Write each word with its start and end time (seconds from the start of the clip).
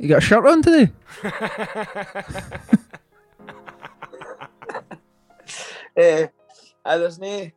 You 0.00 0.08
got 0.08 0.18
a 0.18 0.20
shirt 0.22 0.46
on 0.46 0.62
today? 0.62 0.90
Uh, 5.96 6.28
uh, 6.84 6.96
there's 6.96 7.18
no 7.18 7.50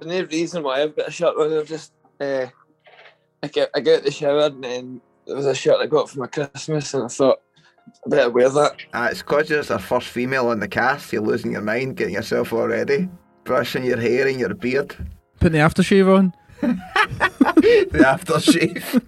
there's 0.00 0.22
no 0.22 0.22
reason 0.30 0.62
why 0.62 0.80
I've 0.80 0.96
got 0.96 1.08
a 1.08 1.10
shirt 1.10 1.36
on. 1.36 1.52
I've 1.52 1.66
just 1.66 1.92
uh, 2.20 2.46
I 3.42 3.48
get 3.48 3.68
I 3.74 3.80
get 3.80 3.98
out 3.98 4.04
the 4.04 4.12
shower 4.12 4.46
and 4.46 4.62
then 4.62 5.00
there 5.26 5.36
was 5.36 5.44
a 5.44 5.54
shirt 5.54 5.80
I 5.80 5.86
got 5.86 6.08
for 6.08 6.20
my 6.20 6.28
Christmas 6.28 6.94
and 6.94 7.04
I 7.04 7.08
thought 7.08 7.40
I 8.06 8.08
better 8.08 8.30
wear 8.30 8.48
that. 8.48 8.76
Uh, 8.92 9.08
it's 9.10 9.22
because 9.22 9.50
you're 9.50 9.64
our 9.70 9.78
first 9.80 10.06
female 10.06 10.48
on 10.48 10.60
the 10.60 10.68
cast. 10.68 11.12
You're 11.12 11.22
losing 11.22 11.52
your 11.52 11.62
mind, 11.62 11.96
getting 11.96 12.14
yourself 12.14 12.52
all 12.52 12.68
ready, 12.68 13.08
brushing 13.42 13.84
your 13.84 14.00
hair 14.00 14.28
and 14.28 14.38
your 14.38 14.54
beard. 14.54 14.96
Putting 15.40 15.58
the 15.58 15.66
aftershave 15.66 16.16
on? 16.16 16.32
the 16.60 17.98
aftershave. 17.98 19.04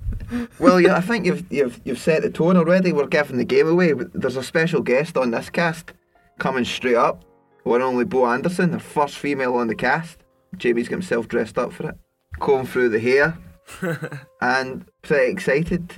Well, 0.58 0.80
yeah, 0.80 0.96
I 0.96 1.00
think 1.00 1.26
you've 1.26 1.50
you've 1.50 1.80
you've 1.84 1.98
set 1.98 2.22
the 2.22 2.30
tone 2.30 2.56
already. 2.56 2.92
We're 2.92 3.06
giving 3.06 3.38
the 3.38 3.44
game 3.44 3.68
away. 3.68 3.92
There's 3.92 4.36
a 4.36 4.42
special 4.42 4.82
guest 4.82 5.16
on 5.16 5.30
this 5.30 5.50
cast 5.50 5.92
coming 6.38 6.64
straight 6.64 6.96
up. 6.96 7.24
One 7.64 7.82
only 7.82 8.04
Bow 8.04 8.26
Anderson, 8.26 8.70
the 8.70 8.78
first 8.78 9.18
female 9.18 9.54
on 9.54 9.66
the 9.66 9.74
cast. 9.74 10.18
Jamie's 10.56 10.88
got 10.88 10.96
himself 10.96 11.28
dressed 11.28 11.58
up 11.58 11.72
for 11.72 11.90
it, 11.90 11.96
combed 12.40 12.68
through 12.68 12.90
the 12.90 13.00
hair, 13.00 13.36
and 14.40 14.86
pretty 15.02 15.32
excited 15.32 15.92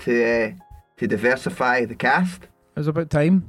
to 0.00 0.24
uh, 0.24 0.50
to 0.98 1.06
diversify 1.06 1.84
the 1.84 1.94
cast. 1.94 2.48
It's 2.76 2.86
about 2.86 3.10
time. 3.10 3.48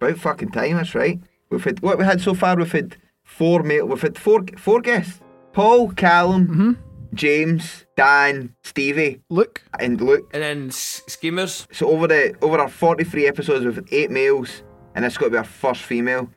About 0.00 0.18
fucking 0.18 0.50
time. 0.52 0.76
That's 0.76 0.94
right. 0.94 1.20
We've 1.50 1.64
had 1.64 1.80
what 1.80 1.98
we 1.98 2.04
had 2.04 2.20
so 2.20 2.34
far. 2.34 2.56
We've 2.56 2.70
had 2.70 2.96
four 3.24 3.62
male. 3.62 3.86
We've 3.86 4.00
had 4.00 4.18
four 4.18 4.44
four 4.56 4.80
guests. 4.80 5.20
Paul, 5.52 5.90
Callum, 5.92 6.78
James, 7.14 7.86
Dan, 7.96 8.54
Stevie, 8.62 9.20
Luke, 9.30 9.62
and 9.78 10.00
Luke. 10.00 10.30
And 10.32 10.42
then 10.42 10.66
s- 10.68 11.02
schemers. 11.06 11.66
So 11.72 11.88
over 11.90 12.06
the 12.06 12.34
over 12.42 12.58
our 12.58 12.68
forty 12.68 13.04
three 13.04 13.26
episodes, 13.26 13.64
we've 13.64 13.74
had 13.74 13.88
eight 13.90 14.10
males, 14.10 14.62
and 14.94 15.04
it's 15.04 15.16
got 15.16 15.26
to 15.26 15.30
be 15.32 15.36
our 15.38 15.44
first 15.44 15.82
female. 15.82 16.28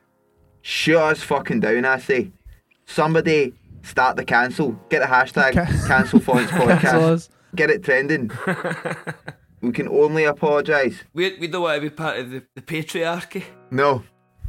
Shut 0.62 1.02
us 1.12 1.22
fucking 1.22 1.60
down, 1.60 1.84
I 1.84 1.98
say. 1.98 2.30
Somebody 2.86 3.54
start 3.82 4.16
the 4.16 4.24
cancel. 4.24 4.72
Get 4.88 5.00
the 5.00 5.06
hashtag 5.06 5.54
Ca- 5.54 5.86
cancel 5.88 6.20
Fonts 6.20 6.50
Cancel 6.50 6.68
podcast. 6.68 7.28
Get 7.54 7.70
it 7.70 7.82
trending. 7.84 8.30
we 9.60 9.72
can 9.72 9.88
only 9.88 10.24
apologise. 10.24 11.02
We, 11.12 11.36
we 11.38 11.48
don't 11.48 11.62
want 11.62 11.82
to 11.82 11.90
be 11.90 11.94
part 11.94 12.18
of 12.18 12.30
the, 12.30 12.42
the 12.54 12.62
patriarchy. 12.62 13.44
No, 13.70 14.02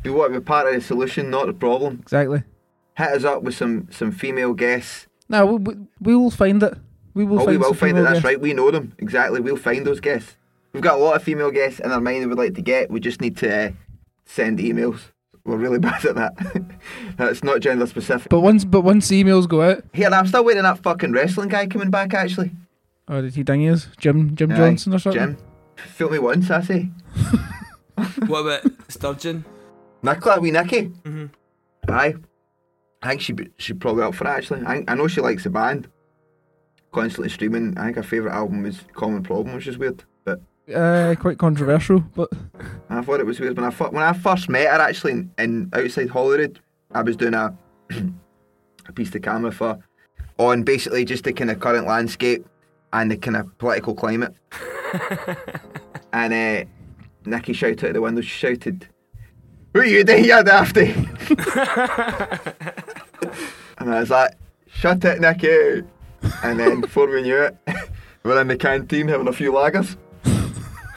we 0.03 0.09
want 0.11 0.34
to 0.34 0.40
be 0.40 0.44
part 0.44 0.67
of 0.67 0.73
the 0.73 0.81
solution, 0.81 1.29
not 1.29 1.47
the 1.47 1.53
problem. 1.53 2.00
Exactly. 2.01 2.44
Hit 2.95 3.09
us 3.09 3.23
up 3.23 3.41
with 3.44 3.55
some 3.55 3.88
some 3.91 4.11
female 4.11 4.53
guests. 4.53 5.07
No, 5.33 5.47
we, 5.47 5.57
we, 5.57 5.75
we 5.99 6.16
will 6.16 6.29
find 6.29 6.61
it. 6.61 6.77
We 7.16 7.25
will 7.25 7.41
oh, 7.41 7.45
find 7.45 7.49
we 7.49 7.57
will 7.57 7.73
find 7.73 7.97
it. 7.97 8.01
That's 8.03 8.13
guests. 8.13 8.25
right. 8.25 8.39
We 8.39 8.53
know 8.53 8.69
them 8.69 8.94
exactly. 8.99 9.39
We'll 9.39 9.57
find 9.57 9.85
those 9.85 9.99
guests. 9.99 10.38
We've 10.73 10.83
got 10.83 10.99
a 10.99 11.03
lot 11.03 11.16
of 11.16 11.23
female 11.23 11.49
guests 11.49 11.79
in 11.79 11.91
our 11.91 11.99
mind 11.99 12.23
that 12.23 12.29
we'd 12.29 12.38
like 12.38 12.53
to 12.53 12.61
get. 12.61 12.91
We 12.91 12.99
just 12.99 13.19
need 13.19 13.35
to 13.38 13.67
uh, 13.67 13.72
send 14.25 14.59
emails. 14.59 14.99
We're 15.43 15.57
really 15.57 15.79
bad 15.89 16.05
at 16.05 16.16
that. 16.16 16.72
That's 17.17 17.43
not 17.43 17.61
gender 17.61 17.88
specific. 17.88 18.29
But 18.29 18.41
once 18.41 18.63
but 18.63 18.81
once 18.81 19.07
emails 19.09 19.49
go 19.49 19.63
out, 19.63 19.83
Here, 19.91 20.09
I'm 20.09 20.27
still 20.27 20.45
waiting 20.45 20.63
on 20.63 20.75
that 20.75 20.83
fucking 20.83 21.11
wrestling 21.11 21.49
guy 21.49 21.66
coming 21.66 21.89
back. 21.89 22.13
Actually, 22.13 22.51
oh 23.07 23.22
did 23.22 23.33
he 23.33 23.41
ding 23.41 23.61
his? 23.61 23.88
Jim 23.97 24.35
Jim 24.35 24.51
Aye, 24.51 24.55
Johnson 24.55 24.93
or 24.93 24.99
something? 24.99 25.35
Jim, 25.35 25.38
fill 25.77 26.11
me 26.11 26.19
once, 26.19 26.51
I 26.51 26.61
say. 26.61 26.89
what 28.27 28.41
about 28.41 28.61
Sturgeon? 28.88 29.45
Nicola, 30.03 30.39
wee 30.39 30.51
Nicky. 30.51 30.89
Mhm. 31.03 31.31
Aye. 31.89 32.16
I 33.03 33.09
think 33.09 33.22
she 33.22 33.36
she 33.58 33.74
probably 33.74 34.03
up 34.03 34.16
for 34.16 34.25
it 34.25 34.30
actually. 34.31 34.66
I, 34.66 34.84
I 34.88 34.96
know 34.96 35.08
she 35.08 35.22
likes 35.22 35.44
the 35.44 35.50
band. 35.50 35.90
Constantly 36.94 37.30
streaming. 37.30 37.78
I 37.78 37.86
think 37.86 37.97
her 37.97 38.03
favourite 38.03 38.34
album 38.36 38.64
was 38.64 38.80
Common 38.94 39.24
Problem, 39.24 39.56
which 39.56 39.68
is 39.68 39.78
weird. 39.78 40.03
But 40.24 40.40
Uh, 40.74 41.14
quite 41.19 41.38
controversial, 41.38 42.00
but 42.16 42.30
I 42.90 43.02
thought 43.02 43.19
it 43.19 43.25
was 43.25 43.40
weird 43.40 43.58
when 43.58 43.66
I 43.66 43.72
when 43.72 44.03
I 44.03 44.14
first 44.14 44.47
met 44.47 44.68
her 44.68 44.81
actually 44.81 45.12
in, 45.12 45.31
in 45.38 45.69
outside 45.74 46.09
Holyrood. 46.09 46.59
I 46.91 47.02
was 47.02 47.18
doing 47.18 47.34
a 47.34 47.53
a 48.88 48.94
piece 48.94 49.12
to 49.12 49.20
camera 49.20 49.52
for 49.52 49.80
on 50.38 50.64
basically 50.64 51.03
just 51.03 51.25
the 51.25 51.34
kind 51.34 51.52
of 51.52 51.59
current 51.59 51.88
landscape 51.88 52.46
and 52.94 53.12
the 53.12 53.18
kind 53.18 53.35
of 53.38 53.58
political 53.58 53.96
climate. 53.96 54.34
and 56.14 56.34
uh, 56.34 56.64
Nikki 57.25 57.53
shouted 57.53 57.85
out 57.85 57.94
the 57.94 58.02
window. 58.02 58.22
She 58.22 58.30
shouted, 58.30 58.88
"Who 59.74 59.81
are 59.81 59.85
you 59.85 60.03
doing 60.03 60.24
here, 60.24 60.44
Dafty?" 60.44 60.94
And 63.83 63.94
I 63.94 63.99
was 63.99 64.09
like, 64.09 64.35
"Shut 64.67 65.03
it, 65.03 65.19
Nikki!" 65.19 65.83
And 66.41 66.57
then 66.57 66.79
before 66.88 67.07
we 67.07 67.21
knew 67.21 67.38
it, 67.38 67.57
we're 68.23 68.39
in 68.39 68.47
the 68.47 68.55
canteen 68.55 69.09
having 69.09 69.27
a 69.27 69.33
few 69.33 69.51
lagers. 69.51 69.97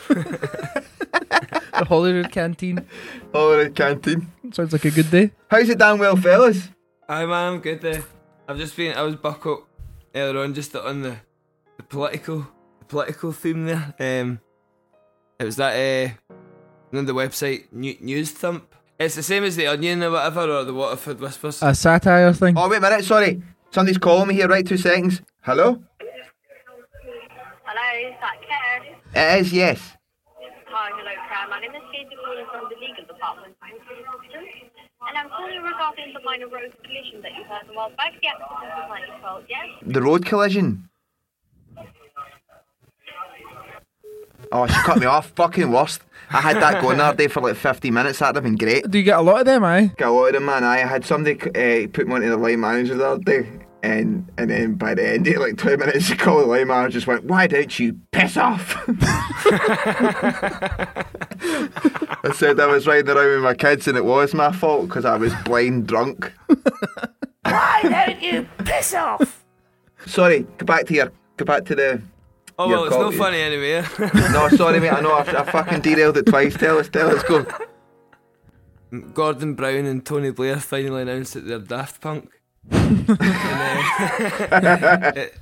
the 0.07 1.85
Holyrood 1.89 2.31
canteen 2.31 2.87
Holyrood 3.35 3.75
canteen. 3.75 4.31
sounds 4.53 4.73
like 4.73 4.85
a 4.85 4.91
good 4.93 5.11
day. 5.11 5.33
How's 5.51 5.69
it 5.69 5.79
down 5.79 5.99
well, 5.99 6.15
fellas? 6.15 6.69
Hi, 7.09 7.27
man, 7.27 7.55
I'm 7.55 7.61
good 7.61 7.81
there. 7.81 8.05
I've 8.49 8.57
just 8.57 8.77
been, 8.77 8.97
I 8.97 9.03
was 9.03 9.17
back 9.17 9.45
up 9.47 9.67
earlier 10.15 10.43
on 10.43 10.55
just 10.55 10.75
on 10.77 11.03
the, 11.03 11.17
the 11.79 11.83
political, 11.83 12.47
the 12.79 12.85
political 12.87 13.33
theme 13.33 13.67
there. 13.67 13.95
Um, 13.99 14.39
it 15.41 15.45
was 15.45 15.57
that, 15.57 15.75
uh, 15.75 16.13
you 16.31 16.93
know, 16.93 17.03
the 17.03 17.13
website 17.15 17.65
New, 17.73 17.97
NewsThump. 17.97 18.63
It's 18.99 19.15
the 19.15 19.23
same 19.23 19.45
as 19.45 19.57
the 19.57 19.67
Onion 19.67 20.03
or 20.03 20.11
whatever, 20.11 20.51
or 20.51 20.65
the 20.65 20.73
Waterford 20.73 21.21
Whispers. 21.21 21.63
A 21.63 21.75
satire 21.75 22.33
thing. 22.33 22.57
Oh, 22.57 22.67
wait 22.69 22.79
a 22.79 22.81
minute, 22.81 23.05
sorry. 23.05 23.43
Somebody's 23.71 23.99
calling 23.99 24.29
me 24.29 24.35
here, 24.35 24.49
right? 24.49 24.67
Two 24.67 24.79
seconds. 24.79 25.21
Hello? 25.43 25.83
Hello, 27.65 28.09
is 28.09 28.15
that 28.23 28.37
Claire? 29.13 29.37
It 29.37 29.41
is, 29.41 29.53
yes. 29.53 29.97
Hi, 30.71 30.91
hello, 30.95 31.11
Claire. 31.29 31.49
My 31.51 31.61
name 31.61 31.75
is 31.75 31.83
Katie 31.93 32.17
calling 32.25 32.47
from 32.51 32.71
the 32.71 32.77
legal 32.81 33.05
department. 33.05 33.55
And 35.09 35.19
I'm 35.19 35.29
calling 35.29 35.63
regarding 35.63 36.15
the 36.15 36.21
minor 36.25 36.49
road 36.49 36.73
collision 36.83 37.21
that 37.21 37.33
you 37.37 37.45
heard 37.45 37.69
a 37.71 37.75
while 37.75 37.91
back. 37.91 38.15
The 38.23 38.29
accident 38.29 38.51
was 38.51 38.89
not 38.89 39.01
your 39.07 39.19
fault, 39.21 39.45
yes? 39.49 39.67
The 39.83 40.01
road 40.01 40.25
collision. 40.25 40.89
Oh, 44.53 44.67
she 44.67 44.75
cut 44.85 44.99
me 44.99 45.07
off. 45.07 45.33
Fucking 45.37 45.71
worst. 45.71 46.01
I 46.31 46.41
had 46.41 46.57
that 46.57 46.83
going 46.83 46.99
there 46.99 47.15
day 47.15 47.29
for 47.29 47.41
like 47.41 47.57
50 47.57 47.91
minutes. 47.91 48.19
That'd 48.19 48.37
have 48.37 48.45
been 48.45 48.57
great. 48.57 48.91
Do 48.91 48.99
you 48.99 49.05
get 49.05 49.19
a 49.19 49.23
lot 49.23 49.41
of 49.41 49.47
them, 49.47 49.65
aye? 49.65 49.93
Got 49.97 50.09
a 50.09 50.13
lot 50.13 50.27
of 50.29 50.33
them, 50.35 50.45
man. 50.47 50.65
I 50.65 50.79
had 50.79 51.05
somebody 51.05 51.41
uh, 51.41 51.89
put 51.93 52.09
me 52.09 52.15
onto 52.15 52.29
the 52.29 52.37
line 52.37 52.61
manager 52.61 52.95
the 52.97 53.07
other 53.07 53.23
day, 53.23 53.49
and 53.83 54.31
And 54.37 54.51
then 54.51 54.75
by 54.75 54.95
the 54.95 55.09
end 55.09 55.27
of 55.29 55.37
like 55.37 55.57
20 55.57 55.77
minutes, 55.77 56.13
Colin 56.19 56.69
manager 56.69 56.95
just 56.95 57.07
went, 57.07 57.25
Why 57.25 57.47
don't 57.47 57.79
you 57.79 57.99
piss 58.11 58.37
off? 58.37 58.77
I 62.25 62.33
said 62.35 62.59
I 62.59 62.67
was 62.67 62.87
riding 62.87 63.09
around 63.11 63.35
with 63.35 63.43
my 63.43 63.55
kids 63.55 63.87
and 63.87 63.97
it 63.97 64.05
was 64.05 64.35
my 64.35 64.51
fault 64.53 64.89
because 64.89 65.05
I 65.05 65.17
was 65.17 65.33
blind 65.45 65.87
drunk. 65.87 66.33
Why 67.45 67.81
don't 67.83 68.21
you 68.21 68.49
piss 68.65 68.95
off? 68.95 69.45
Sorry, 70.07 70.47
go 70.59 70.67
back 70.67 70.87
to 70.87 70.95
your, 70.95 71.13
go 71.37 71.45
back 71.45 71.65
to 71.67 71.75
the. 71.75 72.03
Oh 72.59 72.69
well, 72.69 72.85
it's 72.85 72.97
no 72.97 73.05
copy. 73.05 73.17
funny 73.17 73.39
anyway. 73.39 73.85
No, 74.33 74.49
sorry, 74.49 74.81
mate. 74.81 74.93
I 74.93 75.01
know 75.01 75.13
I, 75.13 75.21
I 75.21 75.45
fucking 75.45 75.83
derailed 75.83 76.17
it 76.17 76.27
twice. 76.27 76.57
Tell 76.57 76.79
us, 76.79 76.89
tell 76.89 77.15
us, 77.15 77.23
go. 77.23 77.47
Gordon 79.13 79.55
Brown 79.55 79.85
and 79.87 80.05
Tony 80.05 80.31
Blair 80.31 80.59
finally 80.59 81.03
announced 81.03 81.35
that 81.35 81.47
they're 81.47 81.59
Daft 81.59 82.01
Punk. 82.01 82.31
and, 82.71 83.11
uh, 83.11 83.17
it, 85.15 85.35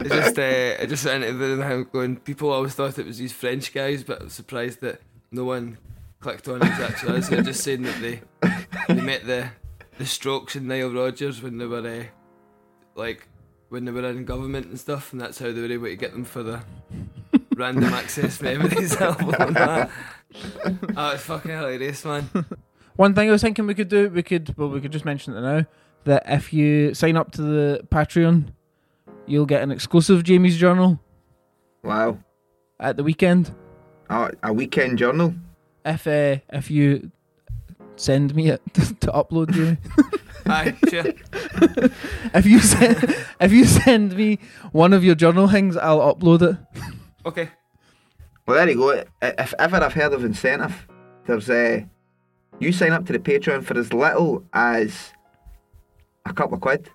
it 0.00 0.08
just, 0.08 0.38
uh, 0.38 0.82
it 0.82 0.86
just 0.88 1.06
into 1.06 1.32
them 1.32 1.88
going. 1.92 2.16
People 2.16 2.50
always 2.50 2.74
thought 2.74 2.98
it 2.98 3.06
was 3.06 3.18
these 3.18 3.32
French 3.32 3.74
guys, 3.74 4.04
but 4.04 4.22
I'm 4.22 4.28
surprised 4.28 4.80
that 4.82 5.00
no 5.30 5.44
one 5.44 5.78
clicked 6.20 6.48
on 6.48 6.62
it 6.62 6.80
actually. 6.80 7.20
They're 7.20 7.42
just 7.42 7.64
saying 7.64 7.82
that 7.82 8.00
they 8.00 8.20
they 8.88 9.00
met 9.00 9.26
the 9.26 9.50
the 9.98 10.06
Strokes 10.06 10.56
and 10.56 10.68
Nile 10.68 10.90
Rodgers 10.90 11.42
when 11.42 11.58
they 11.58 11.66
were 11.66 11.86
uh, 11.86 12.04
like 12.94 13.28
when 13.68 13.84
they 13.84 13.90
were 13.92 14.04
in 14.08 14.24
government 14.24 14.66
and 14.66 14.78
stuff, 14.78 15.12
and 15.12 15.20
that's 15.20 15.38
how 15.38 15.52
they 15.52 15.60
were 15.60 15.72
able 15.72 15.86
to 15.86 15.96
get 15.96 16.12
them 16.12 16.24
for 16.24 16.42
the 16.42 16.60
random 17.56 17.84
access 17.92 18.40
memories 18.42 18.96
album. 18.96 19.34
and 19.38 19.56
that. 19.56 19.90
Oh, 20.96 21.10
it's 21.12 21.22
fucking 21.24 21.50
hilarious, 21.50 22.04
man. 22.04 22.28
One 22.96 23.14
thing 23.14 23.28
I 23.28 23.32
was 23.32 23.42
thinking 23.42 23.66
we 23.66 23.74
could 23.74 23.88
do, 23.88 24.08
we 24.08 24.22
could, 24.22 24.56
well, 24.56 24.68
we 24.68 24.80
could 24.80 24.92
just 24.92 25.04
mention 25.04 25.34
it 25.36 25.40
now, 25.40 25.66
that 26.04 26.22
if 26.26 26.52
you 26.52 26.94
sign 26.94 27.16
up 27.16 27.32
to 27.32 27.42
the 27.42 27.80
Patreon, 27.90 28.48
you'll 29.26 29.46
get 29.46 29.62
an 29.62 29.70
exclusive 29.70 30.22
Jamie's 30.24 30.56
Journal 30.56 30.98
Wow. 31.82 32.18
at 32.80 32.96
the 32.96 33.02
weekend. 33.02 33.54
Oh, 34.08 34.30
a 34.42 34.52
weekend 34.52 34.98
journal. 34.98 35.34
If 35.84 36.06
uh, 36.06 36.36
if 36.52 36.70
you 36.70 37.10
send 37.96 38.34
me 38.34 38.48
it 38.50 38.60
to 38.74 39.10
upload, 39.12 39.50
Jamie. 39.50 39.78
Aye, 40.48 40.74
sure. 40.88 41.04
if 42.34 42.46
you 42.46 42.60
send 42.60 43.14
if 43.40 43.52
you 43.52 43.64
send 43.64 44.16
me 44.16 44.38
one 44.72 44.92
of 44.92 45.02
your 45.04 45.14
journal 45.14 45.48
things, 45.48 45.76
I'll 45.76 46.14
upload 46.14 46.42
it. 46.42 46.56
Okay. 47.24 47.48
Well, 48.46 48.56
there 48.56 48.68
you 48.70 48.76
go. 48.76 49.04
If 49.22 49.54
ever 49.58 49.76
I've 49.76 49.92
heard 49.94 50.12
of 50.12 50.24
incentive, 50.24 50.86
there's 51.26 51.50
a. 51.50 51.86
you 52.60 52.70
sign 52.72 52.92
up 52.92 53.04
to 53.06 53.12
the 53.12 53.18
Patreon 53.18 53.64
for 53.64 53.76
as 53.76 53.92
little 53.92 54.44
as 54.52 55.12
a 56.24 56.32
couple 56.32 56.54
of 56.54 56.60
quid. 56.60 56.88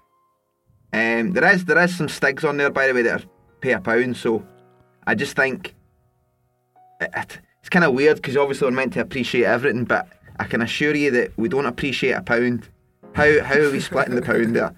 Um, 0.94 1.32
there 1.34 1.50
is 1.54 1.66
there 1.66 1.78
is 1.84 1.96
some 1.96 2.10
stigs 2.10 2.44
on 2.46 2.58
there, 2.58 2.70
by 2.70 2.88
the 2.88 2.94
way, 2.94 3.02
that 3.04 3.22
are 3.22 3.28
pay 3.60 3.74
a 3.74 3.80
pound. 3.80 4.16
So 4.18 4.46
I 5.06 5.16
just 5.16 5.36
think 5.36 5.74
it, 7.02 7.10
it- 7.16 7.40
it's 7.60 7.70
kind 7.70 7.86
of 7.86 7.94
weird 7.94 8.16
because 8.16 8.36
obviously 8.38 8.66
we're 8.68 8.72
meant 8.76 8.94
to 8.94 9.02
appreciate 9.02 9.44
everything, 9.46 9.84
but 9.86 10.08
I 10.40 10.46
can 10.46 10.62
assure 10.64 10.96
you 10.96 11.12
that 11.12 11.38
we 11.38 11.48
don't 11.48 11.68
appreciate 11.68 12.14
a 12.14 12.22
pound. 12.24 12.68
How 13.14 13.44
how 13.44 13.60
are 13.60 13.72
we 13.72 13.80
splitting 13.80 14.16
the 14.16 14.22
pound 14.22 14.56
there? 14.56 14.74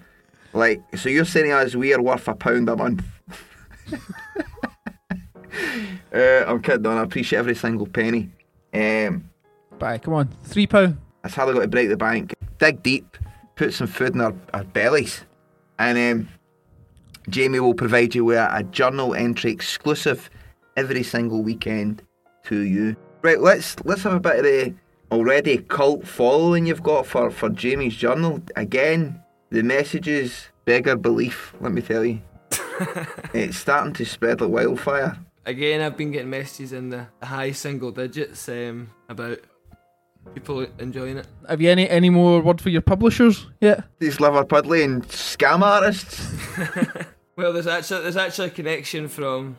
Like, 0.52 0.82
so 0.96 1.08
you're 1.08 1.24
saying 1.24 1.52
us 1.52 1.74
we 1.74 1.94
are 1.94 2.02
worth 2.02 2.28
a 2.28 2.34
pound 2.34 2.68
a 2.68 2.76
month? 2.76 3.04
uh, 6.12 6.44
I'm 6.46 6.62
kidding 6.62 6.86
on. 6.86 6.98
I 6.98 7.02
appreciate 7.02 7.38
every 7.38 7.54
single 7.54 7.86
penny. 7.86 8.30
Um, 8.72 9.30
Bye, 9.78 9.98
come 9.98 10.14
on, 10.14 10.28
three 10.44 10.66
pound. 10.66 10.98
that's 11.22 11.34
how 11.34 11.46
they 11.46 11.52
got 11.52 11.60
to 11.60 11.68
break 11.68 11.88
the 11.88 11.96
bank. 11.96 12.34
Dig 12.58 12.82
deep, 12.82 13.16
put 13.56 13.72
some 13.72 13.86
food 13.86 14.14
in 14.14 14.20
our, 14.20 14.34
our 14.52 14.64
bellies, 14.64 15.24
and 15.78 15.98
um, 15.98 16.28
Jamie 17.28 17.60
will 17.60 17.74
provide 17.74 18.14
you 18.14 18.24
with 18.24 18.38
a, 18.38 18.56
a 18.56 18.62
journal 18.64 19.14
entry 19.14 19.50
exclusive 19.50 20.30
every 20.76 21.02
single 21.02 21.42
weekend 21.42 22.02
to 22.44 22.60
you. 22.60 22.96
Right, 23.22 23.40
let's 23.40 23.76
let's 23.84 24.02
have 24.02 24.12
a 24.14 24.20
bit 24.20 24.36
of 24.38 24.44
the 24.44 24.74
already 25.14 25.58
cult 25.58 26.06
following 26.06 26.66
you've 26.66 26.82
got 26.82 27.06
for, 27.06 27.30
for 27.30 27.48
Jamie's 27.48 27.94
journal. 27.94 28.40
Again, 28.56 29.22
the 29.50 29.62
messages 29.62 30.48
beggar 30.64 30.96
belief, 30.96 31.54
let 31.60 31.72
me 31.72 31.82
tell 31.82 32.04
you. 32.04 32.20
it's 33.32 33.56
starting 33.56 33.92
to 33.94 34.04
spread 34.04 34.40
like 34.40 34.50
wildfire. 34.50 35.18
Again, 35.46 35.80
I've 35.80 35.96
been 35.96 36.10
getting 36.10 36.30
messages 36.30 36.72
in 36.72 36.90
the 36.90 37.06
high 37.22 37.52
single 37.52 37.92
digits 37.92 38.48
um, 38.48 38.90
about 39.08 39.38
people 40.34 40.66
enjoying 40.78 41.18
it. 41.18 41.26
Have 41.48 41.60
you 41.60 41.70
any 41.70 41.88
any 41.88 42.10
more 42.10 42.40
word 42.40 42.60
for 42.60 42.70
your 42.70 42.80
publishers 42.80 43.46
yet? 43.60 43.84
These 43.98 44.16
Liverpudlian 44.18 44.84
and 44.84 45.08
scam 45.08 45.62
artists. 45.62 46.32
Well, 47.36 47.52
there's 47.52 47.66
actually 47.66 48.02
there's 48.02 48.16
actually 48.16 48.48
a 48.48 48.50
connection 48.50 49.08
from 49.08 49.56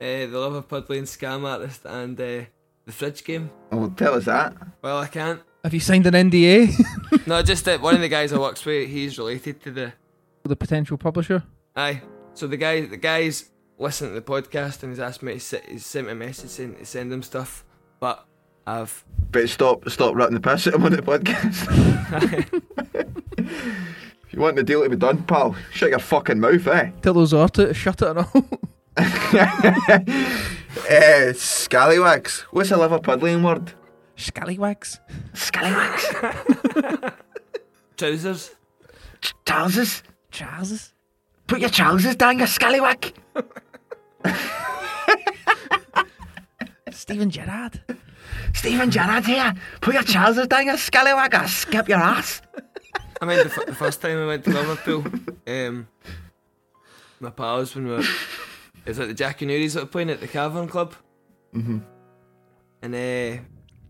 uh, 0.00 0.04
the 0.04 0.28
Liverpudlian 0.28 1.02
scam 1.02 1.44
artist 1.46 1.82
and 1.84 2.18
uh, 2.18 2.44
the 2.88 2.94
fridge 2.94 3.22
game. 3.22 3.50
Oh, 3.70 3.90
tell 3.90 4.14
us 4.14 4.24
that. 4.24 4.54
Well, 4.80 4.96
I 4.98 5.06
can't. 5.08 5.42
Have 5.62 5.74
you 5.74 5.80
signed 5.80 6.06
an 6.06 6.14
NDA? 6.14 6.72
No, 7.26 7.42
just 7.42 7.66
that 7.66 7.82
one 7.82 7.94
of 7.94 8.00
the 8.00 8.08
guys 8.08 8.32
I 8.32 8.38
works 8.38 8.64
with, 8.64 8.88
he's 8.88 9.18
related 9.18 9.60
to 9.64 9.70
the. 9.70 9.92
the 10.44 10.56
potential 10.56 10.96
publisher. 10.96 11.42
Aye. 11.76 12.00
So 12.32 12.46
the 12.46 12.56
guy, 12.56 12.86
the 12.86 12.96
guys 12.96 13.50
listen 13.78 14.08
to 14.08 14.14
the 14.14 14.22
podcast 14.22 14.82
and 14.82 14.90
he's 14.92 14.98
asked 15.00 15.22
me 15.22 15.34
to 15.34 15.40
se- 15.40 15.64
he's 15.68 15.84
sent 15.84 16.06
me 16.06 16.12
a 16.12 16.14
message 16.14 16.48
saying 16.48 16.76
to 16.76 16.86
send 16.86 17.12
him 17.12 17.22
stuff, 17.22 17.66
but 18.00 18.24
I've 18.66 19.04
But 19.30 19.50
stop, 19.50 19.86
stop 19.90 20.14
ripping 20.14 20.34
the 20.34 20.40
piss 20.40 20.66
at 20.68 20.74
him 20.74 20.84
on 20.84 20.92
the 20.92 21.02
podcast. 21.02 21.68
if 24.24 24.32
you 24.32 24.40
want 24.40 24.56
the 24.56 24.62
deal 24.62 24.82
to 24.82 24.88
be 24.88 24.96
done, 24.96 25.22
pal, 25.24 25.54
shut 25.72 25.90
your 25.90 25.98
fucking 25.98 26.40
mouth, 26.40 26.66
eh? 26.66 26.90
Tell 27.02 27.12
those 27.12 27.34
artists 27.34 27.68
to 27.68 27.74
shut 27.74 28.00
it 28.00 28.08
and 28.08 28.20
all. 28.20 28.48
Eh, 30.86 31.32
scallywags. 31.34 32.40
What's 32.50 32.70
a 32.70 32.74
Liverpudlian 32.74 33.42
word? 33.44 33.72
Scallywags. 34.16 35.00
Scallywags. 35.34 36.06
trousers. 37.96 38.54
trousers. 39.44 40.02
Trousers. 40.30 40.94
Put 41.46 41.60
your 41.60 41.70
trousers 41.70 42.16
down, 42.16 42.38
you 42.38 42.46
scallywag. 42.46 43.14
Steven 46.90 47.30
Gerrard. 47.30 47.80
Steven 48.52 48.90
Gerrard 48.90 49.24
here. 49.24 49.54
Put 49.80 49.94
your 49.94 50.02
trousers 50.02 50.46
down, 50.46 50.66
you 50.66 50.76
scallywag. 50.76 51.34
I'll 51.34 51.48
skip 51.48 51.88
your 51.88 51.98
ass. 51.98 52.42
I 53.20 53.24
mean, 53.24 53.38
the, 53.38 53.46
f- 53.46 53.66
the 53.66 53.74
first 53.74 54.00
time 54.00 54.18
I 54.18 54.26
went 54.26 54.44
to 54.44 54.50
Liverpool, 54.50 55.04
um, 55.46 55.88
my 57.20 57.30
pals 57.30 57.74
when 57.74 57.86
we 57.86 57.90
were, 57.94 58.04
it 58.88 58.92
was 58.92 58.98
like 59.00 59.08
the 59.08 59.14
Jackie 59.14 59.44
Nuries 59.44 59.74
that 59.74 59.82
were 59.82 59.86
playing 59.86 60.08
at 60.08 60.20
the 60.20 60.26
Cavern 60.28 60.66
Club. 60.66 60.94
Mhm. 61.54 61.82
And 62.80 62.94
uh, 62.94 63.42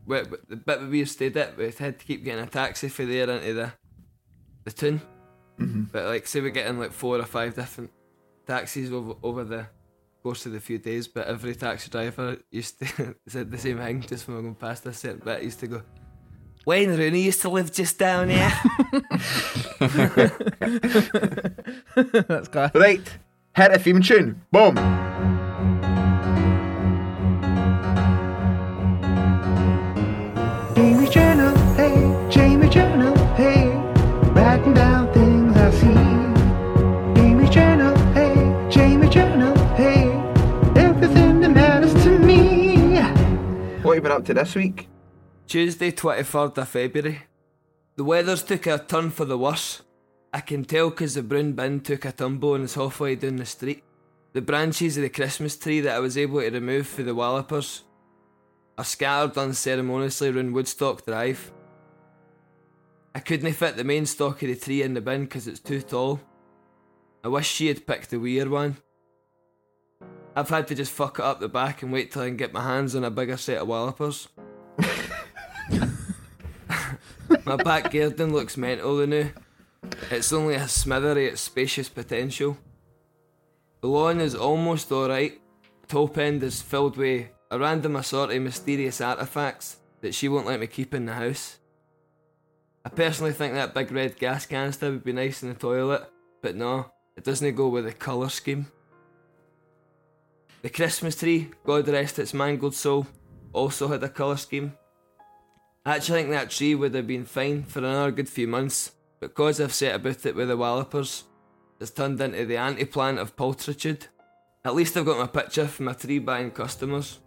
we, 0.06 0.20
the 0.48 0.56
bit 0.56 0.80
where 0.80 0.88
we 0.88 1.04
stayed 1.04 1.36
at, 1.36 1.56
we 1.56 1.70
had 1.70 2.00
to 2.00 2.04
keep 2.04 2.24
getting 2.24 2.42
a 2.42 2.48
taxi 2.48 2.88
for 2.88 3.04
there 3.04 3.30
into 3.30 3.54
the 3.54 3.72
the 4.64 4.72
tune. 4.72 5.00
Mhm. 5.60 5.92
But 5.92 6.06
like, 6.06 6.26
say 6.26 6.40
we're 6.40 6.50
getting 6.50 6.80
like 6.80 6.92
four 6.92 7.16
or 7.18 7.24
five 7.24 7.54
different 7.54 7.92
taxis 8.44 8.90
over 8.92 9.14
over 9.22 9.44
the 9.44 9.66
course 10.24 10.46
of 10.46 10.52
the 10.52 10.58
few 10.58 10.78
days, 10.78 11.06
but 11.06 11.28
every 11.28 11.54
taxi 11.54 11.88
driver 11.90 12.36
used 12.50 12.80
to 12.80 13.14
said 13.28 13.52
the 13.52 13.58
same 13.58 13.78
thing 13.78 14.00
just 14.00 14.26
when 14.26 14.36
we 14.36 14.42
were 14.42 14.48
going 14.48 14.54
past 14.56 14.84
a 14.86 14.92
certain 14.92 15.20
bit. 15.24 15.38
He 15.38 15.44
used 15.44 15.60
to 15.60 15.68
go, 15.68 15.82
Wayne 16.66 16.90
Rooney 16.90 17.20
used 17.22 17.40
to 17.42 17.50
live 17.50 17.72
just 17.72 17.98
down 18.00 18.30
here. 18.30 18.52
That's 22.28 22.48
class. 22.54 22.72
Right, 22.74 23.00
hit 23.58 23.72
a 23.72 23.78
theme 23.78 24.00
tune. 24.00 24.40
Boom. 24.52 24.76
Jamie 30.76 31.08
Journal, 31.08 31.56
hey, 31.74 32.28
Jamie 32.30 32.68
Journal, 32.68 33.16
hey, 33.34 33.66
writing 34.30 34.74
down 34.74 35.12
things 35.12 35.56
I 35.56 35.70
see. 35.72 37.20
Jamie 37.20 37.48
Journal, 37.48 37.96
hey, 38.14 38.70
Jamie 38.70 39.08
Journal, 39.08 39.56
hey, 39.74 40.04
everything 40.80 41.40
that 41.40 41.50
matters 41.50 41.92
to 42.04 42.16
me. 42.16 43.00
What 43.82 43.94
have 43.94 43.94
you 43.96 44.00
been 44.02 44.12
up 44.12 44.24
to 44.26 44.34
this 44.34 44.54
week? 44.54 44.88
Tuesday, 45.48 45.90
23rd 45.90 46.58
of 46.58 46.68
February. 46.68 47.22
The 47.96 48.04
weather's 48.04 48.44
took 48.44 48.68
a 48.68 48.78
turn 48.78 49.10
for 49.10 49.24
the 49.24 49.36
worse. 49.36 49.82
I 50.32 50.40
can 50.40 50.64
tell 50.64 50.90
'cause 50.90 51.14
the 51.14 51.22
brown 51.22 51.52
bin 51.52 51.80
took 51.80 52.04
a 52.04 52.12
tumble 52.12 52.54
and 52.54 52.64
is 52.64 52.74
halfway 52.74 53.14
down 53.16 53.36
the 53.36 53.46
street. 53.46 53.82
The 54.34 54.42
branches 54.42 54.96
of 54.96 55.02
the 55.02 55.08
Christmas 55.08 55.56
tree 55.56 55.80
that 55.80 55.96
I 55.96 56.00
was 56.00 56.18
able 56.18 56.40
to 56.40 56.50
remove 56.50 56.86
for 56.86 57.02
the 57.02 57.14
wallopers 57.14 57.82
are 58.76 58.84
scattered 58.84 59.38
unceremoniously 59.38 60.30
round 60.30 60.54
Woodstock 60.54 61.04
Drive. 61.06 61.50
I 63.14 63.20
couldn't 63.20 63.52
fit 63.54 63.76
the 63.76 63.84
main 63.84 64.06
stalk 64.06 64.42
of 64.42 64.48
the 64.48 64.56
tree 64.56 64.82
in 64.82 64.94
the 64.94 65.00
bin 65.00 65.26
'cause 65.26 65.48
it's 65.48 65.60
too 65.60 65.80
tall. 65.80 66.20
I 67.24 67.28
wish 67.28 67.48
she 67.48 67.68
had 67.68 67.86
picked 67.86 68.10
the 68.10 68.20
weird 68.20 68.48
one. 68.48 68.76
I've 70.36 70.50
had 70.50 70.68
to 70.68 70.74
just 70.74 70.92
fuck 70.92 71.18
it 71.18 71.24
up 71.24 71.40
the 71.40 71.48
back 71.48 71.82
and 71.82 71.90
wait 71.90 72.12
till 72.12 72.22
I 72.22 72.26
can 72.26 72.36
get 72.36 72.52
my 72.52 72.62
hands 72.62 72.94
on 72.94 73.02
a 73.02 73.10
bigger 73.10 73.36
set 73.36 73.58
of 73.58 73.66
wallopers. 73.66 74.28
My 77.44 77.56
back 77.56 77.90
garden 77.90 78.32
looks 78.32 78.56
mental 78.56 79.06
now. 79.06 79.30
It's 80.10 80.32
only 80.32 80.54
a 80.54 80.66
smithery 80.68 81.26
its 81.26 81.40
spacious 81.40 81.88
potential. 81.88 82.56
The 83.80 83.88
lawn 83.88 84.20
is 84.20 84.34
almost 84.34 84.90
alright. 84.90 85.40
Top 85.86 86.18
end 86.18 86.42
is 86.42 86.62
filled 86.62 86.96
with 86.96 87.28
a 87.50 87.58
random 87.58 87.96
assorted 87.96 88.36
of 88.36 88.42
mysterious 88.42 89.00
artifacts 89.00 89.76
that 90.00 90.14
she 90.14 90.28
won't 90.28 90.46
let 90.46 90.60
me 90.60 90.66
keep 90.66 90.94
in 90.94 91.06
the 91.06 91.14
house. 91.14 91.58
I 92.84 92.90
personally 92.90 93.32
think 93.32 93.54
that 93.54 93.74
big 93.74 93.92
red 93.92 94.18
gas 94.18 94.46
canister 94.46 94.90
would 94.90 95.04
be 95.04 95.12
nice 95.12 95.42
in 95.42 95.50
the 95.50 95.54
toilet, 95.54 96.08
but 96.42 96.56
no, 96.56 96.90
it 97.16 97.24
doesn't 97.24 97.54
go 97.54 97.68
with 97.68 97.84
the 97.84 97.92
colour 97.92 98.28
scheme. 98.28 98.66
The 100.62 100.70
Christmas 100.70 101.16
tree, 101.16 101.50
God 101.64 101.88
rest 101.88 102.18
its 102.18 102.34
mangled 102.34 102.74
soul, 102.74 103.06
also 103.52 103.88
had 103.88 104.02
a 104.02 104.08
colour 104.08 104.36
scheme. 104.36 104.72
I 105.84 105.96
actually 105.96 106.22
think 106.22 106.30
that 106.30 106.50
tree 106.50 106.74
would 106.74 106.94
have 106.94 107.06
been 107.06 107.24
fine 107.24 107.64
for 107.64 107.78
another 107.80 108.10
good 108.10 108.28
few 108.28 108.48
months, 108.48 108.92
because 109.20 109.60
I've 109.60 109.74
set 109.74 109.94
about 109.94 110.26
it 110.26 110.34
with 110.34 110.48
the 110.48 110.56
wallopers, 110.56 111.24
it's 111.80 111.90
turned 111.90 112.20
into 112.20 112.44
the 112.46 112.56
anti 112.56 112.84
plant 112.84 113.18
of 113.18 113.36
pulchritude. 113.36 114.08
At 114.64 114.74
least 114.74 114.96
I've 114.96 115.06
got 115.06 115.18
my 115.18 115.26
picture 115.26 115.66
from 115.66 115.86
my 115.86 115.92
three 115.92 116.18
buying 116.18 116.50
customers. 116.50 117.20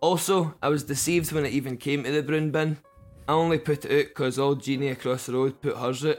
Also, 0.00 0.54
I 0.62 0.68
was 0.68 0.84
deceived 0.84 1.32
when 1.32 1.46
it 1.46 1.52
even 1.52 1.76
came 1.76 2.04
to 2.04 2.12
the 2.12 2.22
brown 2.22 2.50
bin. 2.50 2.78
I 3.26 3.32
only 3.32 3.58
put 3.58 3.84
it 3.84 3.90
out 3.90 4.08
because 4.08 4.38
old 4.38 4.62
Jeannie 4.62 4.88
across 4.88 5.26
the 5.26 5.32
road 5.32 5.60
put 5.60 5.76
hers 5.76 6.04
out. 6.04 6.18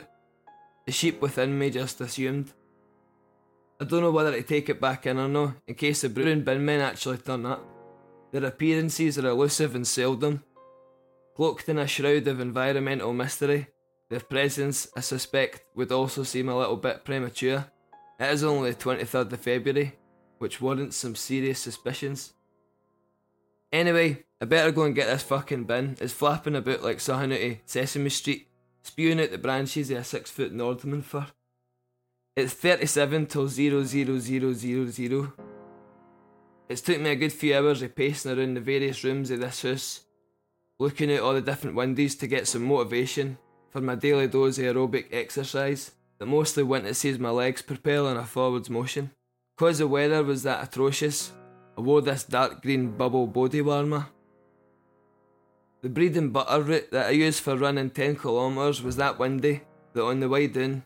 The 0.86 0.92
sheep 0.92 1.22
within 1.22 1.58
me 1.58 1.70
just 1.70 2.02
assumed. 2.02 2.52
I 3.80 3.86
don't 3.86 4.02
know 4.02 4.12
whether 4.12 4.32
to 4.32 4.42
take 4.44 4.70
it 4.70 4.82
back 4.82 5.06
in 5.06 5.20
or 5.20 5.28
no, 5.28 5.54
in 5.68 5.76
case 5.76 6.02
the 6.02 6.10
brown 6.10 6.42
bin 6.42 6.66
men 6.66 6.82
actually 6.82 7.18
turn 7.18 7.46
up. 7.46 7.64
Their 8.32 8.46
appearances 8.46 9.18
are 9.18 9.28
elusive 9.28 9.76
and 9.76 9.86
seldom. 9.86 10.44
Cloaked 11.36 11.70
in 11.70 11.78
a 11.78 11.88
shroud 11.88 12.28
of 12.28 12.40
environmental 12.40 13.14
mystery, 13.14 13.68
their 14.10 14.20
presence, 14.20 14.88
I 14.96 15.00
suspect, 15.02 15.64
would 15.76 15.92
also 15.92 16.24
seem 16.24 16.50
a 16.50 16.58
little 16.58 16.78
bit 16.78 17.04
premature. 17.04 17.66
It 18.20 18.32
is 18.32 18.44
only 18.44 18.72
the 18.72 18.78
23rd 18.78 19.34
of 19.34 19.40
February, 19.40 19.96
which 20.38 20.62
warrants 20.62 20.98
some 20.98 21.16
serious 21.16 21.60
suspicions. 21.60 22.34
Anyway, 23.72 24.26
I 24.40 24.46
better 24.46 24.72
go 24.72 24.84
and 24.84 24.96
get 24.96 25.08
this 25.08 25.24
fucking 25.24 25.64
bin. 25.64 25.98
It's 26.00 26.14
flapping 26.14 26.56
about 26.56 26.84
like 26.84 27.00
something 27.00 27.34
out 27.34 27.52
of 27.52 27.58
Sesame 27.66 28.10
Street, 28.10 28.48
spewing 28.84 29.20
out 29.20 29.32
the 29.32 29.38
branches 29.38 29.90
of 29.90 29.98
a 29.98 30.04
six 30.04 30.30
foot 30.30 30.54
Nordmann 30.54 31.04
fir. 31.04 31.28
It's 32.36 32.54
37 32.54 33.26
till 33.28 33.48
00000. 33.48 35.32
It's 36.68 36.82
took 36.82 37.00
me 37.00 37.10
a 37.12 37.16
good 37.16 37.34
few 37.34 37.56
hours 37.56 37.82
of 37.82 37.96
pacing 37.96 38.38
around 38.38 38.56
the 38.56 38.62
various 38.62 39.04
rooms 39.04 39.32
of 39.32 39.40
this 39.40 39.62
house, 39.62 40.02
looking 40.80 41.12
out 41.14 41.22
all 41.22 41.34
the 41.34 41.42
different 41.42 41.76
windows 41.76 42.16
to 42.16 42.28
get 42.28 42.48
some 42.48 42.64
motivation 42.64 43.38
for 43.76 43.82
my 43.82 43.94
daily 43.94 44.26
dose 44.26 44.58
of 44.58 44.64
aerobic 44.64 45.08
exercise 45.12 45.92
that 46.18 46.28
mostly 46.28 46.64
went 46.64 46.86
to 46.86 46.94
see 46.94 47.12
my 47.18 47.30
legs 47.30 47.62
propel 47.62 48.08
in 48.08 48.16
a 48.16 48.24
forwards 48.24 48.70
motion. 48.70 49.12
Cause 49.58 49.80
the 49.80 49.86
weather 49.86 50.24
was 50.24 50.44
that 50.44 50.64
atrocious, 50.64 51.34
I 51.78 51.82
wore 51.82 52.02
this 52.02 52.24
dark 52.24 52.62
green 52.62 52.92
bubble 52.96 53.28
body 53.28 53.62
warmer. 53.62 54.08
The 55.82 55.90
bread 55.90 56.16
and 56.16 56.32
butter 56.32 56.62
route 56.62 56.92
that 56.92 57.08
I 57.08 57.10
used 57.10 57.44
for 57.44 57.58
running 57.58 57.90
10 57.90 58.16
kilometres 58.16 58.82
was 58.82 58.96
that 58.96 59.20
windy 59.20 59.64
that 59.92 60.06
on 60.06 60.22
the 60.22 60.30
way 60.30 60.48
down, 60.48 60.84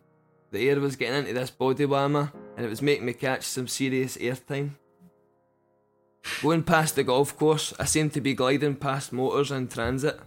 the 0.50 0.68
air 0.68 0.80
was 0.80 0.96
getting 0.96 1.20
into 1.20 1.34
this 1.34 1.52
body 1.52 1.86
warmer 1.86 2.34
and 2.58 2.66
it 2.66 2.70
was 2.70 2.82
making 2.82 3.06
me 3.06 3.14
catch 3.14 3.44
some 3.44 3.68
serious 3.68 4.18
airtime. 4.18 4.72
Going 6.42 6.64
past 6.64 6.96
the 6.96 7.04
golf 7.04 7.38
course, 7.38 7.72
I 7.80 7.86
seemed 7.86 8.14
to 8.14 8.22
be 8.22 8.34
gliding 8.34 8.78
past 8.78 9.14
motors 9.14 9.52
in 9.52 9.68
transit. 9.68 10.20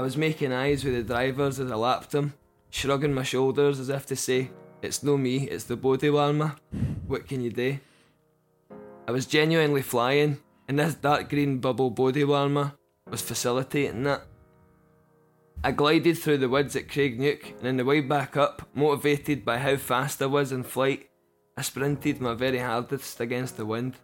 I 0.00 0.02
was 0.02 0.16
making 0.16 0.50
eyes 0.50 0.82
with 0.82 0.94
the 0.94 1.02
drivers 1.02 1.60
as 1.60 1.70
I 1.70 1.74
lapped 1.74 2.12
them, 2.12 2.32
shrugging 2.70 3.12
my 3.12 3.22
shoulders 3.22 3.78
as 3.78 3.90
if 3.90 4.06
to 4.06 4.16
say, 4.16 4.50
It's 4.80 5.02
no 5.02 5.18
me, 5.18 5.46
it's 5.46 5.64
the 5.64 5.76
body 5.76 6.08
warmer. 6.08 6.56
What 7.06 7.28
can 7.28 7.42
you 7.42 7.50
do? 7.50 7.78
I 9.06 9.12
was 9.12 9.26
genuinely 9.26 9.82
flying, 9.82 10.38
and 10.66 10.78
this 10.78 10.94
dark 10.94 11.28
green 11.28 11.58
bubble 11.58 11.90
body 11.90 12.24
warmer 12.24 12.72
was 13.10 13.20
facilitating 13.20 14.04
that. 14.04 14.22
I 15.62 15.72
glided 15.72 16.16
through 16.16 16.38
the 16.38 16.48
woods 16.48 16.74
at 16.76 16.88
Craigneuk, 16.88 17.58
and 17.58 17.68
on 17.68 17.76
the 17.76 17.84
way 17.84 18.00
back 18.00 18.38
up, 18.38 18.70
motivated 18.72 19.44
by 19.44 19.58
how 19.58 19.76
fast 19.76 20.22
I 20.22 20.26
was 20.26 20.50
in 20.50 20.62
flight, 20.62 21.10
I 21.58 21.60
sprinted 21.60 22.22
my 22.22 22.32
very 22.32 22.60
hardest 22.60 23.20
against 23.20 23.58
the 23.58 23.66
wind. 23.66 23.96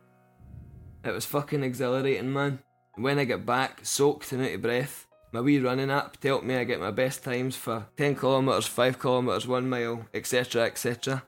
It 1.03 1.13
was 1.13 1.25
fucking 1.25 1.63
exhilarating, 1.63 2.35
man. 2.35 2.59
And 2.97 3.03
when 3.03 3.19
I 3.19 3.25
got 3.25 3.47
back, 3.47 3.81
soaked 3.83 4.33
and 4.33 4.43
out 4.43 4.53
of 4.53 4.61
breath, 4.61 5.06
my 5.37 5.43
wee 5.43 5.59
running 5.59 5.91
app 5.91 6.19
told 6.19 6.45
me 6.45 6.57
I 6.57 6.65
get 6.65 6.81
my 6.81 6.91
best 6.91 7.23
times 7.23 7.57
for 7.57 7.87
10 7.99 8.17
kilometres, 8.17 8.67
5 8.69 8.99
kilometres, 8.99 9.47
1 9.47 9.69
mile, 9.69 10.07
etc. 10.15 10.65
etc. 10.65 11.25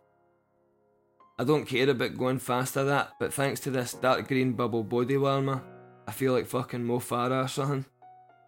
I 1.38 1.44
don't 1.44 1.66
care 1.66 1.90
about 1.90 2.16
going 2.16 2.38
faster 2.38 2.84
that, 2.84 3.10
but 3.20 3.34
thanks 3.34 3.60
to 3.60 3.70
this 3.70 3.92
dark 3.92 4.26
green 4.26 4.52
bubble 4.52 4.82
body 4.82 5.18
warmer, 5.18 5.62
I 6.06 6.12
feel 6.12 6.32
like 6.32 6.46
fucking 6.46 6.84
Mo 6.84 7.00
Farah 7.00 7.44
or 7.44 7.48
something. 7.48 7.84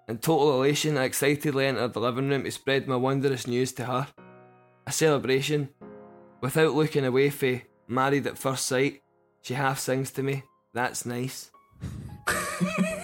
In 0.08 0.16
total 0.16 0.54
elation, 0.54 0.96
I 0.96 1.04
excitedly 1.04 1.66
entered 1.66 1.92
the 1.92 2.00
living 2.00 2.30
room 2.30 2.44
to 2.44 2.50
spread 2.50 2.88
my 2.88 2.96
wondrous 2.96 3.46
news 3.46 3.72
to 3.72 3.84
her. 3.84 4.06
A 4.86 4.92
celebration. 4.92 5.68
Without 6.40 6.72
looking 6.72 7.04
away 7.04 7.28
from 7.28 7.60
married 7.86 8.26
at 8.26 8.38
first 8.38 8.64
sight, 8.64 9.02
she 9.42 9.52
half 9.52 9.78
sings 9.78 10.10
to 10.12 10.22
me, 10.22 10.42
That's 10.72 11.04
nice. 11.04 11.50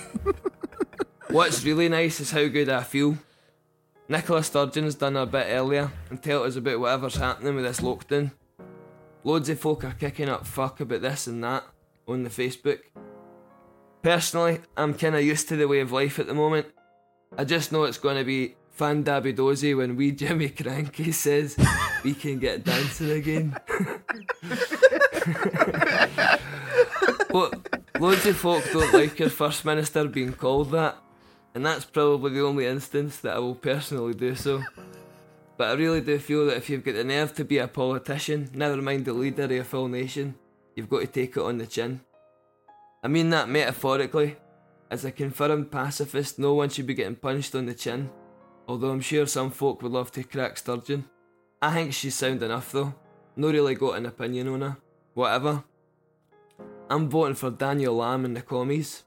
What's 1.28 1.64
really 1.64 1.88
nice 1.88 2.20
is 2.20 2.30
how 2.30 2.46
good 2.46 2.68
I 2.68 2.82
feel. 2.82 3.18
Nicola 4.08 4.42
Sturgeon's 4.42 4.94
done 4.94 5.16
a 5.16 5.26
bit 5.26 5.46
earlier 5.50 5.90
and 6.08 6.22
told 6.22 6.46
us 6.46 6.56
about 6.56 6.78
whatever's 6.78 7.16
happening 7.16 7.56
with 7.56 7.64
this 7.64 7.80
lockdown. 7.80 8.30
Loads 9.24 9.48
of 9.48 9.58
folk 9.58 9.82
are 9.84 9.92
kicking 9.92 10.28
up 10.28 10.46
fuck 10.46 10.80
about 10.80 11.02
this 11.02 11.26
and 11.26 11.42
that 11.42 11.64
on 12.06 12.22
the 12.22 12.30
Facebook. 12.30 12.78
Personally, 14.02 14.60
I'm 14.76 14.94
kinda 14.94 15.20
used 15.20 15.48
to 15.48 15.56
the 15.56 15.66
way 15.66 15.80
of 15.80 15.90
life 15.90 16.20
at 16.20 16.28
the 16.28 16.34
moment. 16.34 16.66
I 17.36 17.42
just 17.44 17.72
know 17.72 17.82
it's 17.84 17.98
gonna 17.98 18.22
be 18.22 18.54
fan 18.70 19.02
dabby 19.02 19.32
dozy 19.32 19.74
when 19.74 19.96
wee 19.96 20.12
Jimmy 20.12 20.50
Krankie 20.50 21.12
says 21.24 21.56
we 22.04 22.14
can 22.14 22.38
get 22.38 22.62
dancing 22.62 23.10
again. 23.10 23.56
Lo- 27.30 27.50
loads 27.98 28.26
of 28.26 28.36
folk 28.36 28.62
don't 28.72 28.94
like 28.94 29.18
your 29.18 29.30
First 29.30 29.64
Minister 29.64 30.06
being 30.06 30.32
called 30.32 30.70
that, 30.70 30.96
and 31.56 31.64
that's 31.64 31.86
probably 31.86 32.32
the 32.32 32.42
only 32.42 32.66
instance 32.66 33.16
that 33.20 33.34
I 33.34 33.38
will 33.38 33.54
personally 33.54 34.12
do 34.12 34.34
so. 34.34 34.62
But 35.56 35.68
I 35.68 35.72
really 35.72 36.02
do 36.02 36.18
feel 36.18 36.44
that 36.46 36.58
if 36.58 36.68
you've 36.68 36.84
got 36.84 36.96
the 36.96 37.02
nerve 37.02 37.34
to 37.36 37.46
be 37.46 37.56
a 37.56 37.66
politician, 37.66 38.50
never 38.52 38.76
mind 38.76 39.06
the 39.06 39.14
leader 39.14 39.44
of 39.44 39.50
a 39.52 39.64
full 39.64 39.88
nation, 39.88 40.34
you've 40.74 40.90
got 40.90 41.00
to 41.00 41.06
take 41.06 41.34
it 41.34 41.42
on 41.42 41.56
the 41.56 41.66
chin. 41.66 42.02
I 43.02 43.08
mean 43.08 43.30
that 43.30 43.48
metaphorically. 43.48 44.36
As 44.90 45.06
a 45.06 45.10
confirmed 45.10 45.70
pacifist, 45.70 46.38
no 46.38 46.52
one 46.52 46.68
should 46.68 46.86
be 46.86 46.92
getting 46.92 47.16
punched 47.16 47.54
on 47.54 47.64
the 47.64 47.72
chin, 47.72 48.10
although 48.68 48.90
I'm 48.90 49.00
sure 49.00 49.26
some 49.26 49.50
folk 49.50 49.80
would 49.80 49.92
love 49.92 50.12
to 50.12 50.24
crack 50.24 50.58
Sturgeon. 50.58 51.06
I 51.62 51.72
think 51.72 51.94
she's 51.94 52.14
sound 52.14 52.42
enough 52.42 52.70
though. 52.70 52.94
No 53.34 53.50
really 53.50 53.76
got 53.76 53.96
an 53.96 54.04
opinion 54.04 54.48
on 54.48 54.60
her. 54.60 54.76
Whatever. 55.14 55.64
I'm 56.90 57.08
voting 57.08 57.34
for 57.34 57.50
Daniel 57.50 57.96
Lamb 57.96 58.26
in 58.26 58.34
the 58.34 58.42
commies. 58.42 59.04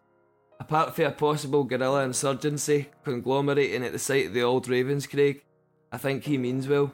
Apart 0.59 0.95
from 0.95 1.05
a 1.05 1.11
possible 1.11 1.63
guerrilla 1.63 2.03
insurgency 2.03 2.89
conglomerating 3.03 3.83
at 3.83 3.91
the 3.91 3.99
site 3.99 4.27
of 4.27 4.33
the 4.33 4.41
old 4.41 4.67
Ravenscraig, 4.67 5.41
I 5.91 5.97
think 5.97 6.23
he 6.23 6.37
means 6.37 6.67
well. 6.67 6.91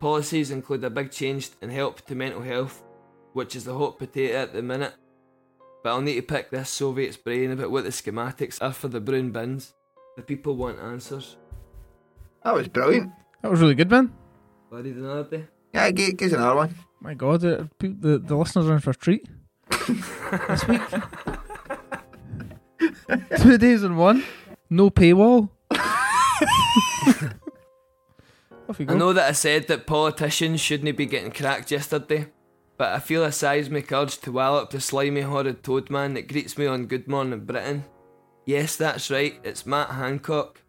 Policies 0.00 0.50
include 0.50 0.84
a 0.84 0.90
big 0.90 1.10
change 1.10 1.50
in 1.62 1.70
help 1.70 2.02
to 2.06 2.14
mental 2.14 2.42
health, 2.42 2.82
which 3.32 3.56
is 3.56 3.64
the 3.64 3.76
hot 3.76 3.98
potato 3.98 4.36
at 4.36 4.52
the 4.52 4.62
minute. 4.62 4.94
But 5.82 5.90
I'll 5.90 6.00
need 6.00 6.16
to 6.16 6.22
pick 6.22 6.50
this 6.50 6.70
Soviet's 6.70 7.16
brain 7.16 7.52
about 7.52 7.70
what 7.70 7.84
the 7.84 7.90
schematics 7.90 8.60
are 8.60 8.72
for 8.72 8.88
the 8.88 9.00
brown 9.00 9.30
bins. 9.30 9.74
The 10.16 10.22
people 10.22 10.56
want 10.56 10.80
answers. 10.80 11.36
That 12.44 12.54
was 12.54 12.68
brilliant. 12.68 13.12
That 13.42 13.50
was 13.50 13.60
really 13.60 13.74
good, 13.76 13.90
man. 13.90 14.12
Will 14.70 14.78
I 14.78 14.80
read 14.82 14.96
another 14.96 15.24
day? 15.24 15.44
Yeah, 15.72 15.90
give, 15.92 16.16
give 16.16 16.32
us 16.32 16.38
another 16.38 16.56
one. 16.56 16.74
My 17.00 17.14
God, 17.14 17.44
uh, 17.44 17.64
the, 17.78 17.88
the, 17.88 18.18
the 18.18 18.36
listeners 18.36 18.68
are 18.68 18.74
in 18.74 18.80
for 18.80 18.90
a 18.90 18.94
treat 18.94 19.28
this 19.86 20.66
week. 20.66 20.80
Two 23.38 23.58
days 23.58 23.82
in 23.82 23.96
one, 23.96 24.24
no 24.68 24.90
paywall. 24.90 25.48
Off 28.68 28.78
you 28.78 28.84
go. 28.84 28.94
I 28.94 28.98
know 28.98 29.12
that 29.14 29.28
I 29.28 29.32
said 29.32 29.66
that 29.68 29.86
politicians 29.86 30.60
shouldn't 30.60 30.96
be 30.96 31.06
getting 31.06 31.30
cracked 31.30 31.70
yesterday, 31.70 32.26
but 32.76 32.92
I 32.92 32.98
feel 32.98 33.24
a 33.24 33.32
seismic 33.32 33.90
urge 33.92 34.18
to 34.18 34.32
wallop 34.32 34.70
the 34.70 34.80
slimy, 34.80 35.22
horrid 35.22 35.62
toad 35.62 35.88
man 35.88 36.14
that 36.14 36.28
greets 36.28 36.58
me 36.58 36.66
on 36.66 36.86
Good 36.86 37.08
Morning 37.08 37.46
Britain. 37.46 37.84
Yes, 38.44 38.76
that's 38.76 39.10
right, 39.10 39.38
it's 39.42 39.64
Matt 39.64 39.90
Hancock. 39.90 40.60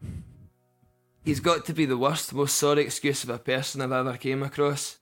He's 1.26 1.42
got 1.42 1.66
to 1.66 1.74
be 1.74 1.86
the 1.86 1.98
worst, 1.98 2.34
most 2.34 2.58
sorry 2.58 2.84
excuse 2.84 3.26
of 3.26 3.30
a 3.30 3.38
person 3.38 3.82
I've 3.82 3.92
ever 3.92 4.16
came 4.16 4.44
across. 4.44 5.00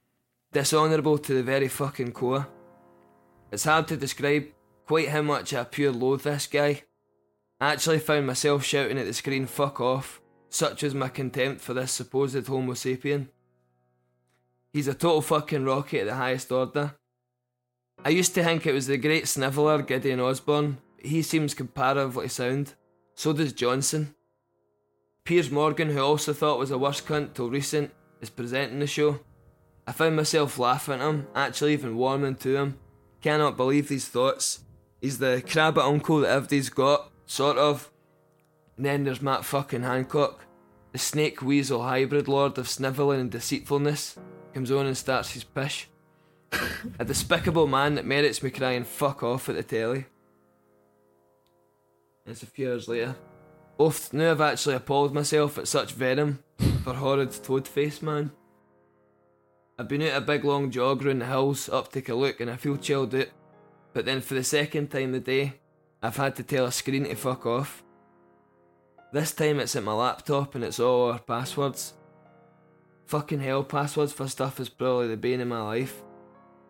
Dishonourable 0.52 1.20
to 1.20 1.34
the 1.34 1.44
very 1.44 1.68
fucking 1.68 2.14
core. 2.14 2.48
It's 3.52 3.66
hard 3.66 3.88
to 3.90 3.98
describe 3.98 4.46
quite 4.88 5.10
how 5.10 5.22
much 5.22 5.54
I 5.54 5.64
pure 5.66 5.92
loathe 5.92 6.24
this 6.24 6.48
guy. 6.48 6.84
I 7.60 7.72
actually 7.74 8.00
found 8.00 8.28
myself 8.28 8.64
shouting 8.64 9.00
at 9.00 9.06
the 9.06 9.14
screen 9.14 9.48
fuck 9.48 9.82
off, 9.82 10.22
such 10.50 10.84
was 10.84 10.94
my 10.94 11.10
contempt 11.10 11.62
for 11.62 11.74
this 11.74 11.92
supposed 11.92 12.46
homo 12.48 12.74
sapien. 12.74 13.30
He's 14.72 14.88
a 14.88 14.94
total 14.94 15.22
fucking 15.22 15.66
rocket 15.66 16.02
at 16.02 16.06
the 16.06 16.16
highest 16.16 16.52
order. 16.52 16.96
I 18.06 18.10
used 18.10 18.36
to 18.36 18.44
think 18.44 18.68
it 18.68 18.74
was 18.74 18.86
the 18.86 18.98
great 18.98 19.28
sniveller 19.28 19.82
Gideon 19.82 20.20
Osborne, 20.20 20.78
but 20.98 21.08
he 21.08 21.24
seems 21.24 21.56
comparatively 21.56 22.28
sound. 22.28 22.76
So 23.16 23.34
does 23.34 23.54
Johnson. 23.54 24.14
Piers 25.24 25.50
Morgan, 25.50 25.90
who 25.90 26.00
also 26.00 26.34
thought 26.34 26.60
was 26.60 26.70
a 26.70 26.78
worse 26.78 27.02
cunt 27.02 27.34
till 27.34 27.50
recent, 27.50 27.92
is 28.22 28.30
presenting 28.30 28.80
the 28.80 28.88
show. 28.88 29.20
I 29.88 29.94
found 29.94 30.16
myself 30.16 30.60
laughing 30.60 30.96
at 30.96 31.02
him, 31.02 31.28
actually 31.34 31.74
even 31.74 31.98
warming 31.98 32.36
to 32.36 32.56
him. 32.56 32.78
Cannot 33.22 33.58
believe 33.58 33.88
these 33.88 34.08
thoughts. 34.08 34.64
He's 35.02 35.18
the 35.18 35.44
crabbit 35.48 35.84
uncle 35.84 36.20
that 36.20 36.30
everybody's 36.30 36.70
got, 36.70 37.12
sort 37.28 37.58
of. 37.58 37.92
And 38.76 38.86
then 38.86 39.04
there's 39.04 39.22
Matt 39.22 39.46
fucking 39.46 39.84
Hancock, 39.84 40.46
the 40.92 40.98
snake 40.98 41.44
weasel 41.44 41.84
hybrid 41.84 42.28
lord 42.28 42.58
of 42.58 42.68
snivelling 42.68 43.20
and 43.20 43.32
deceitfulness, 43.32 44.18
comes 44.54 44.72
on 44.72 44.88
and 44.88 44.98
starts 44.98 45.32
his 45.32 45.44
pish. 45.44 45.88
a 47.00 47.06
despicable 47.06 47.68
man 47.68 47.96
that 47.96 48.06
merits 48.06 48.42
me 48.42 48.50
crying 48.50 48.84
fuck 48.84 49.22
off 49.22 49.50
at 49.50 49.56
the 49.56 49.64
telly. 49.64 50.06
It's 52.26 52.44
a 52.44 52.48
few 52.48 52.68
years 52.68 52.88
later. 52.88 53.16
Oft 53.78 54.14
now 54.14 54.32
I've 54.32 54.42
actually 54.42 54.76
appalled 54.76 55.14
myself 55.14 55.58
at 55.58 55.68
such 55.68 55.94
venom 55.94 56.44
for 56.84 56.94
horrid 56.94 57.32
toad 57.44 57.68
face 57.68 58.02
man. 58.02 58.32
I've 59.78 59.88
been 59.88 60.02
out 60.02 60.18
a 60.18 60.22
big 60.22 60.44
long 60.44 60.72
jog 60.72 61.06
round 61.06 61.22
the 61.22 61.28
hills 61.28 61.70
up 61.70 61.92
to 61.92 62.16
look 62.16 62.40
and 62.40 62.50
I 62.50 62.56
feel 62.56 62.78
chilled 62.78 63.14
out. 63.14 63.28
But 63.94 64.06
then 64.06 64.22
for 64.22 64.34
the 64.34 64.44
second 64.44 64.90
time 64.90 65.12
the 65.12 65.20
day, 65.20 65.54
I've 66.02 66.18
had 66.18 66.36
to 66.36 66.44
tell 66.44 66.66
a 66.66 66.72
screen 66.72 67.06
to 67.06 67.16
fuck 67.16 67.46
off. 67.46 67.84
This 69.12 69.32
time 69.32 69.60
it's 69.60 69.76
at 69.76 69.84
my 69.84 69.94
laptop 69.94 70.54
and 70.54 70.64
it's 70.64 70.80
all 70.80 71.12
our 71.12 71.20
passwords. 71.20 71.94
Fucking 73.08 73.40
hell, 73.40 73.64
passwords 73.64 74.14
for 74.14 74.28
stuff 74.28 74.60
is 74.60 74.70
probably 74.70 75.08
the 75.08 75.18
bane 75.18 75.42
of 75.42 75.48
my 75.48 75.62
life. 75.62 76.04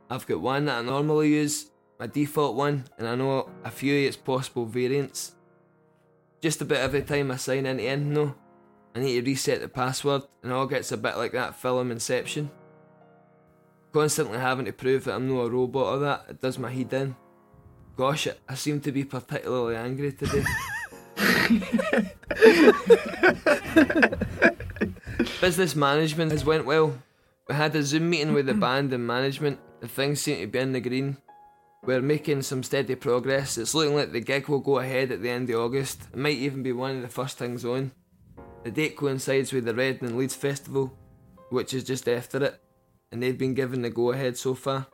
I've 0.09 0.27
got 0.27 0.39
one 0.39 0.65
that 0.65 0.79
I 0.79 0.81
normally 0.81 1.29
use, 1.29 1.71
my 1.99 2.07
default 2.07 2.55
one, 2.55 2.85
and 2.97 3.07
I 3.07 3.15
know 3.15 3.49
a 3.65 3.71
few 3.71 3.93
of 3.95 4.03
its 4.05 4.15
possible 4.15 4.65
variants. 4.65 5.35
Just 6.39 6.61
about 6.61 6.77
every 6.77 7.01
time 7.01 7.31
I 7.31 7.35
sign 7.35 7.65
into 7.65 7.83
anything 7.83 8.13
though, 8.13 8.35
I 8.95 8.99
need 8.99 9.19
to 9.19 9.29
reset 9.29 9.59
the 9.59 9.67
password 9.67 10.21
and 10.41 10.51
it 10.51 10.55
all 10.55 10.67
gets 10.67 10.91
a 10.91 10.97
bit 10.97 11.17
like 11.17 11.33
that 11.33 11.55
film 11.55 11.91
Inception. 11.91 12.49
Constantly 13.91 14.37
having 14.37 14.65
to 14.65 14.71
prove 14.71 15.03
that 15.05 15.15
I'm 15.15 15.27
not 15.27 15.41
a 15.41 15.49
robot 15.49 15.95
or 15.95 15.99
that, 15.99 16.25
it 16.29 16.41
does 16.41 16.57
my 16.57 16.71
head 16.71 16.93
in. 16.93 17.15
Gosh, 17.97 18.27
I 18.47 18.53
seem 18.53 18.79
to 18.81 18.91
be 18.91 19.03
particularly 19.03 19.75
angry 19.75 20.11
today. 20.11 20.43
Business 25.41 25.75
management 25.75 26.31
has 26.31 26.45
went 26.45 26.67
well. 26.67 26.95
We 27.49 27.55
had 27.55 27.75
a 27.75 27.81
Zoom 27.81 28.11
meeting 28.11 28.33
with 28.33 28.45
the 28.45 28.53
band 28.65 28.93
and 28.93 29.07
management, 29.07 29.57
and 29.81 29.89
things 29.89 30.21
seem 30.21 30.41
to 30.41 30.45
be 30.45 30.59
in 30.59 30.73
the 30.73 30.79
green. 30.79 31.17
We're 31.85 32.03
making 32.03 32.43
some 32.43 32.61
steady 32.61 32.93
progress. 32.93 33.57
It's 33.57 33.73
looking 33.73 33.95
like 33.95 34.11
the 34.11 34.19
gig 34.19 34.47
will 34.47 34.59
go 34.59 34.77
ahead 34.77 35.11
at 35.11 35.23
the 35.23 35.31
end 35.31 35.49
of 35.49 35.59
August. 35.59 36.03
It 36.13 36.19
might 36.19 36.37
even 36.37 36.61
be 36.61 36.73
one 36.73 36.97
of 36.97 37.01
the 37.01 37.07
first 37.07 37.39
things 37.39 37.65
on. 37.65 37.93
The 38.63 38.69
date 38.69 38.95
coincides 38.95 39.51
with 39.51 39.65
the 39.65 39.73
Reading 39.73 40.09
and 40.09 40.19
Leeds 40.19 40.35
Festival, 40.35 40.93
which 41.49 41.73
is 41.73 41.83
just 41.83 42.07
after 42.07 42.43
it, 42.43 42.61
and 43.11 43.23
they've 43.23 43.35
been 43.35 43.55
given 43.55 43.81
the 43.81 43.89
go 43.89 44.11
ahead 44.11 44.37
so 44.37 44.53
far. 44.53 44.85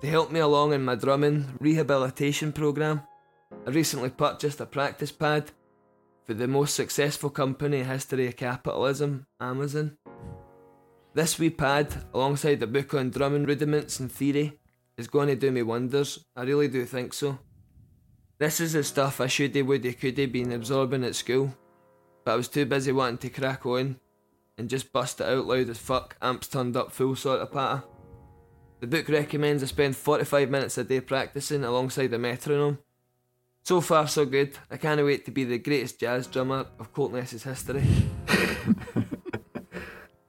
To 0.00 0.06
help 0.06 0.30
me 0.30 0.40
along 0.40 0.72
in 0.72 0.82
my 0.82 0.94
drumming 0.94 1.58
rehabilitation 1.60 2.52
programme, 2.52 3.02
I 3.66 3.70
recently 3.70 4.08
purchased 4.08 4.60
a 4.60 4.66
practice 4.66 5.12
pad 5.12 5.50
for 6.24 6.32
the 6.32 6.48
most 6.48 6.74
successful 6.74 7.28
company 7.28 7.80
in 7.80 7.86
history 7.86 8.26
of 8.26 8.36
capitalism, 8.36 9.26
Amazon. 9.38 9.98
This 11.12 11.38
wee 11.38 11.50
pad, 11.50 11.92
alongside 12.14 12.60
the 12.60 12.66
book 12.66 12.94
on 12.94 13.10
drumming 13.10 13.44
rudiments 13.44 14.00
and 14.00 14.10
theory, 14.10 14.58
is 14.96 15.06
going 15.06 15.28
to 15.28 15.36
do 15.36 15.50
me 15.50 15.62
wonders. 15.62 16.24
I 16.34 16.44
really 16.44 16.68
do 16.68 16.86
think 16.86 17.12
so. 17.12 17.38
This 18.38 18.58
is 18.58 18.72
the 18.72 18.84
stuff 18.84 19.20
I 19.20 19.26
shoulda, 19.26 19.62
woulda, 19.62 19.92
coulda 19.92 20.26
been 20.28 20.52
absorbing 20.52 21.04
at 21.04 21.14
school, 21.14 21.54
but 22.24 22.32
I 22.32 22.36
was 22.36 22.48
too 22.48 22.64
busy 22.64 22.92
wanting 22.92 23.18
to 23.18 23.28
crack 23.28 23.66
on 23.66 24.00
and 24.56 24.70
just 24.70 24.94
bust 24.94 25.20
it 25.20 25.26
out 25.26 25.44
loud 25.44 25.68
as 25.68 25.76
fuck, 25.76 26.16
amps 26.22 26.48
turned 26.48 26.74
up 26.74 26.90
full 26.90 27.16
sort 27.16 27.40
of 27.40 27.52
patter. 27.52 27.82
The 28.80 28.86
book 28.86 29.08
recommends 29.10 29.62
I 29.62 29.66
spend 29.66 29.94
45 29.94 30.48
minutes 30.48 30.78
a 30.78 30.84
day 30.84 31.00
practicing 31.00 31.64
alongside 31.64 32.14
a 32.14 32.18
metronome. 32.18 32.78
So 33.62 33.82
far, 33.82 34.08
so 34.08 34.24
good. 34.24 34.56
I 34.70 34.78
can't 34.78 35.04
wait 35.04 35.26
to 35.26 35.30
be 35.30 35.44
the 35.44 35.58
greatest 35.58 36.00
jazz 36.00 36.26
drummer 36.26 36.64
of 36.78 36.90
Coltness's 36.94 37.42
history. 37.42 37.84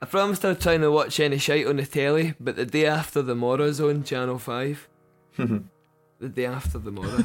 I 0.01 0.05
promised 0.05 0.43
I'd 0.43 0.59
try 0.59 0.75
not 0.75 0.91
watch 0.91 1.17
any 1.21 1.37
shite 1.37 1.65
on 1.65 1.77
the 1.77 1.85
telly, 1.85 2.33
but 2.41 2.57
the 2.57 2.65
day 2.65 2.87
after 2.87 3.21
the 3.21 3.35
Morrow's 3.35 3.79
on 3.79 4.03
Channel 4.03 4.37
5. 4.37 4.89
the 5.37 6.29
day 6.29 6.45
after 6.45 6.77
the 6.77 6.91
Morrow. 6.91 7.23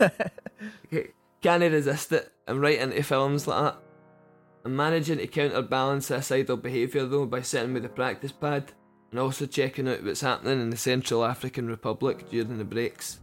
uh, 0.00 0.08
can't 1.42 1.62
resist 1.62 2.10
it. 2.10 2.28
I'm 2.48 2.58
right 2.58 2.80
into 2.80 3.00
films 3.04 3.46
like 3.46 3.62
that. 3.62 3.80
I'm 4.64 4.74
managing 4.74 5.18
to 5.18 5.28
counterbalance 5.28 6.06
suicidal 6.06 6.56
behaviour 6.56 7.06
though 7.06 7.26
by 7.26 7.42
sitting 7.42 7.72
with 7.72 7.84
a 7.84 7.90
practice 7.90 8.32
pad 8.32 8.72
and 9.14 9.20
also 9.20 9.46
checking 9.46 9.86
out 9.86 10.02
what's 10.02 10.22
happening 10.22 10.60
in 10.60 10.70
the 10.70 10.76
Central 10.76 11.24
African 11.24 11.68
Republic 11.68 12.28
during 12.30 12.58
the 12.58 12.64
breaks. 12.64 13.20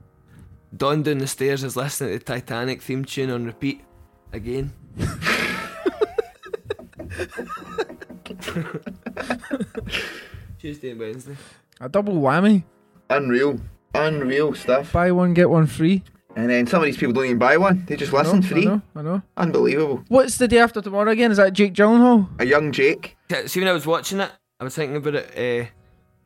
Don 0.77 1.03
down 1.03 1.17
the 1.17 1.27
stairs 1.27 1.65
is 1.65 1.75
listening 1.75 2.13
to 2.13 2.19
the 2.19 2.23
Titanic 2.23 2.81
theme 2.81 3.03
tune 3.03 3.29
on 3.29 3.45
repeat 3.45 3.81
again. 4.31 4.71
Tuesday 10.59 10.91
and 10.91 10.99
Wednesday. 11.01 11.35
A 11.81 11.89
double 11.89 12.13
whammy. 12.13 12.63
Unreal. 13.09 13.59
Unreal 13.93 14.53
stuff. 14.53 14.93
Buy 14.93 15.11
one, 15.11 15.33
get 15.33 15.49
one 15.49 15.67
free. 15.67 16.05
And 16.37 16.49
then 16.49 16.67
some 16.67 16.79
of 16.79 16.85
these 16.85 16.95
people 16.95 17.11
don't 17.11 17.25
even 17.25 17.37
buy 17.37 17.57
one. 17.57 17.83
They 17.85 17.97
just 17.97 18.13
listen 18.13 18.37
I 18.37 18.39
know, 18.39 18.47
free. 18.47 18.61
I 18.61 18.69
know, 18.69 18.81
I 18.95 19.01
know. 19.01 19.21
Unbelievable. 19.35 20.05
What's 20.07 20.37
the 20.37 20.47
day 20.47 20.59
after 20.59 20.81
tomorrow 20.81 21.11
again? 21.11 21.31
Is 21.31 21.37
that 21.37 21.51
Jake 21.51 21.73
Gyllenhaal? 21.73 22.29
A 22.39 22.45
young 22.45 22.71
Jake. 22.71 23.17
Yeah, 23.29 23.45
See, 23.47 23.59
when 23.59 23.67
I 23.67 23.73
was 23.73 23.85
watching 23.85 24.21
it, 24.21 24.31
I 24.57 24.63
was 24.63 24.73
thinking 24.73 24.95
about 24.95 25.15
it. 25.15 25.67
Uh, 25.67 25.69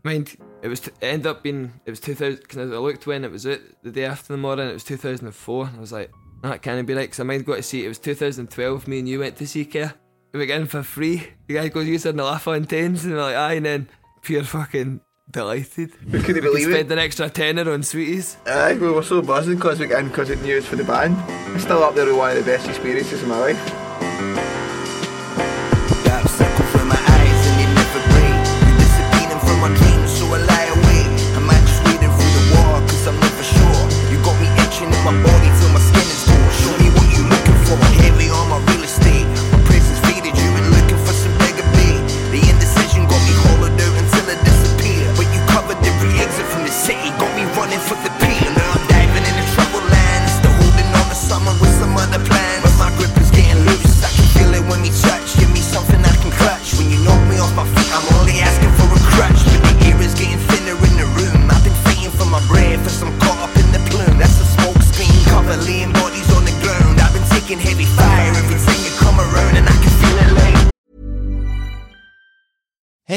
mind, 0.05 0.37
it 0.61 0.67
was 0.67 0.79
t- 0.79 0.91
it 1.01 1.05
ended 1.05 1.27
up 1.27 1.43
being 1.43 1.73
it 1.85 1.89
was 1.89 1.99
2000. 1.99 2.39
Because 2.41 2.57
I 2.71 2.77
looked 2.77 3.05
when 3.07 3.23
it 3.25 3.31
was 3.31 3.45
out 3.45 3.59
the 3.83 3.91
day 3.91 4.05
after 4.05 4.33
the 4.33 4.37
morning. 4.37 4.69
It 4.69 4.73
was 4.73 4.83
2004. 4.83 5.71
I 5.75 5.79
was 5.79 5.91
like, 5.91 6.11
that 6.43 6.61
can't 6.61 6.85
be 6.87 6.93
right. 6.93 7.01
Because 7.01 7.19
I 7.19 7.23
might 7.23 7.45
got 7.45 7.55
to 7.57 7.63
see 7.63 7.81
it. 7.81 7.85
It 7.85 7.89
was 7.89 7.99
2012. 7.99 8.87
Me 8.87 8.99
and 8.99 9.09
you 9.09 9.19
went 9.19 9.35
to 9.37 9.47
see 9.47 9.65
Care. 9.65 9.93
We 10.31 10.39
went 10.39 10.51
in 10.51 10.65
for 10.67 10.83
free. 10.83 11.27
The 11.47 11.53
guy 11.55 11.67
goes, 11.69 11.87
"You 11.87 11.97
said 11.97 12.17
the 12.17 12.23
laugh 12.23 12.47
on 12.47 12.65
tens," 12.65 13.05
and 13.05 13.13
we're 13.13 13.21
like, 13.21 13.35
"Aye," 13.35 13.53
and 13.53 13.65
then 13.65 13.89
pure 14.21 14.43
fucking 14.43 14.99
delighted. 15.31 15.91
We 16.11 16.21
couldn't 16.21 16.43
believe 16.43 16.67
Spend 16.67 16.91
it. 16.91 16.91
an 16.91 16.99
extra 16.99 17.29
tenner 17.29 17.71
on 17.71 17.83
sweeties. 17.83 18.35
Aye, 18.45 18.73
we 18.73 18.91
were 18.91 19.01
so 19.01 19.21
buzzing 19.21 19.55
because 19.55 19.79
we 19.79 19.87
got 19.87 19.99
in 20.03 20.09
because 20.09 20.29
it 20.29 20.41
knew 20.41 20.53
it 20.53 20.55
was 20.57 20.65
for 20.65 20.75
the 20.75 20.83
band. 20.83 21.15
It's 21.55 21.63
still 21.63 21.81
up 21.83 21.95
there 21.95 22.05
with 22.05 22.17
one 22.17 22.31
of 22.31 22.37
the 22.37 22.51
best 22.51 22.67
experiences 22.67 23.21
of 23.23 23.29
my 23.29 23.39
life. 23.39 24.64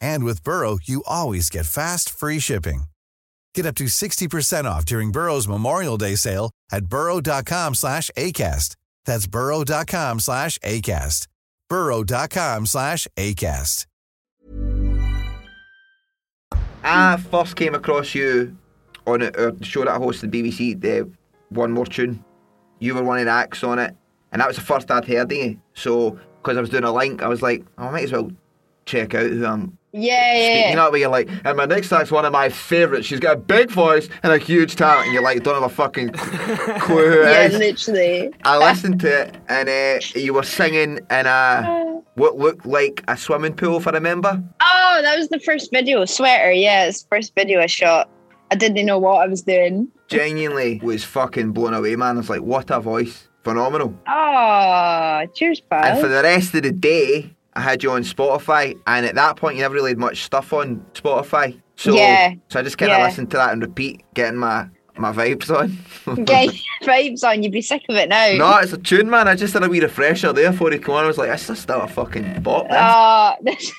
And 0.00 0.24
with 0.24 0.42
Burrow, 0.42 0.78
you 0.82 1.02
always 1.06 1.50
get 1.50 1.66
fast, 1.66 2.08
free 2.10 2.38
shipping. 2.38 2.84
Get 3.54 3.66
up 3.66 3.74
to 3.76 3.84
60% 3.84 4.64
off 4.64 4.84
during 4.84 5.12
Burrow's 5.12 5.48
Memorial 5.48 5.96
Day 5.96 6.14
sale 6.14 6.50
at 6.70 6.86
burrow.com 6.86 7.74
slash 7.74 8.10
ACAST. 8.16 8.76
That's 9.06 9.26
burrow.com 9.26 10.20
slash 10.20 10.58
ACAST. 10.58 11.26
burrow.com 11.68 12.66
slash 12.66 13.08
ACAST. 13.16 13.86
I 16.84 17.16
first 17.16 17.56
came 17.56 17.74
across 17.74 18.14
you 18.14 18.56
on 19.06 19.22
a, 19.22 19.64
show 19.64 19.84
that 19.84 19.94
I 19.94 19.98
hosted 19.98 20.30
the 20.30 20.42
BBC, 20.42 20.80
the 20.80 21.10
One 21.48 21.72
More 21.72 21.86
Tune. 21.86 22.24
You 22.78 22.94
were 22.94 23.02
one 23.02 23.18
of 23.18 23.24
the 23.24 23.30
acts 23.30 23.64
on 23.64 23.78
it, 23.78 23.96
and 24.30 24.40
that 24.40 24.46
was 24.46 24.56
the 24.56 24.62
first 24.62 24.90
I'd 24.90 25.04
heard 25.04 25.32
of 25.32 25.36
you. 25.36 25.60
So, 25.74 26.18
because 26.42 26.56
I 26.56 26.60
was 26.60 26.70
doing 26.70 26.84
a 26.84 26.92
link, 26.92 27.22
I 27.22 27.28
was 27.28 27.42
like, 27.42 27.64
oh, 27.78 27.86
I 27.86 27.90
might 27.90 28.04
as 28.04 28.12
well 28.12 28.30
check 28.84 29.14
out 29.14 29.30
who 29.30 29.44
I'm 29.44 29.78
Yeah, 29.98 30.36
yeah, 30.36 30.54
speaking 30.60 30.76
yeah. 30.76 30.84
up. 30.84 30.92
Where 30.92 31.00
you're 31.00 31.10
like, 31.10 31.28
and 31.44 31.56
my 31.56 31.64
next 31.64 31.90
act's 31.92 32.10
one 32.10 32.24
of 32.24 32.32
my 32.32 32.48
favourites. 32.50 33.06
She's 33.06 33.20
got 33.20 33.36
a 33.36 33.40
big 33.40 33.70
voice 33.70 34.08
and 34.22 34.32
a 34.32 34.38
huge 34.38 34.76
talent, 34.76 35.06
and 35.06 35.14
you're 35.14 35.22
like, 35.22 35.42
don't 35.42 35.54
have 35.54 35.62
a 35.62 35.68
fucking 35.74 36.10
clue 36.12 37.10
who 37.10 37.20
Yeah, 37.22 37.44
it 37.44 37.52
is. 37.52 37.58
literally. 37.58 38.30
I 38.44 38.58
listened 38.58 39.00
to 39.00 39.22
it, 39.22 39.36
and 39.48 39.68
uh, 39.68 40.00
you 40.14 40.34
were 40.34 40.42
singing 40.42 40.98
in 41.10 41.26
a 41.26 42.00
what 42.14 42.36
looked 42.36 42.66
like 42.66 43.02
a 43.08 43.16
swimming 43.16 43.54
pool, 43.54 43.78
if 43.78 43.86
I 43.86 43.90
remember. 43.92 44.42
Oh, 44.60 45.00
that 45.02 45.16
was 45.18 45.28
the 45.28 45.40
first 45.40 45.70
video. 45.72 46.04
Sweater, 46.04 46.52
yeah, 46.52 46.86
it's 46.86 47.02
the 47.02 47.08
first 47.08 47.34
video 47.34 47.60
I 47.60 47.66
shot. 47.66 48.08
I 48.50 48.54
didn't 48.54 48.86
know 48.86 48.98
what 48.98 49.22
I 49.22 49.26
was 49.26 49.42
doing. 49.42 49.88
Genuinely 50.08 50.80
was 50.82 51.04
fucking 51.04 51.52
blown 51.52 51.74
away, 51.74 51.96
man. 51.96 52.16
I 52.16 52.18
was 52.18 52.30
like, 52.30 52.42
what 52.42 52.70
a 52.70 52.80
voice. 52.80 53.28
Phenomenal. 53.42 53.94
Oh, 54.08 55.26
cheers, 55.34 55.60
pal. 55.60 55.84
And 55.84 56.00
for 56.00 56.08
the 56.08 56.22
rest 56.22 56.54
of 56.54 56.62
the 56.62 56.72
day, 56.72 57.35
I 57.56 57.60
had 57.60 57.82
you 57.82 57.90
on 57.92 58.02
Spotify, 58.02 58.78
and 58.86 59.06
at 59.06 59.14
that 59.14 59.36
point, 59.36 59.56
you 59.56 59.62
never 59.62 59.74
really 59.74 59.90
had 59.92 59.98
much 59.98 60.22
stuff 60.24 60.52
on 60.52 60.84
Spotify. 60.92 61.58
So, 61.76 61.94
Yeah, 61.94 62.34
so 62.48 62.60
I 62.60 62.62
just 62.62 62.76
kind 62.78 62.92
of 62.92 62.98
yeah. 62.98 63.04
listened 63.06 63.30
to 63.30 63.36
that 63.38 63.52
and 63.52 63.62
repeat, 63.62 64.02
getting 64.14 64.38
my, 64.38 64.68
my 64.98 65.10
vibes 65.12 65.50
on. 65.50 65.76
Get 66.24 66.54
vibes 66.82 67.24
on, 67.24 67.42
you'd 67.42 67.52
be 67.52 67.62
sick 67.62 67.82
of 67.88 67.96
it 67.96 68.08
now. 68.08 68.32
no, 68.36 68.58
it's 68.58 68.72
a 68.72 68.78
tune, 68.78 69.08
man. 69.10 69.26
I 69.28 69.34
just 69.34 69.54
had 69.54 69.62
a 69.64 69.68
wee 69.68 69.80
refresher 69.80 70.32
there 70.32 70.50
before 70.52 70.70
he 70.70 70.78
came 70.78 70.94
on. 70.94 71.04
I 71.04 71.06
was 71.06 71.18
like, 71.18 71.30
this 71.30 71.48
is 71.50 71.58
still 71.58 71.80
a 71.80 71.88
fucking 71.88 72.42
bop. 72.42 72.64
this." 72.68 72.76
Ah, 72.78 73.36
oh, 73.40 73.42
this 73.42 73.62
is 73.64 73.72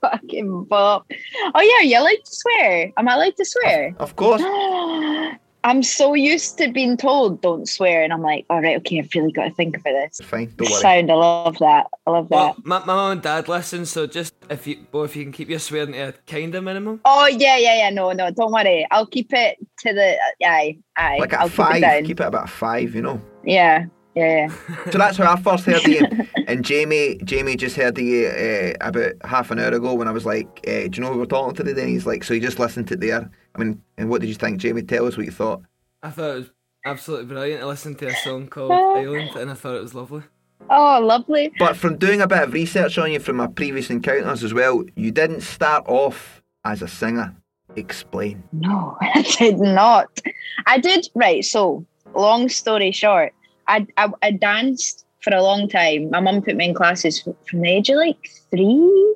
fucking 0.00 0.64
bop. 0.64 1.10
Oh 1.54 1.60
yeah, 1.60 1.82
you 1.82 2.02
like 2.02 2.22
to 2.24 2.30
swear? 2.34 2.92
Am 2.96 3.08
I 3.08 3.14
allowed 3.14 3.36
to 3.36 3.44
swear? 3.44 3.94
Of 3.98 4.16
course. 4.16 4.42
I'm 5.68 5.82
so 5.82 6.14
used 6.14 6.56
to 6.58 6.72
being 6.72 6.96
told 6.96 7.42
don't 7.42 7.68
swear, 7.68 8.02
and 8.02 8.10
I'm 8.10 8.22
like, 8.22 8.46
all 8.48 8.62
right, 8.62 8.78
okay, 8.78 9.00
I've 9.00 9.10
really 9.14 9.32
got 9.32 9.44
to 9.44 9.50
think 9.50 9.76
about 9.76 9.92
this. 9.92 10.18
Fine, 10.26 10.54
don't 10.56 10.70
worry. 10.70 10.80
Sound, 10.80 11.12
I 11.12 11.14
love 11.14 11.58
that. 11.58 11.86
I 12.06 12.10
love 12.10 12.30
that. 12.30 12.34
Well, 12.34 12.56
my, 12.64 12.78
my 12.78 12.86
mum 12.86 13.12
and 13.12 13.22
dad 13.22 13.48
listen, 13.48 13.84
so 13.84 14.06
just 14.06 14.32
if 14.48 14.66
you, 14.66 14.78
boy, 14.90 15.04
if 15.04 15.14
you 15.14 15.24
can 15.24 15.32
keep 15.32 15.50
your 15.50 15.58
swearing 15.58 15.92
to 15.92 16.08
a 16.08 16.12
kind 16.26 16.54
of 16.54 16.64
minimum. 16.64 17.02
Oh 17.04 17.26
yeah, 17.26 17.58
yeah, 17.58 17.76
yeah. 17.76 17.90
No, 17.90 18.12
no, 18.12 18.30
don't 18.30 18.50
worry. 18.50 18.86
I'll 18.90 19.04
keep 19.04 19.30
it 19.34 19.58
to 19.80 19.92
the 19.92 20.16
aye, 20.42 20.78
aye. 20.96 21.18
Like 21.18 21.34
at 21.34 21.40
I'll 21.40 21.50
five, 21.50 21.74
keep 21.74 21.76
it 21.76 21.80
down. 21.80 22.04
keep 22.04 22.20
it 22.20 22.26
about 22.26 22.44
a 22.44 22.50
five, 22.50 22.94
you 22.94 23.02
know. 23.02 23.20
Yeah, 23.44 23.84
yeah, 24.14 24.48
yeah. 24.48 24.90
So 24.90 24.96
that's 24.96 25.18
how 25.18 25.30
I 25.30 25.36
first 25.36 25.66
heard 25.66 25.84
of 25.84 25.88
you. 25.88 26.06
And 26.48 26.64
Jamie, 26.64 27.20
Jamie 27.24 27.56
just 27.56 27.76
heard 27.76 27.98
of 27.98 28.02
you 28.02 28.26
uh, 28.26 28.72
about 28.80 29.12
half 29.22 29.50
an 29.50 29.58
hour 29.58 29.68
ago 29.68 29.92
when 29.92 30.08
I 30.08 30.12
was 30.12 30.24
like, 30.24 30.46
uh, 30.66 30.88
"Do 30.88 30.90
you 30.94 31.00
know 31.02 31.12
who 31.12 31.18
we're 31.18 31.26
talking 31.26 31.54
to 31.56 31.62
today?" 31.62 31.82
And 31.82 31.90
he's 31.90 32.06
like, 32.06 32.24
"So 32.24 32.32
you 32.32 32.40
just 32.40 32.58
listened 32.58 32.88
to 32.88 32.94
it 32.94 33.00
there." 33.00 33.30
I 33.58 33.64
mean, 33.64 33.82
and 33.96 34.08
what 34.08 34.20
did 34.20 34.28
you 34.28 34.34
think, 34.34 34.58
Jamie? 34.58 34.82
Tell 34.82 35.06
us 35.06 35.16
what 35.16 35.26
you 35.26 35.32
thought. 35.32 35.62
I 36.02 36.10
thought 36.10 36.30
it 36.30 36.38
was 36.38 36.50
absolutely 36.86 37.26
brilliant. 37.26 37.62
I 37.62 37.66
listened 37.66 37.98
to 37.98 38.06
a 38.06 38.14
song 38.14 38.46
called 38.46 38.70
Island, 38.98 39.30
and 39.36 39.50
I 39.50 39.54
thought 39.54 39.74
it 39.74 39.82
was 39.82 39.94
lovely. 39.94 40.22
Oh, 40.70 41.00
lovely. 41.02 41.50
But 41.58 41.76
from 41.76 41.96
doing 41.98 42.20
a 42.20 42.26
bit 42.28 42.42
of 42.42 42.52
research 42.52 42.98
on 42.98 43.10
you 43.10 43.18
from 43.18 43.36
my 43.36 43.48
previous 43.48 43.90
encounters 43.90 44.44
as 44.44 44.54
well, 44.54 44.84
you 44.94 45.10
didn't 45.10 45.40
start 45.40 45.84
off 45.88 46.42
as 46.64 46.82
a 46.82 46.88
singer. 46.88 47.34
Explain. 47.74 48.42
No, 48.52 48.96
I 49.00 49.22
did 49.22 49.58
not. 49.58 50.20
I 50.66 50.78
did 50.78 51.08
right. 51.14 51.44
So, 51.44 51.84
long 52.14 52.48
story 52.48 52.92
short, 52.92 53.32
I 53.66 53.86
I, 53.96 54.10
I 54.22 54.30
danced 54.30 55.04
for 55.20 55.34
a 55.34 55.42
long 55.42 55.68
time. 55.68 56.10
My 56.10 56.20
mum 56.20 56.42
put 56.42 56.56
me 56.56 56.68
in 56.68 56.74
classes 56.74 57.22
from 57.22 57.60
the 57.60 57.70
age 57.70 57.88
of 57.90 57.96
like 57.96 58.30
three, 58.50 59.14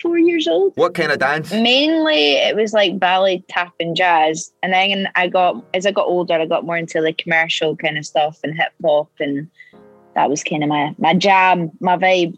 four 0.00 0.18
years 0.18 0.48
old. 0.48 0.72
What 0.76 0.94
kind 0.94 1.12
of 1.12 1.18
dance? 1.18 1.52
Mainly, 1.52 2.34
it 2.34 2.56
was 2.56 2.72
like 2.72 2.98
ballet, 2.98 3.44
tap, 3.48 3.74
and 3.80 3.96
jazz. 3.96 4.52
And 4.62 4.72
then 4.72 5.08
I 5.14 5.28
got, 5.28 5.64
as 5.74 5.86
I 5.86 5.92
got 5.92 6.06
older, 6.06 6.34
I 6.34 6.46
got 6.46 6.64
more 6.64 6.76
into 6.76 7.00
the 7.00 7.12
commercial 7.12 7.76
kind 7.76 7.98
of 7.98 8.06
stuff 8.06 8.40
and 8.42 8.56
hip 8.56 8.72
hop, 8.82 9.10
and 9.20 9.48
that 10.14 10.30
was 10.30 10.42
kind 10.42 10.62
of 10.62 10.68
my 10.68 10.94
my 10.98 11.14
jam, 11.14 11.70
my 11.80 11.96
vibe, 11.96 12.36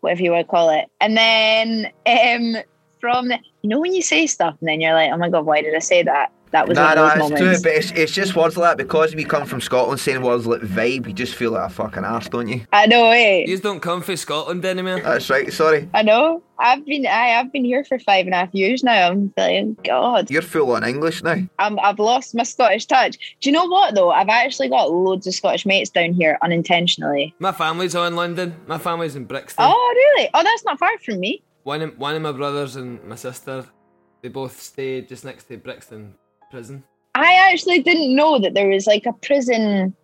whatever 0.00 0.22
you 0.22 0.32
want 0.32 0.46
to 0.46 0.50
call 0.50 0.70
it. 0.70 0.86
And 1.00 1.16
then 1.16 1.90
um, 2.06 2.62
from 3.00 3.28
the, 3.28 3.38
you 3.62 3.70
know, 3.70 3.80
when 3.80 3.94
you 3.94 4.02
say 4.02 4.26
stuff 4.26 4.56
and 4.60 4.68
then 4.68 4.80
you're 4.80 4.94
like, 4.94 5.10
oh 5.12 5.16
my 5.16 5.28
god, 5.28 5.46
why 5.46 5.62
did 5.62 5.74
I 5.74 5.78
say 5.78 6.02
that? 6.02 6.32
That 6.54 6.68
was 6.68 6.76
Nah, 6.76 6.86
one 6.86 6.94
nah, 6.96 7.06
of 7.06 7.10
it's 7.10 7.18
those 7.18 7.28
true, 7.30 7.38
moments. 7.40 7.62
but 7.64 7.72
it's, 7.72 7.90
it's 7.90 8.12
just 8.12 8.36
words 8.36 8.56
like 8.56 8.70
that 8.70 8.76
because 8.86 9.12
we 9.16 9.24
come 9.24 9.44
from 9.44 9.60
Scotland 9.60 9.98
saying 9.98 10.22
words 10.22 10.46
like 10.46 10.60
vibe, 10.60 11.08
you 11.08 11.12
just 11.12 11.34
feel 11.34 11.50
like 11.50 11.68
a 11.68 11.68
fucking 11.68 12.04
arse, 12.04 12.28
don't 12.28 12.46
you? 12.46 12.64
I 12.72 12.86
know, 12.86 13.10
eh? 13.10 13.42
You 13.44 13.58
don't 13.58 13.80
come 13.80 14.02
from 14.02 14.16
Scotland 14.16 14.64
anymore. 14.64 15.00
That's 15.00 15.28
right, 15.28 15.52
sorry. 15.52 15.88
I 15.92 16.02
know. 16.02 16.44
I've 16.60 16.86
been 16.86 17.08
I, 17.08 17.40
I've 17.40 17.52
been 17.52 17.64
here 17.64 17.82
for 17.82 17.98
five 17.98 18.26
and 18.26 18.34
a 18.36 18.38
half 18.38 18.54
years 18.54 18.84
now. 18.84 19.08
I'm 19.10 19.32
like, 19.36 19.82
God, 19.82 20.30
You're 20.30 20.42
full 20.42 20.70
on 20.70 20.84
English 20.84 21.24
now. 21.24 21.38
I'm, 21.58 21.76
I've 21.80 21.98
lost 21.98 22.36
my 22.36 22.44
Scottish 22.44 22.86
touch. 22.86 23.18
Do 23.40 23.50
you 23.50 23.52
know 23.52 23.64
what 23.66 23.96
though? 23.96 24.10
I've 24.12 24.28
actually 24.28 24.68
got 24.68 24.92
loads 24.92 25.26
of 25.26 25.34
Scottish 25.34 25.66
mates 25.66 25.90
down 25.90 26.12
here 26.12 26.38
unintentionally. 26.40 27.34
My 27.40 27.50
family's 27.50 27.96
all 27.96 28.06
in 28.06 28.14
London. 28.14 28.54
My 28.68 28.78
family's 28.78 29.16
in 29.16 29.24
Brixton. 29.24 29.64
Oh, 29.66 29.94
really? 30.16 30.30
Oh, 30.32 30.44
that's 30.44 30.64
not 30.64 30.78
far 30.78 30.96
from 31.04 31.18
me. 31.18 31.42
One 31.64 31.82
of, 31.82 31.98
one 31.98 32.14
of 32.14 32.22
my 32.22 32.30
brothers 32.30 32.76
and 32.76 33.02
my 33.02 33.16
sister, 33.16 33.64
they 34.22 34.28
both 34.28 34.60
stay 34.62 35.02
just 35.02 35.24
next 35.24 35.44
to 35.48 35.56
Brixton 35.56 36.14
prison. 36.50 36.84
I 37.14 37.50
actually 37.50 37.80
didn't 37.80 38.14
know 38.14 38.38
that 38.38 38.54
there 38.54 38.68
was 38.68 38.86
like 38.86 39.06
a 39.06 39.12
prison 39.12 39.94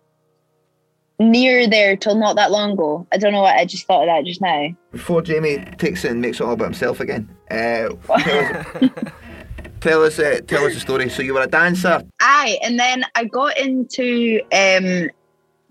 near 1.19 1.67
there 1.67 1.95
till 1.95 2.15
not 2.15 2.35
that 2.37 2.51
long 2.51 2.71
ago. 2.71 3.05
I 3.11 3.17
don't 3.17 3.33
know 3.33 3.41
what 3.41 3.55
I 3.55 3.65
just 3.65 3.85
thought 3.85 4.03
of 4.03 4.07
that 4.07 4.25
just 4.25 4.41
now. 4.41 4.69
Before 4.91 5.21
Jamie 5.21 5.57
takes 5.77 6.03
it 6.05 6.11
and 6.11 6.21
makes 6.21 6.39
it 6.39 6.43
all 6.43 6.53
about 6.53 6.65
himself 6.65 6.99
again, 6.99 7.29
uh, 7.49 7.89
tell 8.19 8.55
us, 8.55 8.65
tell 9.81 10.03
us, 10.03 10.19
uh, 10.19 10.39
tell 10.47 10.65
us 10.65 10.73
the 10.73 10.79
story. 10.79 11.09
So 11.09 11.21
you 11.21 11.33
were 11.33 11.41
a 11.41 11.47
dancer. 11.47 12.01
Aye, 12.21 12.57
and 12.63 12.79
then 12.79 13.03
I 13.15 13.25
got 13.25 13.57
into 13.57 14.41
um 14.51 15.09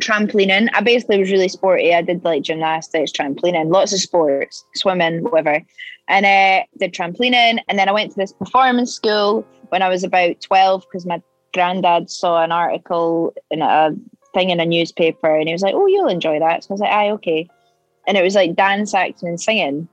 trampolining. 0.01 0.69
I 0.75 0.81
basically 0.81 1.19
was 1.19 1.31
really 1.31 1.49
sporty. 1.49 1.95
I 1.95 2.03
did 2.03 2.25
like 2.25 2.43
gymnastics, 2.43 3.13
trampolining, 3.13 3.73
lots 3.73 3.93
of 3.93 4.01
sports, 4.01 4.65
swimming, 4.75 5.23
whatever. 5.25 5.63
And 6.09 6.27
uh 6.27 6.65
did 6.79 6.93
trampolining 6.93 7.61
and 7.69 7.79
then 7.79 7.89
I 7.89 7.93
went 7.93 8.11
to 8.13 8.17
this 8.17 8.33
performance 8.33 8.93
school 8.93 9.47
when 9.69 9.83
I 9.83 9.89
was 9.89 10.03
about 10.03 10.41
12 10.41 10.83
because 10.83 11.07
my 11.07 11.23
granddad 11.55 12.11
saw 12.11 12.43
an 12.43 12.53
article 12.53 13.35
in 13.51 13.63
a 13.63 13.91
thing 14.35 14.51
in 14.51 14.61
a 14.61 14.67
newspaper 14.67 15.35
and 15.35 15.49
he 15.49 15.55
was 15.55 15.63
like, 15.63 15.75
Oh, 15.75 15.87
you'll 15.87 16.09
enjoy 16.09 16.39
that. 16.41 16.65
So 16.65 16.71
I 16.71 16.75
was 16.75 16.81
like, 16.81 16.93
Aye, 16.93 17.11
okay. 17.11 17.49
And 18.07 18.17
it 18.17 18.23
was 18.23 18.35
like 18.35 18.57
dance, 18.57 18.95
acting, 18.95 19.29
and 19.29 19.41
singing. 19.41 19.89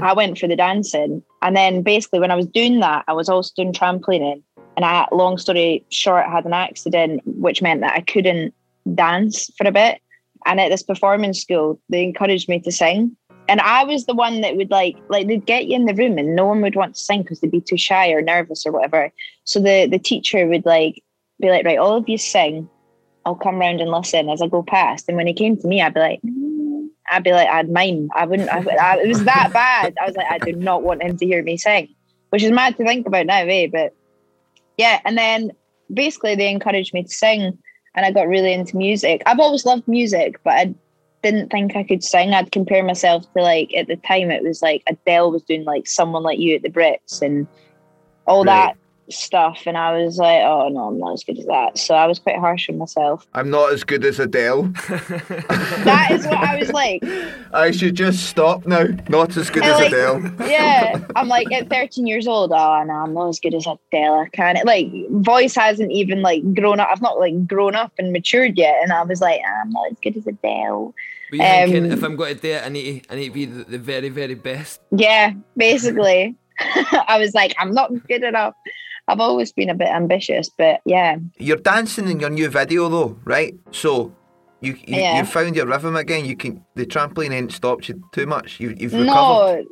I 0.00 0.12
went 0.12 0.38
for 0.38 0.46
the 0.46 0.56
dancing. 0.56 1.22
And 1.42 1.56
then 1.56 1.82
basically 1.82 2.20
when 2.20 2.30
I 2.30 2.36
was 2.36 2.46
doing 2.46 2.80
that, 2.80 3.04
I 3.08 3.12
was 3.12 3.28
also 3.28 3.52
doing 3.56 3.72
trampolining. 3.72 4.42
And 4.76 4.84
I, 4.84 5.06
long 5.12 5.38
story 5.38 5.84
short, 5.90 6.26
I 6.26 6.30
had 6.30 6.46
an 6.46 6.52
accident, 6.52 7.22
which 7.24 7.62
meant 7.62 7.80
that 7.80 7.92
I 7.92 8.00
couldn't 8.00 8.54
dance 8.92 9.50
for 9.56 9.66
a 9.66 9.72
bit. 9.72 10.00
And 10.46 10.60
at 10.60 10.68
this 10.68 10.82
performance 10.82 11.40
school, 11.40 11.80
they 11.88 12.02
encouraged 12.02 12.48
me 12.48 12.60
to 12.60 12.72
sing. 12.72 13.16
And 13.48 13.60
I 13.60 13.84
was 13.84 14.06
the 14.06 14.14
one 14.14 14.40
that 14.40 14.56
would 14.56 14.70
like, 14.70 14.96
like 15.08 15.26
they'd 15.26 15.46
get 15.46 15.66
you 15.66 15.76
in 15.76 15.86
the 15.86 15.94
room 15.94 16.18
and 16.18 16.34
no 16.34 16.46
one 16.46 16.60
would 16.62 16.76
want 16.76 16.94
to 16.94 17.00
sing 17.00 17.22
because 17.22 17.40
they'd 17.40 17.50
be 17.50 17.60
too 17.60 17.76
shy 17.76 18.10
or 18.10 18.22
nervous 18.22 18.64
or 18.66 18.72
whatever. 18.72 19.12
So 19.44 19.60
the 19.60 19.86
the 19.86 19.98
teacher 19.98 20.46
would 20.46 20.64
like 20.64 21.02
be 21.40 21.50
like, 21.50 21.64
right, 21.64 21.78
all 21.78 21.96
of 21.96 22.08
you 22.08 22.18
sing. 22.18 22.68
I'll 23.26 23.34
come 23.34 23.58
round 23.58 23.80
and 23.80 23.90
listen 23.90 24.28
as 24.28 24.42
I 24.42 24.48
go 24.48 24.62
past. 24.62 25.08
And 25.08 25.16
when 25.16 25.26
he 25.26 25.32
came 25.34 25.56
to 25.58 25.66
me, 25.66 25.82
I'd 25.82 25.94
be 25.94 26.00
like. 26.00 26.20
I'd 27.10 27.22
be 27.22 27.32
like, 27.32 27.48
I'd 27.48 27.70
mime. 27.70 28.08
I 28.14 28.24
wouldn't. 28.24 28.48
I, 28.48 28.64
I, 28.80 28.96
it 28.96 29.08
was 29.08 29.24
that 29.24 29.52
bad. 29.52 29.94
I 30.00 30.06
was 30.06 30.16
like, 30.16 30.26
I 30.30 30.38
do 30.38 30.52
not 30.54 30.82
want 30.82 31.02
him 31.02 31.18
to 31.18 31.26
hear 31.26 31.42
me 31.42 31.58
sing, 31.58 31.94
which 32.30 32.42
is 32.42 32.50
mad 32.50 32.78
to 32.78 32.84
think 32.84 33.06
about 33.06 33.26
now, 33.26 33.42
eh? 33.42 33.68
But 33.70 33.94
yeah, 34.78 35.00
and 35.04 35.18
then 35.18 35.52
basically 35.92 36.34
they 36.34 36.48
encouraged 36.48 36.94
me 36.94 37.02
to 37.02 37.10
sing, 37.10 37.58
and 37.94 38.04
I 38.04 38.10
got 38.10 38.28
really 38.28 38.52
into 38.52 38.76
music. 38.76 39.22
I've 39.26 39.40
always 39.40 39.64
loved 39.64 39.86
music, 39.86 40.40
but 40.44 40.54
I 40.54 40.74
didn't 41.22 41.50
think 41.50 41.74
I 41.76 41.84
could 41.84 42.04
sing. 42.04 42.34
I'd 42.34 42.52
compare 42.52 42.84
myself 42.84 43.24
to 43.32 43.42
like 43.42 43.74
at 43.74 43.86
the 43.86 43.96
time 43.96 44.30
it 44.30 44.42
was 44.42 44.62
like 44.62 44.82
Adele 44.86 45.30
was 45.30 45.42
doing 45.42 45.64
like 45.64 45.86
someone 45.86 46.22
like 46.22 46.38
you 46.38 46.56
at 46.56 46.62
the 46.62 46.70
Brits 46.70 47.22
and 47.22 47.46
all 48.26 48.44
Right. 48.44 48.74
that 48.74 48.76
stuff, 49.08 49.62
and 49.66 49.76
I 49.76 50.02
was 50.02 50.18
like, 50.18 50.42
oh 50.42 50.68
no, 50.68 50.88
I'm 50.88 50.98
not 50.98 51.14
as 51.14 51.24
good 51.24 51.38
as 51.38 51.46
that. 51.46 51.78
So 51.78 51.94
I 51.94 52.06
was 52.06 52.18
quite 52.18 52.38
harsh 52.38 52.68
on 52.68 52.78
myself. 52.78 53.26
I'm 53.34 53.50
not 53.50 53.72
as 53.72 53.84
good 53.84 54.04
as 54.04 54.18
Adele. 54.18 54.72
That 55.84 56.08
is 56.12 56.26
what 56.26 56.38
I 56.38 56.58
was 56.58 56.70
like. 56.72 57.04
I 57.52 57.70
should 57.70 57.94
just 57.94 58.26
stop 58.26 58.66
now. 58.66 58.84
Not 59.08 59.36
as 59.36 59.50
good 59.50 59.62
And, 59.64 59.72
as 59.72 59.78
like, 59.80 59.92
Adele. 59.92 60.32
yeah, 60.48 61.04
I'm 61.14 61.28
like 61.28 61.52
at 61.52 61.68
13 61.68 62.06
years 62.06 62.26
old. 62.26 62.52
Oh 62.52 62.82
no, 62.84 62.94
I'm 62.94 63.12
not 63.12 63.28
as 63.28 63.40
good 63.40 63.54
as 63.54 63.66
Adele. 63.66 64.14
I 64.20 64.28
can't 64.30 64.64
like 64.64 64.88
voice 65.10 65.54
hasn't 65.54 65.92
even 65.92 66.22
like 66.22 66.42
grown 66.54 66.80
up. 66.80 66.88
I've 66.90 67.02
not 67.02 67.18
like 67.18 67.46
grown 67.46 67.74
up 67.74 67.92
and 67.98 68.12
matured 68.12 68.56
yet, 68.56 68.76
and 68.82 68.92
I 68.92 69.02
was 69.02 69.20
like, 69.20 69.40
"Ah, 69.46 69.60
I'm 69.62 69.70
not 69.70 69.90
as 69.92 69.98
good 70.02 70.16
as 70.16 70.26
Adele. 70.26 70.94
Were 71.30 71.36
you 71.36 71.42
thinking 71.42 71.84
Um, 71.86 71.92
if 71.92 72.02
I'm 72.02 72.16
going 72.16 72.34
to 72.36 72.40
do 72.40 72.48
it, 72.52 72.62
I 72.64 72.68
need 72.68 73.02
to, 73.02 73.12
I 73.12 73.16
need 73.16 73.28
to 73.28 73.34
be 73.34 73.44
the, 73.46 73.64
the 73.64 73.78
very, 73.78 74.08
very 74.08 74.34
best? 74.34 74.80
Yeah, 74.90 75.32
basically, 75.56 76.36
I 76.60 77.16
was 77.18 77.34
like, 77.34 77.54
I'm 77.58 77.72
not 77.72 77.90
good 78.06 78.22
enough. 78.22 78.54
I've 79.08 79.20
always 79.20 79.52
been 79.52 79.68
a 79.68 79.74
bit 79.74 79.88
ambitious, 79.88 80.48
but 80.48 80.80
yeah, 80.86 81.16
You're 81.38 81.58
dancing 81.58 82.08
in 82.08 82.20
your 82.20 82.30
new 82.30 82.48
video 82.48 82.88
though, 82.88 83.18
right? 83.24 83.54
So 83.70 84.14
you 84.60 84.72
you, 84.86 84.96
Yeah. 85.00 85.18
you 85.18 85.24
found 85.24 85.56
your 85.56 85.66
rhythm 85.66 85.96
again. 85.96 86.24
You 86.24 86.36
can 86.36 86.64
the 86.74 86.86
trampoline 86.86 87.32
ain't 87.32 87.52
stopped 87.52 87.88
you 87.88 88.02
too 88.12 88.26
much. 88.26 88.60
You, 88.60 88.74
you've 88.76 88.94
recovered. 88.94 89.64
no. 89.64 89.70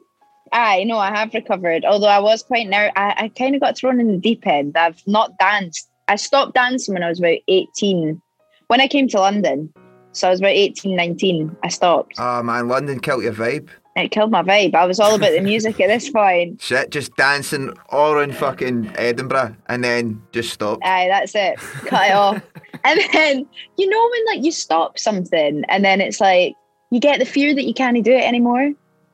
I 0.55 0.85
know 0.85 0.99
I 0.99 1.09
have 1.09 1.33
recovered, 1.33 1.83
although 1.87 2.09
I 2.09 2.19
was 2.19 2.43
quite 2.43 2.69
nervous. 2.69 2.93
I, 2.95 3.15
I 3.17 3.29
kind 3.29 3.55
of 3.55 3.63
got 3.63 3.79
thrown 3.79 3.99
in 4.01 4.09
the 4.09 4.19
deep 4.19 4.47
end. 4.47 4.77
I've 4.77 5.03
not 5.07 5.39
danced. 5.39 5.89
I 6.09 6.17
stopped 6.17 6.53
dancing 6.55 6.93
when 6.93 7.03
I 7.03 7.09
was 7.09 7.21
about 7.21 7.39
18. 7.49 8.21
When 8.67 8.81
I 8.83 8.87
came 8.87 9.09
to 9.09 9.19
London, 9.21 9.73
so 10.13 10.29
I 10.29 10.31
was 10.31 10.41
about 10.41 10.51
18, 10.51 10.95
19, 10.95 11.57
I 11.63 11.69
stopped. 11.69 12.17
Ah 12.19 12.43
man, 12.43 12.69
London 12.69 13.01
killed 13.01 13.23
your 13.23 13.33
vibe. 13.33 13.71
It 13.95 14.09
killed 14.11 14.31
my 14.31 14.43
vibe. 14.43 14.75
I 14.75 14.87
was 14.87 14.99
all 14.99 15.15
about 15.15 15.33
the 15.33 15.41
music 15.43 15.79
at 15.81 15.89
this 15.89 16.09
point. 16.09 16.61
Shit, 16.63 16.91
just 16.91 17.15
dancing 17.17 17.75
all 17.91 18.13
around 18.13 18.35
fucking 18.37 18.91
Edinburgh 18.97 19.55
and 19.67 19.85
then 19.85 20.23
just 20.33 20.51
stop. 20.53 20.79
Aye, 20.83 21.09
that's 21.11 21.35
it. 21.35 21.59
Cut 21.87 22.09
it 22.09 22.13
off. 22.15 22.43
And 22.85 22.99
then 23.13 23.47
you 23.77 23.89
know 23.89 24.09
when 24.11 24.35
like 24.35 24.45
you 24.45 24.51
stop 24.51 24.99
something 24.99 25.63
and 25.69 25.85
then 25.85 26.01
it's 26.01 26.21
like 26.21 26.55
you 26.91 26.99
get 26.99 27.21
the 27.21 27.25
fear 27.25 27.55
that 27.55 27.63
you 27.65 27.75
can't 27.75 28.03
do 28.03 28.11
it 28.13 28.25
anymore. 28.25 28.73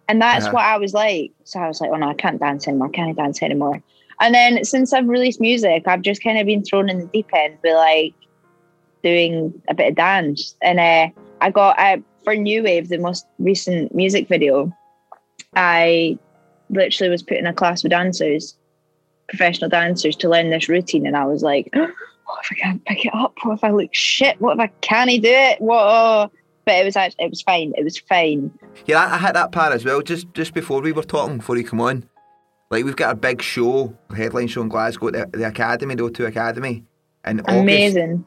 And 0.09 0.23
that's 0.23 0.47
Yeah. 0.47 0.53
what 0.53 0.65
I 0.65 0.79
was 0.79 0.95
like. 0.95 1.33
So 1.45 1.61
I 1.61 1.69
was 1.69 1.79
like, 1.81 1.91
oh 1.93 1.97
no, 1.97 2.09
I 2.09 2.15
can't 2.15 2.41
dance 2.41 2.67
anymore. 2.67 2.89
I 2.89 2.93
can't 2.93 3.15
dance 3.15 3.43
anymore. 3.43 3.83
And 4.21 4.35
then 4.35 4.65
since 4.65 4.95
I've 4.95 5.07
released 5.07 5.39
music, 5.41 5.83
I've 5.87 6.01
just 6.01 6.23
kind 6.23 6.39
of 6.39 6.47
been 6.47 6.65
thrown 6.65 6.89
in 6.89 7.01
the 7.01 7.07
deep 7.07 7.29
end 7.35 7.59
with 7.63 7.75
like 7.75 8.15
doing 9.03 9.61
a 9.69 9.75
bit 9.75 9.89
of 9.91 9.95
dance. 9.97 10.57
And 10.63 10.81
uh, 10.81 11.09
I 11.41 11.51
got 11.51 11.79
I, 11.79 12.03
for 12.29 12.37
New 12.37 12.63
Wave, 12.63 12.91
the 12.91 12.99
most 12.99 13.27
recent 13.39 13.95
music 13.95 14.29
video, 14.29 14.71
I 15.57 16.19
literally 16.69 17.09
was 17.11 17.23
put 17.23 17.39
in 17.39 17.47
a 17.47 17.55
class 17.55 17.83
with 17.83 17.89
dancers, 17.89 18.55
professional 19.31 19.71
dancers, 19.71 20.15
to 20.17 20.29
learn 20.29 20.51
this 20.51 20.69
routine. 20.69 21.07
And 21.07 21.17
I 21.17 21.25
was 21.25 21.43
like, 21.43 21.71
what 21.73 22.45
if 22.45 22.53
I 22.53 22.55
can't 22.57 22.85
pick 22.85 23.07
it 23.07 23.15
up? 23.15 23.33
What 23.43 23.55
if 23.55 23.65
I 23.65 23.71
look 23.71 23.95
shit? 23.95 24.39
What 24.43 24.59
if 24.59 24.61
I 24.61 24.67
can't 24.83 25.11
do 25.11 25.31
it? 25.31 25.59
What? 25.63 26.31
But 26.67 26.75
it 26.75 26.85
was 26.85 26.97
actually, 26.97 27.25
it 27.25 27.31
was 27.31 27.41
fine. 27.41 27.73
It 27.79 27.83
was 27.83 27.97
fine. 27.97 28.53
Yeah, 28.85 29.03
I, 29.03 29.15
I 29.15 29.19
hit 29.19 29.33
that 29.33 29.51
part 29.51 29.73
as 29.73 29.87
well. 29.87 30.03
Just 30.03 30.27
just 30.35 30.53
before 30.53 30.83
we 30.83 30.93
were 30.93 31.05
talking, 31.05 31.39
before 31.39 31.57
you 31.57 31.65
come 31.65 31.81
on, 31.81 32.05
like 32.71 32.85
we've 32.85 32.95
got 32.95 33.13
a 33.13 33.17
big 33.17 33.41
show, 33.41 33.97
headline 34.15 34.49
show 34.49 34.61
in 34.61 34.69
Glasgow, 34.69 35.13
the, 35.13 35.31
the 35.33 35.47
Academy, 35.49 35.95
the 35.95 36.03
O2 36.03 36.27
Academy, 36.27 36.85
in 37.25 37.41
August. 37.41 37.59
Amazing. 37.59 38.27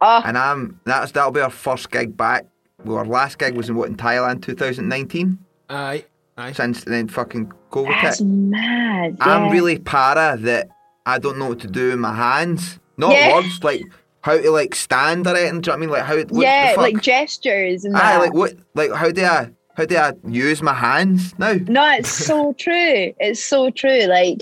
Oh, 0.00 0.22
And 0.24 0.38
I'm 0.38 0.80
that's 0.86 1.12
that'll 1.12 1.32
be 1.32 1.42
our 1.42 1.50
first 1.50 1.90
gig 1.90 2.16
back. 2.16 2.46
Well, 2.86 2.98
our 2.98 3.04
last 3.04 3.38
gig 3.38 3.54
was 3.56 3.68
in 3.68 3.76
what 3.76 3.88
in 3.88 3.96
Thailand, 3.96 4.42
2019. 4.42 5.38
Aye, 5.68 6.04
aye. 6.38 6.52
Since 6.52 6.84
then, 6.84 7.08
fucking 7.08 7.52
COVID 7.70 8.02
that's 8.02 8.18
hit. 8.18 8.26
mad. 8.26 9.16
I'm 9.20 9.50
really 9.50 9.78
para 9.78 10.36
that 10.40 10.68
I 11.04 11.18
don't 11.18 11.38
know 11.38 11.48
what 11.48 11.60
to 11.60 11.68
do 11.68 11.90
with 11.90 11.98
my 11.98 12.14
hands. 12.14 12.78
Not 12.96 13.12
Yeah. 13.12 13.34
words, 13.34 13.62
like 13.62 13.82
how 14.22 14.38
to 14.38 14.50
like 14.50 14.74
stand 14.74 15.26
or 15.26 15.36
anything. 15.36 15.60
Do 15.60 15.70
you 15.70 15.72
know 15.72 15.72
what 15.72 15.76
I 15.76 15.80
mean? 15.80 15.90
Like 15.90 16.02
how? 16.04 16.16
What 16.34 16.42
yeah, 16.42 16.70
the 16.70 16.74
fuck? 16.76 16.82
like 16.82 17.02
gestures 17.02 17.84
and 17.84 17.96
Aye, 17.96 17.98
that. 17.98 18.18
like 18.20 18.32
what? 18.34 18.54
Like 18.74 18.92
how 18.92 19.10
do 19.10 19.24
I? 19.24 19.50
How 19.76 19.84
do 19.84 19.96
I 19.96 20.12
use 20.26 20.62
my 20.62 20.72
hands 20.72 21.38
now? 21.38 21.52
No, 21.68 21.86
it's 21.92 22.08
so 22.08 22.52
true. 22.58 23.12
It's 23.20 23.44
so 23.44 23.68
true. 23.70 24.02
Like 24.06 24.38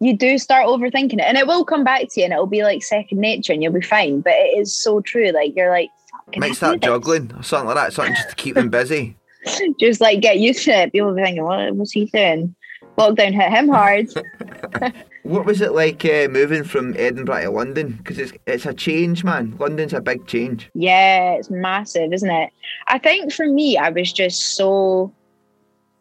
you 0.00 0.16
do 0.16 0.38
start 0.38 0.66
overthinking 0.66 1.14
it, 1.14 1.20
and 1.26 1.36
it 1.36 1.46
will 1.46 1.64
come 1.64 1.84
back 1.84 2.02
to 2.10 2.20
you, 2.20 2.24
and 2.24 2.32
it'll 2.32 2.46
be 2.46 2.62
like 2.62 2.82
second 2.82 3.18
nature, 3.18 3.52
and 3.52 3.62
you'll 3.62 3.72
be 3.72 3.80
fine. 3.82 4.20
But 4.22 4.34
it 4.34 4.58
is 4.58 4.72
so 4.72 5.00
true. 5.02 5.30
Like 5.32 5.54
you're 5.56 5.70
like, 5.70 5.88
"Fuck, 5.88 5.88
can 5.88 5.96
I 5.96 5.97
Might 6.36 6.54
start 6.54 6.80
juggling 6.80 7.32
or 7.36 7.42
something 7.42 7.68
like 7.68 7.76
that. 7.76 7.92
Something 7.92 8.14
just 8.14 8.30
to 8.30 8.36
keep 8.36 8.54
them 8.54 8.70
busy. 8.70 9.16
just 9.80 10.00
like 10.00 10.20
get 10.20 10.38
used 10.38 10.64
to 10.64 10.72
it. 10.72 10.92
People 10.92 11.08
will 11.08 11.16
be 11.16 11.22
thinking, 11.22 11.44
what 11.44 11.74
was 11.76 11.92
he 11.92 12.06
doing? 12.06 12.54
Lockdown 12.96 13.32
hit 13.32 13.50
him 13.50 13.68
hard. 13.68 14.08
What 15.28 15.44
was 15.44 15.60
it 15.60 15.72
like 15.72 16.06
uh, 16.06 16.28
moving 16.30 16.64
from 16.64 16.94
Edinburgh 16.96 17.42
to 17.42 17.50
London? 17.50 17.98
Because 17.98 18.18
it's 18.18 18.32
it's 18.46 18.64
a 18.64 18.72
change, 18.72 19.24
man. 19.24 19.54
London's 19.58 19.92
a 19.92 20.00
big 20.00 20.26
change. 20.26 20.70
Yeah, 20.72 21.32
it's 21.32 21.50
massive, 21.50 22.14
isn't 22.14 22.30
it? 22.30 22.50
I 22.86 22.96
think 22.96 23.30
for 23.34 23.46
me, 23.46 23.76
I 23.76 23.90
was 23.90 24.10
just 24.10 24.56
so 24.56 25.12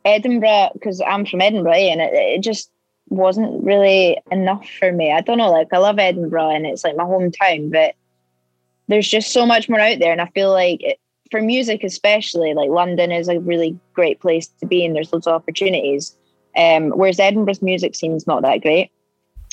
Edinburgh 0.05 0.69
because 0.75 1.01
I'm 1.05 1.25
from 1.25 1.41
Edinburgh, 1.41 1.73
and 1.73 1.99
it, 1.99 2.13
it 2.13 2.41
just 2.41 2.71
wasn't 3.09 3.63
really 3.65 4.17
enough 4.31 4.65
for 4.79 4.91
me. 4.91 5.11
I 5.11 5.19
don't 5.19 5.39
know, 5.39 5.51
like 5.51 5.73
I 5.73 5.77
love 5.77 5.99
Edinburgh 5.99 6.49
and 6.49 6.65
it's 6.65 6.83
like 6.83 6.95
my 6.95 7.03
hometown, 7.03 7.71
but 7.71 7.95
there's 8.87 9.07
just 9.07 9.31
so 9.31 9.45
much 9.45 9.69
more 9.69 9.79
out 9.79 9.99
there, 9.99 10.11
and 10.11 10.21
I 10.21 10.27
feel 10.27 10.51
like 10.51 10.81
it, 10.81 10.99
for 11.29 11.41
music 11.41 11.83
especially, 11.83 12.53
like 12.53 12.69
London 12.69 13.11
is 13.11 13.27
a 13.27 13.39
really 13.39 13.77
great 13.93 14.19
place 14.19 14.47
to 14.59 14.65
be, 14.65 14.85
and 14.85 14.95
there's 14.95 15.11
lots 15.11 15.27
of 15.27 15.33
opportunities. 15.33 16.15
Um, 16.55 16.89
whereas 16.91 17.19
Edinburgh's 17.19 17.61
music 17.61 17.95
scene's 17.95 18.25
not 18.25 18.41
that 18.41 18.61
great. 18.61 18.91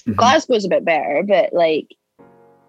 Glasgow's 0.06 0.64
a 0.64 0.68
bit 0.68 0.84
better, 0.84 1.22
but 1.26 1.52
like 1.52 1.94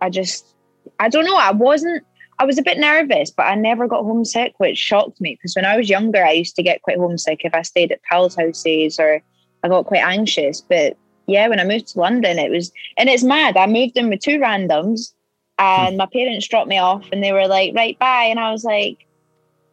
I 0.02 0.10
just 0.10 0.56
I 1.00 1.10
don't 1.10 1.26
know. 1.26 1.38
I 1.38 1.52
wasn't. 1.52 2.04
I 2.38 2.46
was 2.46 2.58
a 2.58 2.64
bit 2.64 2.78
nervous, 2.78 3.32
but 3.32 3.44
I 3.44 3.56
never 3.56 3.88
got 3.88 4.04
homesick, 4.04 4.56
which 4.58 4.78
shocked 4.78 5.22
me 5.22 5.36
because 5.36 5.56
when 5.56 5.66
I 5.66 5.78
was 5.78 5.90
younger, 5.90 6.24
I 6.24 6.32
used 6.32 6.56
to 6.58 6.64
get 6.64 6.82
quite 6.82 6.98
homesick 6.98 7.42
if 7.44 7.54
I 7.54 7.62
stayed 7.62 7.94
at 7.94 8.04
pals' 8.04 8.36
houses 8.36 9.00
or 9.00 9.22
I 9.64 9.70
got 9.70 9.86
quite 9.86 10.04
anxious. 10.04 10.60
But 10.62 10.98
yeah, 11.28 11.48
when 11.48 11.60
I 11.60 11.64
moved 11.64 11.88
to 11.90 12.00
London, 12.00 12.38
it 12.38 12.52
was 12.52 12.72
and 12.98 13.10
it's 13.10 13.24
mad. 13.24 13.58
I 13.58 13.68
moved 13.68 13.98
in 13.98 14.10
with 14.10 14.20
two 14.20 14.38
randoms, 14.38 15.14
and 15.58 15.98
my 15.98 16.08
parents 16.12 16.48
dropped 16.48 16.68
me 16.70 16.78
off, 16.78 17.06
and 17.12 17.24
they 17.24 17.32
were 17.32 17.48
like, 17.48 17.74
"Right, 17.76 17.98
bye," 18.00 18.26
and 18.26 18.40
I 18.40 18.52
was 18.52 18.64
like, 18.64 19.06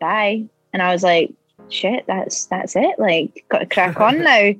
"Bye," 0.00 0.44
and 0.72 0.82
I 0.82 0.92
was 0.92 1.02
like, 1.02 1.32
"Shit, 1.68 2.04
that's 2.06 2.46
that's 2.46 2.76
it. 2.76 2.98
Like, 2.98 3.44
got 3.50 3.58
to 3.60 3.66
crack 3.66 4.00
on 4.00 4.18
now. 4.24 4.52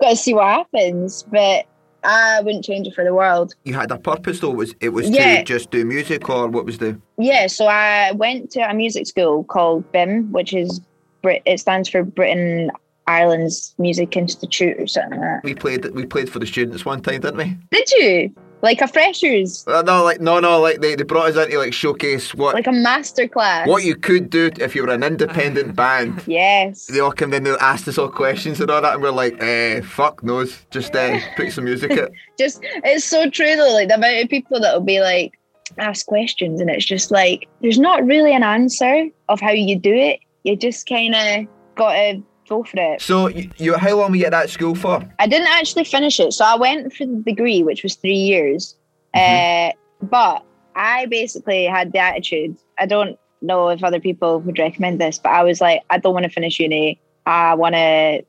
Got 0.00 0.10
to 0.10 0.16
see 0.16 0.34
what 0.34 0.46
happens." 0.46 1.24
But 1.24 1.66
I 2.04 2.40
wouldn't 2.42 2.64
change 2.64 2.86
it 2.86 2.94
for 2.94 3.04
the 3.04 3.14
world. 3.14 3.54
You 3.64 3.74
had 3.74 3.90
a 3.90 3.98
purpose 3.98 4.40
though. 4.40 4.50
Was 4.50 4.74
it 4.80 4.90
was 4.90 5.10
Yeah. 5.10 5.38
to 5.38 5.44
just 5.44 5.70
do 5.70 5.84
music 5.84 6.28
or 6.28 6.46
what 6.48 6.64
was 6.64 6.78
the? 6.78 7.00
Yeah, 7.18 7.48
so 7.48 7.66
I 7.66 8.12
went 8.12 8.50
to 8.52 8.60
a 8.60 8.72
music 8.74 9.06
school 9.06 9.44
called 9.44 9.90
BIMM, 9.92 10.30
which 10.30 10.52
is 10.52 10.80
Brit. 11.22 11.42
It 11.44 11.58
stands 11.58 11.88
for 11.88 12.04
Britain 12.04 12.70
Ireland's 13.08 13.74
Music 13.78 14.16
Institute 14.16 14.76
or 14.78 14.86
something. 14.86 15.18
Like 15.18 15.28
that. 15.28 15.40
We 15.44 15.54
played 15.54 15.84
we 15.94 16.06
played 16.06 16.30
for 16.30 16.38
the 16.38 16.46
students 16.46 16.84
one 16.84 17.00
time, 17.02 17.20
didn't 17.22 17.36
we? 17.38 17.56
Did 17.72 17.90
you 17.92 18.34
like 18.62 18.80
a 18.80 18.88
freshers, 18.88 19.64
Uh, 19.68 19.82
no, 19.82 20.02
like 20.02 20.20
no, 20.20 20.40
no, 20.40 20.60
like 20.60 20.80
they, 20.80 20.94
they 20.96 21.04
brought 21.04 21.30
us 21.30 21.36
in 21.36 21.50
to 21.50 21.58
like 21.58 21.72
showcase 21.72 22.34
what 22.34 22.54
like 22.54 22.66
a 22.66 22.70
masterclass. 22.70 23.66
what 23.66 23.84
you 23.84 23.94
could 23.94 24.30
do 24.30 24.50
if 24.58 24.74
you 24.74 24.82
were 24.84 24.92
an 24.92 25.02
independent 25.02 25.76
band. 25.82 26.22
Yes. 26.26 26.86
They 26.86 27.00
all 27.00 27.12
came 27.12 27.32
in, 27.34 27.44
they 27.44 27.50
asked 27.60 27.86
us 27.88 27.98
all 27.98 28.08
questions 28.08 28.60
and 28.60 28.70
all 28.70 28.80
that, 28.82 28.94
and 28.94 29.02
we're 29.02 29.10
like, 29.10 29.40
eh, 29.42 29.80
fuck 29.82 30.22
knows, 30.22 30.66
just 30.70 30.94
uh, 30.96 31.18
put 31.36 31.52
some 31.52 31.64
music 31.64 31.92
at. 31.92 32.10
Just 32.38 32.60
it's 32.84 33.04
so 33.04 33.28
true 33.30 33.56
though. 33.56 33.72
Like 33.72 33.88
the 33.88 33.94
amount 33.96 34.22
of 34.22 34.28
people 34.28 34.60
that 34.60 34.72
will 34.74 34.84
be 34.84 35.00
like 35.00 35.38
ask 35.78 36.06
questions, 36.06 36.60
and 36.60 36.70
it's 36.70 36.84
just 36.84 37.10
like 37.10 37.48
there's 37.62 37.78
not 37.78 38.04
really 38.06 38.32
an 38.34 38.42
answer 38.42 39.06
of 39.28 39.40
how 39.40 39.50
you 39.50 39.76
do 39.78 39.92
it. 39.94 40.20
You 40.44 40.56
just 40.56 40.88
kind 40.88 41.14
of 41.14 41.46
got 41.74 41.92
to 41.94 42.22
go 42.48 42.64
for 42.64 42.78
it. 42.78 43.00
So 43.00 43.28
you, 43.28 43.50
you 43.56 43.74
how 43.76 43.96
long 43.96 44.10
were 44.10 44.16
you 44.16 44.24
at 44.24 44.32
that 44.32 44.50
school 44.50 44.74
for? 44.74 45.04
I 45.18 45.26
didn't 45.26 45.48
actually 45.48 45.84
finish 45.84 46.18
it. 46.20 46.32
So 46.32 46.44
I 46.44 46.56
went 46.56 46.92
for 46.92 47.06
the 47.06 47.16
degree, 47.16 47.62
which 47.62 47.82
was 47.82 47.94
three 47.96 48.12
years. 48.12 48.76
Uh, 49.14 49.72
but 50.02 50.44
I 50.76 51.06
basically 51.06 51.64
had 51.64 51.92
the 51.92 51.98
attitude. 51.98 52.56
I 52.78 52.86
don't 52.86 53.18
know 53.42 53.68
if 53.68 53.82
other 53.82 54.00
people 54.00 54.40
would 54.40 54.58
recommend 54.58 55.00
this, 55.00 55.18
but 55.18 55.30
I 55.30 55.42
was 55.42 55.60
like, 55.60 55.82
I 55.90 55.98
don't 55.98 56.14
want 56.14 56.24
to 56.24 56.30
finish 56.30 56.58
uni. 56.60 57.00
I 57.26 57.54
want 57.54 57.74
to 57.74 58.24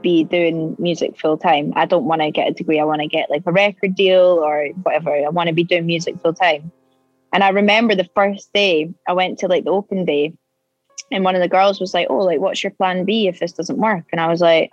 be 0.00 0.24
doing 0.24 0.76
music 0.78 1.18
full 1.18 1.38
time. 1.38 1.72
I 1.76 1.86
don't 1.86 2.04
want 2.04 2.20
to 2.20 2.30
get 2.30 2.48
a 2.48 2.52
degree. 2.52 2.78
I 2.78 2.84
want 2.84 3.00
to 3.00 3.06
get 3.06 3.30
like 3.30 3.42
a 3.46 3.52
record 3.52 3.94
deal 3.94 4.40
or 4.42 4.66
whatever. 4.82 5.14
I 5.14 5.28
want 5.30 5.48
to 5.48 5.54
be 5.54 5.64
doing 5.64 5.86
music 5.86 6.20
full 6.20 6.34
time. 6.34 6.70
And 7.32 7.42
I 7.42 7.48
remember 7.48 7.94
the 7.94 8.08
first 8.14 8.52
day 8.52 8.92
I 9.08 9.12
went 9.12 9.38
to 9.40 9.48
like 9.48 9.64
the 9.64 9.70
open 9.70 10.04
day, 10.04 10.34
and 11.14 11.24
one 11.24 11.34
of 11.34 11.40
the 11.40 11.48
girls 11.48 11.80
was 11.80 11.94
like, 11.94 12.08
"Oh, 12.10 12.18
like 12.18 12.40
what's 12.40 12.62
your 12.62 12.72
plan 12.72 13.04
B 13.04 13.28
if 13.28 13.38
this 13.40 13.52
doesn't 13.52 13.78
work?" 13.78 14.04
And 14.12 14.20
I 14.20 14.28
was 14.28 14.40
like, 14.40 14.70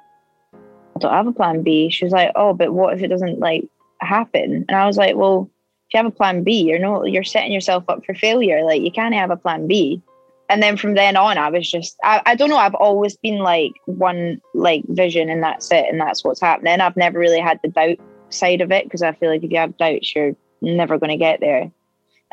I 0.96 1.00
don't 1.00 1.14
have 1.14 1.28
a 1.28 1.32
plan 1.32 1.64
B. 1.64 1.90
She 1.90 2.06
was 2.06 2.14
like, 2.14 2.32
oh, 2.36 2.54
but 2.54 2.74
what 2.74 2.94
if 2.94 3.02
it 3.02 3.08
doesn't 3.08 3.40
like 3.40 3.68
happen? 4.02 4.66
And 4.68 4.78
I 4.78 4.86
was 4.86 4.98
like, 4.98 5.16
well, 5.16 5.50
if 5.88 5.94
you 5.94 5.98
have 5.98 6.06
a 6.06 6.12
plan 6.12 6.44
B, 6.44 6.64
you're 6.64 6.80
no, 6.80 7.06
you're 7.06 7.24
setting 7.24 7.52
yourself 7.52 7.86
up 7.88 8.06
for 8.06 8.14
failure. 8.14 8.64
Like 8.64 8.82
you 8.82 8.92
can't 8.92 9.16
have 9.16 9.32
a 9.32 9.38
plan 9.38 9.68
B. 9.68 10.02
and 10.50 10.62
then 10.62 10.76
from 10.76 10.96
then 10.96 11.16
on, 11.16 11.38
I 11.38 11.50
was 11.50 11.70
just, 11.70 11.96
I, 12.04 12.22
I 12.26 12.36
don't 12.36 12.50
know, 12.50 12.58
I've 12.58 12.76
always 12.76 13.16
been 13.16 13.40
like 13.40 13.72
one 13.86 14.42
like 14.54 14.84
vision 14.90 15.30
and 15.30 15.42
that's 15.42 15.72
it. 15.72 15.86
And 15.90 16.00
that's 16.00 16.26
what's 16.26 16.42
happening. 16.42 16.82
I've 16.82 16.98
never 16.98 17.18
really 17.18 17.40
had 17.40 17.60
the 17.64 17.70
doubt 17.70 18.00
side 18.30 18.60
of 18.60 18.72
it 18.72 18.84
because 18.84 19.02
I 19.02 19.14
feel 19.14 19.30
like 19.30 19.44
if 19.44 19.52
you 19.52 19.60
have 19.60 19.78
doubts, 19.78 20.14
you're 20.14 20.36
never 20.62 21.00
going 21.00 21.12
to 21.12 21.18
get 21.18 21.40
there. 21.40 21.72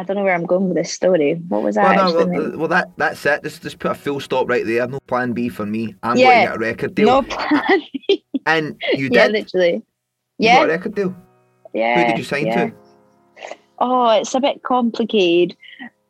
I 0.01 0.05
don't 0.05 0.17
know 0.17 0.23
where 0.23 0.35
I'm 0.35 0.47
going 0.47 0.69
with 0.69 0.77
this 0.77 0.93
story. 0.93 1.35
What 1.49 1.63
was 1.63 1.75
that? 1.75 1.97
Well, 1.97 2.27
no, 2.27 2.27
well, 2.27 2.59
well, 2.59 2.69
that 2.69 2.91
that's 2.97 3.25
it. 3.27 3.43
Just 3.43 3.63
just 3.63 3.79
put 3.81 3.91
a 3.91 3.95
full 3.95 4.21
stop 4.21 4.49
right 4.49 4.65
there. 4.65 4.87
No 4.87 5.01
plan 5.01 5.33
B 5.33 5.49
for 5.49 5.67
me. 5.67 5.95
I'm 6.05 6.17
Yeah, 6.17 6.27
going 6.27 6.41
to 6.41 6.47
get 6.47 6.57
a 6.57 6.59
record 6.61 6.95
deal. 6.95 7.07
no 7.07 7.23
plan. 7.23 7.83
And 8.47 8.81
you 8.95 9.11
did. 9.11 9.15
yeah, 9.17 9.27
literally. 9.27 9.73
You 9.75 9.83
Yeah, 10.39 10.57
got 10.61 10.65
a 10.65 10.69
record 10.73 10.95
deal. 10.95 11.15
yeah. 11.75 12.01
Who 12.01 12.09
did 12.09 12.19
you 12.19 12.25
sign 12.25 12.47
yeah. 12.47 12.67
to? 12.69 12.73
Oh, 13.81 14.09
it's 14.19 14.35
a 14.35 14.41
bit 14.41 14.63
complicated. 14.63 15.57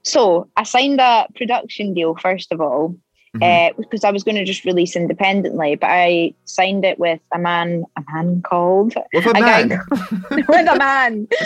So 0.03 0.48
I 0.57 0.62
signed 0.62 1.01
a 1.01 1.27
production 1.35 1.94
deal 1.94 2.14
first 2.14 2.53
of 2.53 2.61
all, 2.61 2.94
Mm-hmm. 3.37 3.43
uh, 3.43 3.83
because 3.83 4.05
I 4.05 4.11
was 4.11 4.25
going 4.25 4.37
to 4.37 4.45
just 4.45 4.64
release 4.64 4.97
independently. 4.97 5.77
But 5.77 5.88
I 5.91 6.33
signed 6.47 6.85
it 6.87 6.99
with 6.99 7.21
a 7.35 7.38
man, 7.38 7.85
a 7.97 8.03
man 8.12 8.41
called 8.43 8.95
With 9.12 9.27
a 9.27 9.33
guy- 9.35 9.64
man. 9.64 9.81
with 10.31 10.49
a 10.69 10.77
man. 10.79 11.29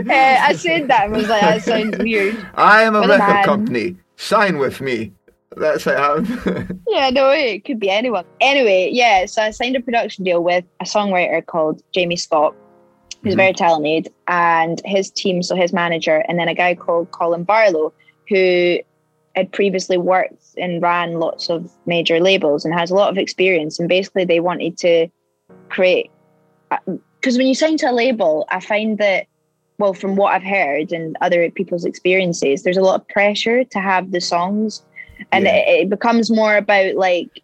Uh, 0.00 0.36
I 0.40 0.54
said 0.54 0.88
that 0.88 1.04
and 1.04 1.12
was 1.12 1.28
like, 1.28 1.40
that 1.40 1.62
sounds 1.62 1.96
weird. 1.98 2.36
I 2.54 2.82
am 2.82 2.94
a 2.96 3.00
With 3.00 3.10
record 3.10 3.26
man. 3.28 3.44
company. 3.44 3.96
Sign 4.16 4.58
with 4.58 4.80
me. 4.80 5.12
That's 5.56 5.84
how 5.84 6.16
it. 6.18 6.76
Yeah, 6.88 7.10
no, 7.10 7.30
it 7.30 7.64
could 7.64 7.78
be 7.80 7.90
anyone. 7.90 8.24
Anyway, 8.40 8.90
yeah, 8.92 9.26
so 9.26 9.42
I 9.42 9.50
signed 9.50 9.76
a 9.76 9.80
production 9.80 10.24
deal 10.24 10.42
with 10.42 10.64
a 10.80 10.84
songwriter 10.84 11.44
called 11.44 11.82
Jamie 11.94 12.16
Scott, 12.16 12.54
who's 13.22 13.34
very 13.34 13.52
talented, 13.52 14.12
and 14.26 14.80
his 14.84 15.10
team, 15.10 15.42
so 15.42 15.54
his 15.54 15.72
manager, 15.72 16.24
and 16.28 16.38
then 16.38 16.48
a 16.48 16.54
guy 16.54 16.74
called 16.74 17.10
Colin 17.12 17.44
Barlow, 17.44 17.92
who 18.28 18.78
had 19.36 19.52
previously 19.52 19.96
worked 19.98 20.42
and 20.60 20.82
ran 20.82 21.14
lots 21.14 21.50
of 21.50 21.70
major 21.86 22.20
labels 22.20 22.64
and 22.64 22.74
has 22.74 22.90
a 22.90 22.94
lot 22.94 23.10
of 23.10 23.18
experience. 23.18 23.78
And 23.78 23.88
basically, 23.88 24.24
they 24.24 24.40
wanted 24.40 24.76
to 24.78 25.08
create, 25.68 26.10
uh, 26.70 26.78
because 27.20 27.36
when 27.36 27.46
you 27.46 27.54
sign 27.54 27.76
to 27.78 27.90
a 27.90 27.92
label, 27.92 28.46
I 28.50 28.60
find 28.60 28.98
that, 28.98 29.26
well, 29.78 29.94
from 29.94 30.16
what 30.16 30.34
I've 30.34 30.42
heard 30.42 30.92
and 30.92 31.16
other 31.20 31.50
people's 31.50 31.84
experiences, 31.84 32.62
there's 32.62 32.76
a 32.76 32.82
lot 32.82 33.00
of 33.00 33.08
pressure 33.08 33.64
to 33.64 33.78
have 33.80 34.12
the 34.12 34.20
songs 34.20 34.82
and 35.32 35.44
Yeah. 35.44 35.56
it, 35.56 35.82
it 35.82 35.90
becomes 35.90 36.30
more 36.30 36.56
about 36.56 36.94
like 36.94 37.42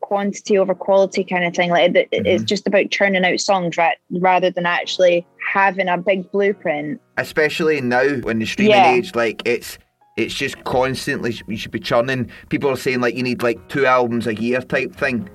quantity 0.00 0.56
over 0.56 0.74
quality 0.74 1.24
kind 1.24 1.44
of 1.44 1.54
thing 1.54 1.70
like 1.70 1.94
it, 1.94 2.08
it's 2.12 2.28
mm-hmm. 2.28 2.44
just 2.44 2.66
about 2.66 2.90
churning 2.90 3.24
out 3.24 3.40
songs 3.40 3.76
ra- 3.76 3.90
rather 4.10 4.50
than 4.50 4.64
actually 4.64 5.26
having 5.52 5.88
a 5.88 5.98
big 5.98 6.30
blueprint 6.30 7.00
Especially 7.16 7.80
now 7.80 8.06
when 8.20 8.38
the 8.38 8.46
streaming 8.46 8.76
Yeah. 8.76 8.94
age, 8.94 9.14
like 9.14 9.42
it's 9.44 9.78
it's 10.18 10.34
just 10.34 10.62
constantly 10.64 11.34
you 11.46 11.56
should 11.56 11.70
be 11.70 11.80
churning. 11.80 12.30
People 12.48 12.70
are 12.70 12.76
saying 12.76 13.00
like 13.00 13.14
you 13.14 13.22
need 13.22 13.42
like 13.42 13.68
two 13.68 13.86
albums 13.86 14.26
a 14.26 14.34
year 14.34 14.60
type 14.60 14.94
thing. 14.94 15.28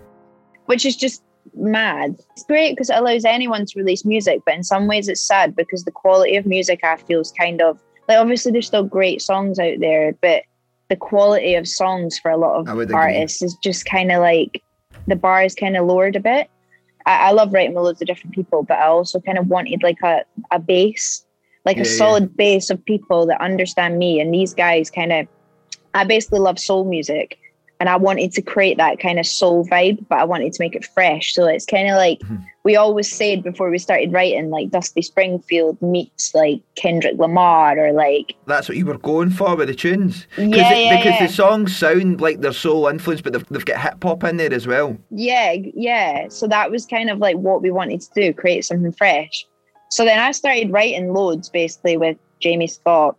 which 0.65 0.86
is 0.86 0.96
just 0.96 1.24
mad 1.56 2.15
it's 2.32 2.43
great 2.46 2.72
because 2.72 2.89
it 2.89 2.96
allows 2.96 3.26
anyone 3.26 3.65
to 3.65 3.74
release 3.78 4.06
music 4.06 4.41
but 4.46 4.56
in 4.56 4.63
some 4.63 4.88
ways 4.88 5.08
it's 5.08 5.22
sad 5.22 5.56
because 5.56 5.84
the 5.84 5.91
quality 5.91 6.36
of 6.38 6.46
music 6.46 6.80
i 6.84 6.96
feel 6.96 7.19
is 7.19 7.32
kind 7.38 7.62
of 7.62 7.80
like 8.08 8.17
obviously 8.17 8.52
there's 8.52 8.65
still 8.65 8.84
great 8.84 9.22
songs 9.22 9.60
out 9.60 9.78
there 9.80 10.13
but 10.22 10.43
the 10.89 10.96
quality 10.96 11.54
of 11.56 11.67
songs 11.67 12.17
for 12.17 12.32
a 12.32 12.38
lot 12.38 12.56
of 12.56 12.67
agree. 12.80 12.96
artists 12.96 13.41
is 13.41 13.56
just 13.62 13.86
kind 13.86 14.12
of 14.12 14.22
like 14.22 14.63
the 15.08 15.15
bar 15.15 15.43
is 15.43 15.54
kind 15.54 15.76
of 15.76 15.86
lowered 15.86 16.15
a 16.15 16.19
bit 16.19 16.50
I, 17.06 17.28
I 17.28 17.32
love 17.32 17.54
writing 17.54 17.76
with 17.76 17.84
loads 17.84 18.02
of 18.02 18.08
different 18.08 18.34
people 18.34 18.63
but 18.63 18.80
i 18.80 18.86
also 18.86 19.19
kind 19.19 19.38
of 19.38 19.48
wanted 19.48 19.84
like 19.84 20.02
a, 20.04 20.24
a 20.50 20.60
base 20.60 21.26
like 21.65 21.78
Yeah, 21.78 21.84
a 21.84 21.86
yeah. 21.86 21.97
solid 21.97 22.36
base 22.38 22.69
of 22.69 22.84
people 22.86 23.26
that 23.28 23.39
understand 23.41 23.97
me 23.99 24.19
and 24.19 24.34
these 24.34 24.54
guys 24.54 24.89
kind 24.89 25.12
of 25.13 25.28
i 25.93 26.04
basically 26.04 26.39
love 26.39 26.58
soul 26.60 26.86
music 26.86 27.39
and 27.80 27.89
I 27.89 27.97
wanted 27.97 28.32
to 28.34 28.41
create 28.41 28.78
that 28.78 28.99
kind 29.02 29.19
of 29.19 29.26
soul 29.26 29.65
vibe, 29.67 30.06
but 30.08 30.17
I 30.19 30.23
wanted 30.23 30.54
to 30.54 30.62
make 30.63 30.73
it 30.73 30.86
fresh. 30.86 31.34
So 31.34 31.47
it's 31.47 31.65
kind 31.65 31.89
of 31.89 31.95
like 31.97 32.19
Mm-hmm. 32.19 32.36
we 32.63 32.78
always 32.78 33.12
said 33.13 33.43
before 33.43 33.69
we 33.69 33.78
started 33.78 34.13
writing, 34.13 34.49
like 34.52 34.69
Dusty 34.69 35.02
Springfield 35.02 35.82
meets 35.82 36.34
like 36.34 36.62
Kendrick 36.76 37.17
Lamar 37.17 37.78
or 37.78 37.91
like 37.91 38.36
That's 38.45 38.69
what 38.69 38.78
you 38.78 38.86
were 38.86 38.99
going 38.99 39.32
for 39.32 39.58
with 39.58 39.67
the 39.67 39.76
tunes. 39.76 40.28
Yeah, 40.38 40.45
it- 40.45 40.86
yeah, 40.86 40.95
because 40.97 41.19
yeah. 41.19 41.28
the 41.28 41.34
songs 41.34 41.76
sound 41.76 42.21
like 42.21 42.39
they're 42.39 42.54
soul 42.54 42.88
influenced, 42.88 43.23
but 43.26 43.34
they've, 43.34 43.45
they've 43.49 43.65
got 43.65 43.82
hip 43.82 44.02
hop 44.02 44.23
in 44.23 44.38
there 44.38 44.54
as 44.54 44.65
well. 44.65 44.95
yeah, 45.10 45.54
yeah. 45.73 46.30
So 46.30 46.47
that 46.47 46.71
was 46.71 46.86
kind 46.86 47.10
of 47.10 47.17
like 47.17 47.36
what 47.36 47.62
we 47.62 47.69
wanted 47.71 47.99
to 48.02 48.10
do, 48.15 48.34
create 48.34 48.63
something 48.63 48.93
fresh. 48.93 49.45
So 49.93 50.06
then 50.06 50.17
I 50.17 50.32
started 50.32 50.71
writing 50.71 51.13
loads 51.13 51.49
basically 51.49 51.97
with 51.97 52.17
Jamie 52.39 52.65
Scott 52.65 53.15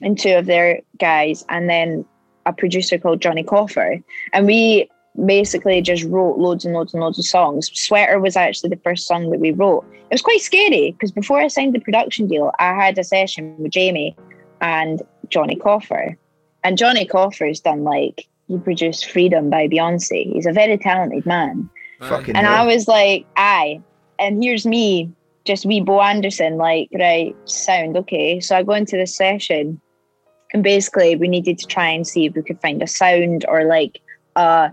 and 0.00 0.18
two 0.18 0.36
of 0.36 0.46
their 0.46 0.80
guys, 0.98 1.44
and 1.50 1.68
then 1.68 2.06
a 2.46 2.52
producer 2.54 2.96
called 2.96 3.20
Jonny 3.20 3.42
Coffer. 3.42 4.00
And 4.32 4.46
we 4.46 4.88
basically 5.26 5.82
just 5.82 6.04
wrote 6.04 6.38
loads 6.38 6.64
and 6.64 6.72
loads 6.72 6.94
and 6.94 7.02
loads 7.02 7.18
of 7.18 7.26
songs. 7.26 7.70
Sweater 7.74 8.18
was 8.20 8.36
actually 8.36 8.70
the 8.70 8.80
first 8.82 9.06
song 9.06 9.28
that 9.28 9.38
we 9.38 9.50
wrote. 9.50 9.84
It 9.92 10.14
was 10.14 10.22
quite 10.22 10.40
scary 10.40 10.92
because 10.92 11.12
before 11.12 11.42
I 11.42 11.48
signed 11.48 11.74
the 11.74 11.80
production 11.80 12.26
deal, 12.26 12.52
I 12.58 12.72
had 12.72 12.96
a 12.96 13.04
session 13.04 13.54
with 13.58 13.72
Jamie 13.72 14.16
and 14.62 15.02
Jonny 15.28 15.56
Coffer. 15.56 16.16
And 16.64 16.78
Jonny 16.78 17.04
Coffer's 17.04 17.60
done 17.60 17.84
like 17.84 18.26
he 18.46 18.56
produced 18.56 19.10
Freedom 19.10 19.50
by 19.50 19.68
Beyonce. 19.68 20.32
He's 20.32 20.46
a 20.46 20.52
very 20.52 20.78
talented 20.78 21.26
man. 21.26 21.68
Fucking 22.00 22.34
And 22.34 22.46
I 22.46 22.64
was 22.64 22.88
like, 22.88 23.26
aye. 23.36 23.82
And 24.18 24.42
here's 24.42 24.64
me, 24.64 25.12
just 25.48 25.66
wee 25.66 25.80
Bow 25.80 26.00
Anderson, 26.00 26.56
like, 26.58 26.88
right, 26.92 27.34
sound, 27.46 27.96
okay. 27.96 28.38
So 28.38 28.56
I 28.56 28.62
go 28.62 28.74
into 28.74 28.96
this 28.96 29.16
session 29.16 29.80
and 30.52 30.62
basically 30.62 31.16
we 31.16 31.28
needed 31.28 31.58
to 31.58 31.66
try 31.66 31.88
and 31.88 32.06
see 32.06 32.26
if 32.26 32.34
we 32.34 32.42
could 32.42 32.60
find 32.60 32.82
a 32.82 32.86
sound 32.86 33.44
or 33.48 33.64
like 33.64 34.00
uh 34.36 34.68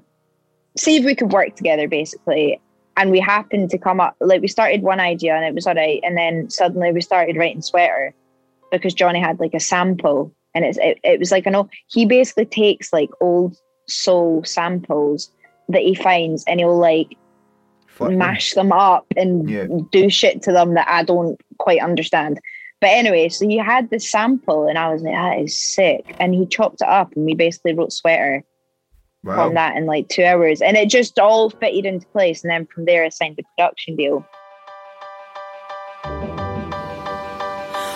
see 0.78 0.98
if 0.98 1.06
we 1.06 1.16
could 1.16 1.32
work 1.32 1.56
together 1.56 1.88
basically. 1.88 2.62
And 2.98 3.12
we 3.12 3.20
happened 3.20 3.70
to 3.72 3.78
come 3.78 4.00
up 4.00 4.16
like 4.22 4.42
we 4.42 4.48
started 4.48 4.82
one 4.82 5.00
idea 5.00 5.36
and 5.36 5.46
it 5.46 5.54
was 5.54 5.68
all 5.68 5.76
right. 5.76 6.00
And 6.04 6.18
then 6.18 6.50
suddenly 6.50 6.92
we 6.92 7.02
started 7.02 7.36
writing 7.36 7.62
sweater 7.62 8.14
because 8.72 8.94
Jonny 8.94 9.20
had 9.20 9.40
like 9.40 9.54
a 9.54 9.60
sample 9.60 10.34
and 10.54 10.64
it's 10.64 10.78
it, 10.78 11.00
it 11.04 11.20
was 11.20 11.32
like 11.32 11.46
an 11.46 11.56
old 11.56 11.70
he 11.88 12.06
basically 12.06 12.46
takes 12.46 12.94
like 12.94 13.10
old 13.20 13.58
soul 13.88 14.44
samples 14.44 15.32
that 15.70 15.82
he 15.82 15.96
finds 15.96 16.44
and 16.46 16.60
he'll 16.60 16.78
like 16.78 17.18
mash 18.00 18.54
them 18.54 18.72
up 18.72 19.06
and 19.16 19.50
Yeah. 19.50 19.68
do 19.92 20.10
shit 20.10 20.42
to 20.44 20.52
them 20.52 20.74
that 20.76 20.88
I 20.90 21.04
don't 21.04 21.40
quite 21.58 21.82
understand. 21.82 22.40
But 22.82 22.90
anyway, 22.92 23.30
so 23.30 23.48
he 23.48 23.58
had 23.58 23.90
the 23.90 24.00
sample 24.00 24.68
and 24.68 24.78
I 24.78 24.92
was 24.94 25.02
like, 25.02 25.14
that 25.14 25.40
is 25.40 25.58
sick. 25.58 26.16
And 26.20 26.34
he 26.36 26.46
chopped 26.46 26.82
it 26.82 26.88
up 26.88 27.14
and 27.16 27.26
we 27.26 27.34
basically 27.34 27.74
wrote 27.74 27.94
sweater 27.94 28.44
Wow. 29.24 29.36
from 29.48 29.54
that 29.56 29.76
in 29.76 29.86
like 29.88 30.08
two 30.10 30.24
hours. 30.24 30.62
And 30.62 30.78
it 30.78 30.90
just 30.90 31.18
all 31.18 31.50
fitted 31.50 31.86
into 31.86 32.06
place. 32.08 32.44
And 32.44 32.52
then 32.52 32.66
from 32.68 32.86
there 32.86 33.04
I 33.06 33.10
signed 33.10 33.38
the 33.38 33.44
production 33.58 33.96
deal. 33.96 34.24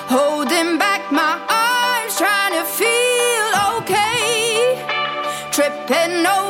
Holding 0.09 0.77
back 0.79 1.11
my 1.11 1.37
arms, 1.49 2.17
trying 2.17 2.53
to 2.57 2.65
feel 2.65 3.51
okay. 3.77 4.75
Tripping 5.51 6.25
over 6.25 6.48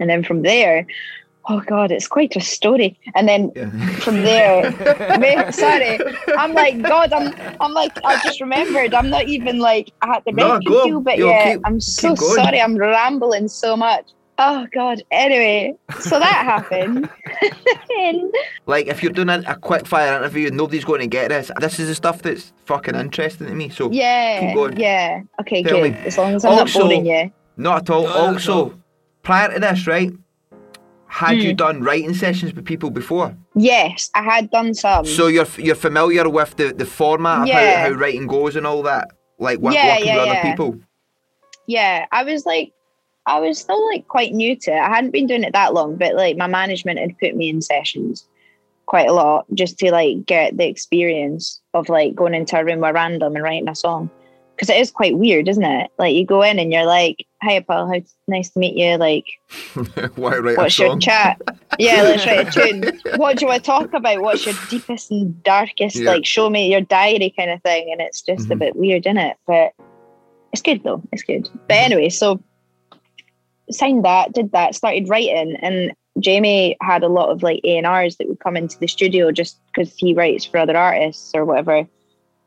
And 0.00 0.08
then 0.10 0.24
from 0.24 0.42
there, 0.42 0.86
oh 1.48 1.60
God, 1.66 1.90
it's 1.92 2.06
quite 2.08 2.34
a 2.36 2.40
story. 2.40 2.98
And 3.14 3.28
then 3.28 3.50
from 4.00 4.22
there, 4.22 4.70
ma- 5.18 5.50
sorry, 5.50 5.98
I'm 6.36 6.52
like, 6.54 6.80
God, 6.82 7.12
I'm, 7.12 7.34
I'm 7.60 7.72
like, 7.72 7.92
I 8.04 8.20
just 8.22 8.40
remembered, 8.40 8.94
I'm 8.94 9.10
not 9.10 9.28
even 9.28 9.58
like 9.58 9.92
at 10.02 10.24
the 10.24 10.32
No, 10.32 10.54
record 10.54 10.64
go. 10.66 10.84
deal, 10.84 11.00
but 11.00 11.18
Yo, 11.18 11.28
yeah, 11.28 11.52
keep- 11.54 11.62
I'm 11.64 11.80
so 11.80 12.14
sorry, 12.14 12.60
I'm 12.60 12.76
rambling 12.76 13.48
so 13.48 13.76
much. 13.76 14.06
Oh 14.42 14.66
God. 14.72 15.02
Anyway, 15.10 15.76
so 16.00 16.18
that 16.18 16.44
happened. 16.44 17.08
Like, 18.66 18.86
if 18.86 19.02
you're 19.02 19.12
doing 19.12 19.28
a, 19.28 19.42
a 19.46 19.56
quick 19.56 19.86
fire 19.86 20.16
interview 20.16 20.50
nobody's 20.50 20.84
going 20.84 21.00
to 21.00 21.06
get 21.06 21.28
this, 21.28 21.50
this 21.60 21.78
is 21.78 21.88
the 21.88 21.94
stuff 21.94 22.22
that's 22.22 22.52
fucking 22.64 22.94
interesting 22.94 23.48
to 23.48 23.54
me. 23.54 23.68
So 23.68 23.90
yeah. 23.90 24.40
keep 24.40 24.54
going. 24.54 24.78
Yeah. 24.78 25.22
Okay, 25.40 25.62
Tell 25.62 25.80
good. 25.82 25.92
me. 25.92 25.98
As 26.06 26.16
long 26.16 26.34
as 26.34 26.44
I'm 26.44 26.52
Also- 26.58 26.78
not 26.78 26.88
boring 26.88 27.06
you. 27.06 27.32
Not 27.56 27.82
at 27.82 27.90
all. 27.90 28.04
No, 28.04 28.12
also, 28.14 28.52
all. 28.54 28.74
Prior 29.22 29.52
to 29.52 29.60
this, 29.60 29.86
right? 29.86 30.12
Had 31.06 31.42
you 31.42 31.50
Hmm. 31.50 31.56
done 31.56 31.82
writing 31.82 32.14
sessions 32.14 32.54
with 32.54 32.64
people 32.64 32.90
before? 32.90 33.36
Yes, 33.56 34.10
I 34.14 34.22
had 34.22 34.50
done 34.50 34.74
some. 34.74 35.04
So 35.04 35.26
you're 35.26 35.46
you're 35.58 35.74
familiar 35.74 36.28
with 36.28 36.56
the, 36.56 36.72
the 36.72 36.86
format 36.86 37.42
of 37.42 37.48
Yeah. 37.48 37.80
how, 37.80 37.88
how 37.88 37.94
writing 37.96 38.26
goes 38.26 38.54
and 38.56 38.66
all 38.66 38.82
that? 38.84 39.08
Like 39.38 39.58
wo- 39.58 39.72
Yeah, 39.72 39.88
working 39.94 40.06
yeah, 40.06 40.14
with 40.14 40.22
other 40.22 40.34
yeah. 40.34 40.42
people? 40.50 40.76
yeah, 41.66 42.06
I 42.12 42.22
was 42.24 42.46
like, 42.46 42.72
I 43.26 43.38
was 43.40 43.58
still 43.58 43.84
like 43.88 44.06
quite 44.08 44.32
new 44.32 44.56
to 44.56 44.70
it. 44.72 44.78
I 44.80 44.88
hadn't 44.88 45.10
been 45.12 45.26
doing 45.26 45.44
it 45.44 45.52
that 45.52 45.74
long, 45.74 45.96
but 45.96 46.14
like 46.14 46.36
my 46.36 46.46
management 46.46 46.98
had 46.98 47.18
put 47.18 47.34
me 47.36 47.48
in 47.48 47.60
sessions 47.60 48.26
quite 48.86 49.08
a 49.08 49.12
lot 49.12 49.46
just 49.54 49.78
to 49.78 49.90
like 49.92 50.24
get 50.26 50.56
the 50.56 50.66
experience 50.66 51.60
of 51.74 51.88
like 51.88 52.14
going 52.14 52.34
into 52.34 52.58
a 52.58 52.64
room 52.64 52.80
with 52.80 52.94
random 52.94 53.34
and 53.36 53.42
writing 53.44 53.68
a 53.68 53.74
song. 53.74 54.10
Because 54.60 54.68
it 54.76 54.78
is 54.78 54.90
quite 54.90 55.16
weird, 55.16 55.48
isn't 55.48 55.64
it? 55.64 55.90
Like 55.98 56.14
you 56.14 56.26
go 56.26 56.42
in 56.42 56.58
and 56.58 56.70
you're 56.70 56.84
like, 56.84 57.24
"Hi, 57.42 57.60
pal, 57.60 57.86
how 57.90 58.02
nice 58.28 58.50
to 58.50 58.58
meet 58.58 58.76
you." 58.76 58.98
Like, 58.98 59.24
Why 60.16 60.36
write 60.36 60.58
what's 60.58 60.78
a 60.78 60.82
your 60.82 60.98
chat? 60.98 61.40
Yeah, 61.78 62.02
let's 62.02 62.26
write 62.26 62.46
a 62.48 62.50
tune. 62.72 63.00
What 63.16 63.38
do 63.38 63.44
you 63.46 63.48
want 63.48 63.64
to 63.64 63.66
talk 63.66 63.94
about? 63.94 64.20
What's 64.20 64.44
your 64.44 64.54
deepest 64.68 65.10
and 65.10 65.42
darkest? 65.44 65.96
Yeah. 65.96 66.10
Like, 66.10 66.26
show 66.26 66.50
me 66.50 66.70
your 66.70 66.82
diary 66.82 67.32
kind 67.34 67.50
of 67.50 67.62
thing. 67.62 67.88
And 67.90 68.02
it's 68.02 68.20
just 68.20 68.50
a 68.50 68.54
Mhm. 68.54 68.58
bit 68.58 68.76
weird, 68.76 69.06
isn't 69.06 69.16
it? 69.16 69.38
But 69.46 69.72
it's 70.52 70.60
good 70.60 70.82
though. 70.84 71.02
It's 71.10 71.22
good. 71.22 71.48
But 71.66 71.74
Mm-hmm. 71.76 71.92
anyway, 71.92 72.08
so 72.10 72.38
signed 73.70 74.04
that, 74.04 74.34
did 74.34 74.52
that, 74.52 74.74
started 74.74 75.08
writing, 75.08 75.56
and 75.62 75.92
Jamie 76.18 76.76
had 76.82 77.02
a 77.02 77.08
lot 77.08 77.30
of 77.30 77.42
like 77.42 77.60
A 77.64 77.78
and 77.78 77.86
R's 77.86 78.16
that 78.18 78.28
would 78.28 78.40
come 78.40 78.58
into 78.58 78.78
the 78.78 78.88
studio 78.88 79.32
just 79.32 79.58
because 79.72 79.94
he 79.96 80.12
writes 80.12 80.44
for 80.44 80.58
other 80.58 80.76
artists 80.76 81.30
or 81.34 81.46
whatever. 81.46 81.86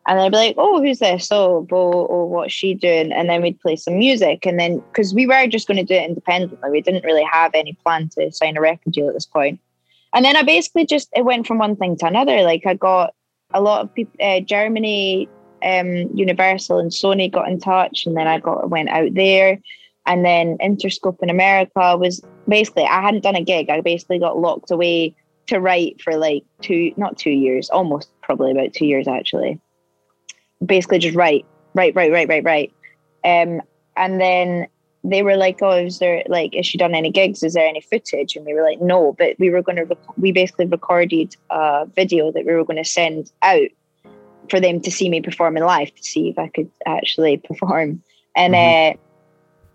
And 0.06 0.20
I'd 0.20 0.32
be 0.32 0.38
like, 0.38 0.56
"Oh, 0.58 0.82
who's 0.82 1.00
this? 1.00 1.30
Oh, 1.32 1.62
Bow. 1.62 2.08
Oh, 2.10 2.26
what's 2.26 2.54
she 2.54 2.74
doing?" 2.74 3.12
And 3.14 3.30
then 3.30 3.42
we'd 3.42 3.60
play 3.62 3.76
some 3.76 3.98
music, 3.98 4.46
and 4.46 4.60
then 4.60 4.80
because 4.80 5.14
we 5.14 5.26
were 5.26 5.48
just 5.48 5.68
going 5.68 5.78
to 5.78 5.84
do 5.84 5.94
it 5.94 6.10
independently, 6.10 6.70
we 6.70 6.82
didn't 6.82 7.06
really 7.06 7.24
have 7.24 7.52
any 7.54 7.74
plan 7.84 8.10
to 8.18 8.32
sign 8.32 8.58
a 8.58 8.62
record 8.62 8.94
deal 8.94 9.08
at 9.08 9.14
this 9.14 9.26
point. 9.26 9.60
And 10.14 10.26
then 10.26 10.36
I 10.36 10.44
basically 10.44 10.86
just 10.86 11.10
it 11.16 11.26
went 11.26 11.48
from 11.48 11.58
one 11.58 11.76
thing 11.76 11.98
to 11.98 12.06
another. 12.06 12.44
Like 12.44 12.66
I 12.66 12.74
got 12.74 13.14
a 13.54 13.62
lot 13.62 13.82
of 13.82 13.94
people, 13.94 14.14
uh, 14.22 14.42
Germany, 14.42 15.30
um, 15.64 16.10
Universal, 16.14 16.80
and 16.80 16.92
Sony 16.92 17.32
got 17.32 17.50
in 17.50 17.60
touch, 17.60 18.06
and 18.06 18.18
then 18.18 18.28
I 18.28 18.40
got 18.40 18.70
went 18.70 18.90
out 18.90 19.14
there, 19.14 19.60
and 20.06 20.26
then 20.26 20.58
Interscope 20.58 21.24
in 21.24 21.30
America 21.30 21.98
was 21.98 22.22
basically 22.48 22.84
I 22.84 23.02
hadn't 23.02 23.24
done 23.24 23.36
a 23.36 23.44
gig. 23.44 23.70
I 23.70 23.82
basically 23.82 24.20
got 24.20 24.38
locked 24.38 24.72
away 24.72 25.16
to 25.48 25.60
write 25.60 26.02
for 26.02 26.16
like 26.16 26.44
two, 26.62 26.94
not 26.98 27.18
two 27.18 27.32
years, 27.32 27.70
almost 27.70 28.10
probably 28.22 28.52
about 28.52 28.74
two 28.74 28.86
years 28.86 29.08
actually. 29.08 29.60
Basically, 30.66 31.00
just 31.00 31.16
write, 31.16 31.46
write, 31.74 31.96
write, 31.96 32.12
write, 32.12 32.28
write, 32.28 32.44
write. 32.44 32.74
Um, 33.26 33.62
and 33.96 34.20
then 34.20 34.68
they 35.04 35.22
were 35.24 35.36
like, 35.36 35.62
"Oh, 35.62 35.72
is 35.72 36.00
there 36.00 36.24
like, 36.28 36.54
has 36.54 36.66
she 36.66 36.78
done 36.78 36.96
any 36.96 37.12
gigs? 37.12 37.44
Is 37.44 37.54
there 37.54 37.68
any 37.68 37.82
footage?" 37.82 38.36
And 38.36 38.46
we 38.46 38.54
were 38.54 38.64
like, 38.64 38.82
"No," 38.82 39.14
but 39.18 39.36
we 39.40 39.50
were 39.50 39.62
going 39.62 39.76
to. 39.78 39.84
Rec- 39.84 40.18
we 40.18 40.32
basically 40.32 40.66
recorded 40.66 41.36
a 41.50 41.86
video 41.96 42.32
that 42.32 42.46
we 42.46 42.54
were 42.54 42.66
going 42.66 42.84
to 42.84 42.90
send 42.90 43.32
out 43.42 43.68
for 44.50 44.60
them 44.60 44.82
to 44.82 44.92
see 44.92 45.10
me 45.10 45.22
performing 45.22 45.64
live 45.64 45.94
to 45.96 46.04
see 46.04 46.30
if 46.30 46.38
I 46.38 46.48
could 46.48 46.70
actually 46.86 47.38
perform. 47.38 48.02
And 48.36 48.56
uh, 48.56 48.94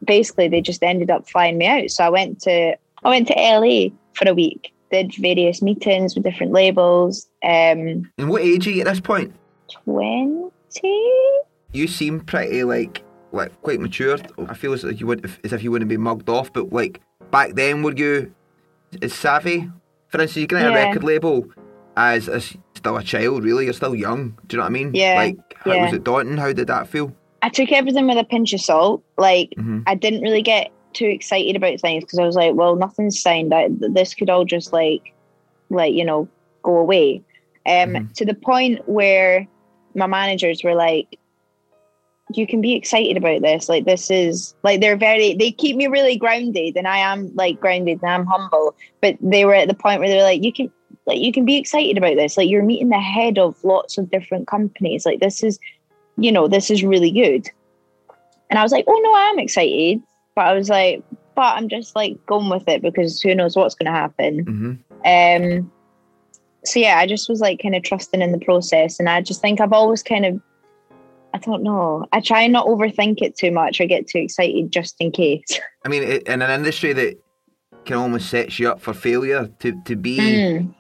basically, 0.05 0.49
they 0.49 0.61
just 0.61 0.83
ended 0.83 1.11
up 1.11 1.29
flying 1.29 1.59
me 1.59 1.67
out. 1.67 1.91
So 1.91 2.05
I 2.05 2.11
went 2.11 2.41
to 2.43 2.77
I 3.05 3.09
went 3.09 3.29
to 3.29 3.35
LA 3.35 3.91
for 4.15 4.29
a 4.29 4.35
week. 4.35 4.73
Did 4.91 5.15
various 5.17 5.61
meetings 5.61 6.15
with 6.15 6.25
different 6.25 6.53
labels. 6.53 7.27
Um, 7.43 8.11
And 8.17 8.29
what 8.31 8.43
age 8.43 8.67
are 8.67 8.71
you 8.71 8.81
at 8.81 8.87
this 8.87 9.01
point? 9.01 9.35
twenty. 9.71 10.51
You 11.73 11.87
seem 11.87 12.21
pretty 12.21 12.65
like 12.65 13.03
like 13.33 13.61
quite 13.63 13.81
mature. 13.81 14.19
I 14.49 14.55
feel 14.55 14.73
as 14.73 14.85
if 14.85 15.01
you 15.01 15.07
would 15.07 15.31
as 15.45 15.53
if 15.53 15.63
you 15.63 15.71
wouldn't 15.71 15.89
be 15.89 15.97
mugged 15.97 16.29
off, 16.29 16.53
but 16.53 16.73
like 16.73 17.01
back 17.31 17.55
then 17.55 17.83
were 17.83 17.95
you 17.95 18.33
as 19.03 19.13
savvy? 19.13 19.71
For 20.09 20.21
instance, 20.21 20.41
you 20.41 20.47
can 20.47 20.59
get 20.61 20.71
a 20.71 20.75
record 20.75 21.05
label 21.05 21.47
as, 21.99 22.29
as 22.31 22.57
still 22.75 22.97
a 22.97 23.03
child, 23.03 23.45
really. 23.45 23.65
You're 23.65 23.75
still 23.75 23.95
young. 23.95 24.39
Do 24.47 24.57
you 24.57 24.59
know 24.59 24.63
what 24.63 24.71
I 24.71 24.73
mean? 24.73 24.95
Yeah, 24.95 25.17
Like, 25.17 25.37
how 25.59 25.73
yeah. 25.75 25.85
was 25.85 25.93
it 25.93 26.05
daunting? 26.05 26.39
How 26.39 26.53
did 26.55 26.69
that 26.69 26.89
feel? 26.89 27.15
I 27.43 27.51
took 27.51 27.71
everything 27.73 28.07
with 28.07 28.17
a 28.17 28.25
pinch 28.25 28.55
of 28.55 28.61
salt. 28.63 29.03
Like 29.19 29.51
Mhm. 29.59 29.83
I 29.87 29.95
didn't 29.95 30.23
really 30.23 30.41
get 30.43 30.71
too 30.95 31.05
excited 31.07 31.55
about 31.57 31.79
things 31.81 32.05
because 32.05 32.19
I 32.19 32.25
was 32.25 32.37
like, 32.37 32.55
well, 32.55 32.77
nothing's 32.77 33.21
signed. 33.21 33.53
I, 33.53 33.69
this 33.71 34.15
could 34.15 34.31
all 34.31 34.45
just 34.47 34.73
like, 34.73 35.13
like 35.69 35.93
you 35.93 36.05
know, 36.05 36.27
go 36.63 36.79
away. 36.79 37.23
Um, 37.67 38.09
to 38.15 38.25
the 38.25 38.33
point 38.35 38.89
where 38.89 39.47
my 39.99 40.07
managers 40.07 40.63
were 40.63 40.75
like, 40.75 41.19
you 42.31 42.47
can 42.47 42.61
be 42.61 42.75
excited 42.75 43.17
about 43.17 43.43
this. 43.43 43.69
Like 43.69 43.85
this 43.85 44.11
is 44.11 44.55
like 44.63 44.81
they're 44.81 44.97
very 44.97 45.35
they 45.35 45.51
keep 45.51 45.77
me 45.77 45.87
really 45.87 46.17
grounded, 46.17 46.77
and 46.77 46.87
I 46.87 46.99
am 46.99 47.35
like 47.35 47.61
grounded 47.61 48.01
and 48.03 48.11
I'm 48.11 48.27
humble. 48.27 48.75
But 49.01 49.17
they 49.21 49.45
were 49.45 49.55
at 49.55 49.69
the 49.69 49.75
point 49.75 50.01
where 50.01 50.09
they're 50.09 50.23
like, 50.23 50.43
you 50.43 50.53
can 50.53 50.71
like 51.07 51.19
you 51.19 51.33
can 51.33 51.45
be 51.45 51.57
excited 51.57 51.97
about 51.97 52.17
this. 52.17 52.37
Like 52.37 52.49
you're 52.49 52.63
meeting 52.63 52.91
the 52.91 53.01
head 53.01 53.39
of 53.39 53.63
lots 53.65 53.99
of 53.99 54.11
different 54.11 54.47
companies. 54.47 55.07
Like 55.07 55.21
this 55.21 55.43
is, 55.43 55.59
you 56.17 56.31
know, 56.31 56.49
this 56.49 56.71
is 56.71 56.85
really 56.85 57.11
good. 57.11 57.49
And 58.51 58.59
I 58.59 58.63
was 58.63 58.73
like, 58.73 58.85
oh 58.87 59.01
no, 59.03 59.15
I 59.15 59.31
am 59.31 59.39
excited. 59.39 60.03
But 60.35 60.47
I 60.47 60.53
was 60.53 60.69
like, 60.69 61.03
but 61.35 61.57
I'm 61.57 61.69
just 61.69 61.97
like 61.97 62.25
going 62.27 62.49
with 62.51 62.69
it 62.69 62.83
because 62.83 63.23
who 63.23 63.35
knows 63.35 63.57
what's 63.57 63.75
going 63.75 63.87
to 63.87 63.99
happen. 63.99 64.45
Mm-hmm. 65.05 65.53
Um, 65.59 65.73
so 66.65 66.81
yeah, 66.81 66.99
I 66.99 67.07
just 67.07 67.29
was 67.29 67.41
like 67.41 67.61
kind 67.63 67.75
of 67.75 67.83
trusting 67.83 68.21
in 68.21 68.33
the 68.33 68.39
process, 68.39 68.99
and 68.99 69.09
I 69.09 69.21
just 69.21 69.41
think 69.41 69.61
I've 69.61 69.73
always 69.73 70.03
kind 70.03 70.27
of, 70.27 70.41
I 71.35 71.39
don't 71.39 71.63
know, 71.63 72.07
I 72.13 72.21
try 72.21 72.43
and 72.43 72.53
not 72.53 72.67
overthink 72.67 73.23
it 73.23 73.37
too 73.37 73.51
much 73.51 73.81
or 73.81 73.87
get 73.87 74.09
too 74.09 74.19
excited 74.19 74.71
just 74.73 74.97
in 75.01 75.11
case. 75.13 75.61
I 75.85 75.89
mean, 75.89 76.03
in 76.03 76.43
an 76.43 76.51
industry 76.51 76.93
that 76.95 77.23
can 77.85 77.97
almost 77.97 78.29
sets 78.29 78.59
you 78.59 78.71
up 78.71 78.81
for 78.81 78.93
failure, 78.93 79.49
to 79.61 79.81
to 79.85 79.97
be 79.97 80.19
Mm. 80.19 80.75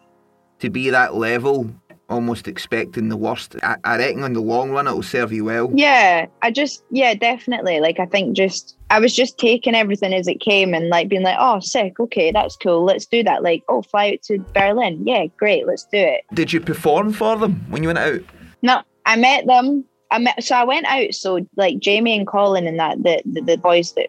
to 0.60 0.70
be 0.70 0.90
that 0.90 1.14
level, 1.14 1.70
almost 2.09 2.48
expecting 2.48 3.09
the 3.09 3.16
worst. 3.16 3.56
I, 3.62 3.76
I 3.84 3.98
reckon 3.98 4.24
in 4.24 4.32
the 4.32 4.40
long 4.40 4.70
run 4.70 4.86
it'll 4.86 5.02
serve 5.02 5.32
you 5.32 5.44
well. 5.44 5.70
Yeah, 5.74 6.26
I 6.42 6.50
just 6.50 6.82
yeah, 6.90 7.14
definitely. 7.14 7.80
Like 7.80 8.00
I 8.00 8.06
think 8.06 8.36
just 8.36 8.76
I 8.90 8.98
was 8.98 9.14
just 9.14 9.38
taking 9.38 9.74
everything 9.74 10.14
as 10.14 10.26
it 10.26 10.40
came 10.40 10.74
and 10.74 10.88
like 10.88 11.09
being 11.09 11.22
like, 11.22 11.36
oh, 11.38 11.61
sick, 11.61 12.00
okay, 12.00 12.32
that's 12.32 12.56
cool, 12.56 12.84
let's 12.84 13.06
do 13.06 13.22
that. 13.24 13.42
Like, 13.42 13.62
oh, 13.68 13.82
fly 13.82 14.12
out 14.12 14.22
to 14.24 14.38
Berlin, 14.54 15.02
yeah, 15.06 15.26
great, 15.36 15.66
let's 15.66 15.84
do 15.84 15.98
it. 15.98 16.22
Did 16.34 16.52
you 16.52 16.61
perform 16.61 17.12
for 17.12 17.36
them 17.36 17.64
when 17.68 17.82
you 17.82 17.88
went 17.88 17.98
out? 17.98 18.20
No, 18.62 18.82
I 19.06 19.16
met 19.16 19.46
them. 19.46 19.84
I 20.11 20.18
met 20.18 20.42
so 20.42 20.56
I 20.56 20.64
went 20.64 20.86
out. 20.86 21.14
So 21.14 21.46
like 21.56 21.78
Jamie 21.78 22.16
and 22.16 22.26
Colin 22.26 22.66
and 22.66 22.78
that 22.78 23.02
the 23.02 23.22
the, 23.26 23.40
the 23.42 23.56
boys 23.59 23.92
that 23.92 24.09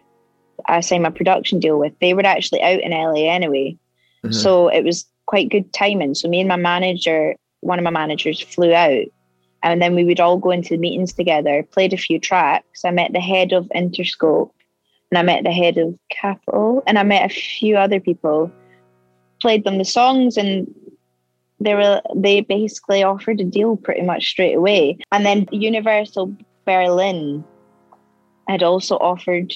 I 0.66 0.80
signed 0.80 1.02
my 1.02 1.10
production 1.10 1.60
deal 1.60 1.78
with, 1.78 1.92
they 2.00 2.14
were 2.14 2.24
actually 2.24 2.62
out 2.62 2.80
in 2.80 2.92
LA 2.92 3.30
anyway. 3.30 3.76
Mhm. 4.24 4.34
So 4.34 4.68
it 4.68 4.84
was 4.84 5.06
quite 5.26 5.48
good 5.50 5.72
timing. 5.72 6.14
So 6.14 6.28
me 6.28 6.40
and 6.40 6.48
my 6.48 6.56
manager, 6.56 7.36
one 7.60 7.78
of 7.78 7.84
my 7.84 7.90
managers, 7.90 8.40
flew 8.40 8.72
out. 8.72 9.06
And 9.62 9.82
then 9.82 9.94
we 9.94 10.04
would 10.04 10.20
all 10.20 10.38
go 10.38 10.50
into 10.50 10.70
the 10.70 10.78
meetings 10.78 11.12
together, 11.12 11.62
played 11.62 11.92
a 11.92 11.98
few 11.98 12.18
tracks. 12.18 12.84
I 12.84 12.90
met 12.90 13.12
the 13.12 13.20
head 13.20 13.52
of 13.52 13.70
Interscope 13.74 14.50
and 15.10 15.18
I 15.18 15.22
met 15.22 15.44
the 15.44 15.52
head 15.52 15.76
of 15.76 15.98
Capitol 16.10 16.82
and 16.86 16.98
I 16.98 17.02
met 17.02 17.30
a 17.30 17.34
few 17.34 17.76
other 17.76 18.00
people. 18.00 18.50
Played 19.42 19.64
them 19.64 19.78
the 19.78 19.84
songs 19.84 20.36
and 20.36 20.72
they 21.60 21.74
were 21.74 22.00
they 22.14 22.40
basically 22.40 23.02
offered 23.02 23.40
a 23.40 23.44
deal 23.44 23.76
pretty 23.76 24.02
much 24.02 24.30
straight 24.30 24.54
away. 24.54 24.98
And 25.12 25.26
then 25.26 25.46
Universal 25.52 26.34
Berlin 26.64 27.44
had 28.48 28.62
also 28.62 28.96
offered 28.96 29.52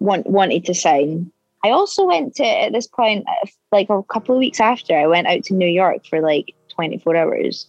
want, 0.00 0.26
wanted 0.26 0.64
to 0.66 0.74
sign. 0.74 1.30
I 1.64 1.70
also 1.70 2.04
went 2.04 2.34
to 2.36 2.44
at 2.44 2.72
this 2.72 2.88
point, 2.88 3.24
uh, 3.28 3.46
like 3.70 3.88
a 3.88 4.02
couple 4.02 4.34
of 4.34 4.40
weeks 4.40 4.60
after, 4.60 4.98
I 4.98 5.06
went 5.06 5.28
out 5.28 5.44
to 5.44 5.54
New 5.54 5.68
York 5.68 6.06
for 6.06 6.20
like 6.20 6.54
24 6.74 7.16
hours 7.16 7.66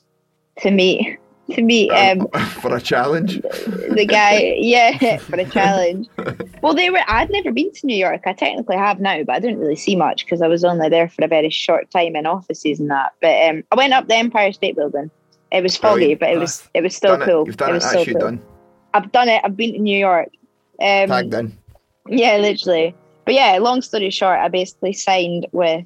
to 0.60 0.72
meet 0.72 1.18
to 1.52 1.62
meet 1.62 1.90
um 1.92 2.28
for 2.62 2.74
a 2.76 2.80
challenge. 2.82 3.42
the 3.42 4.06
guy 4.08 4.56
yeah 4.60 5.18
for 5.18 5.36
a 5.38 5.46
challenge 5.50 6.08
well 6.62 6.74
they 6.74 6.90
were 6.90 7.02
i'd 7.08 7.30
never 7.32 7.52
been 7.52 7.70
to 7.74 7.86
new 7.86 7.96
york 7.98 8.22
i 8.26 8.32
technically 8.34 8.78
have 8.78 9.00
now 9.02 9.22
but 9.24 9.36
i 9.36 9.40
didn't 9.40 9.60
really 9.60 9.76
see 9.76 9.96
much 9.96 10.24
because 10.26 10.42
i 10.42 10.48
was 10.48 10.64
only 10.64 10.88
there 10.88 11.10
for 11.10 11.26
a 11.26 11.28
very 11.28 11.50
short 11.50 11.92
time 11.92 12.16
in 12.16 12.26
offices 12.26 12.80
and 12.80 12.90
that 12.90 13.12
but 13.22 13.50
um 13.50 13.62
i 13.72 13.76
went 13.76 13.92
up 13.94 14.08
the 14.08 14.16
empire 14.16 14.54
state 14.54 14.76
building 14.76 15.12
it 15.52 15.62
was 15.62 15.76
foggy 15.76 16.16
Brilliant. 16.16 16.20
but 16.22 16.30
it 16.32 16.38
was 16.40 16.70
it 16.74 16.82
was 16.82 16.96
still 16.96 17.18
Done 17.18 17.22
it. 17.24 17.26
cool 17.32 17.46
You've 17.46 17.58
done 17.58 17.70
it. 17.72 17.74
was 17.74 17.86
still 17.90 18.04
you 18.06 18.14
cool. 18.14 18.22
done. 18.22 18.42
i've 18.94 19.12
done 19.12 19.28
it 19.28 19.42
i've 19.44 19.58
been 19.58 19.74
to 19.74 19.80
new 19.80 19.98
york 19.98 20.30
um 20.82 21.08
Tagged 21.10 21.34
in. 21.34 21.58
yeah, 22.10 22.38
literally. 22.38 22.96
But 23.26 23.36
yeah, 23.36 23.58
long 23.60 23.82
story 23.82 24.10
short, 24.10 24.38
I 24.40 24.50
basically 24.50 24.92
signed 24.92 25.46
with 25.54 25.86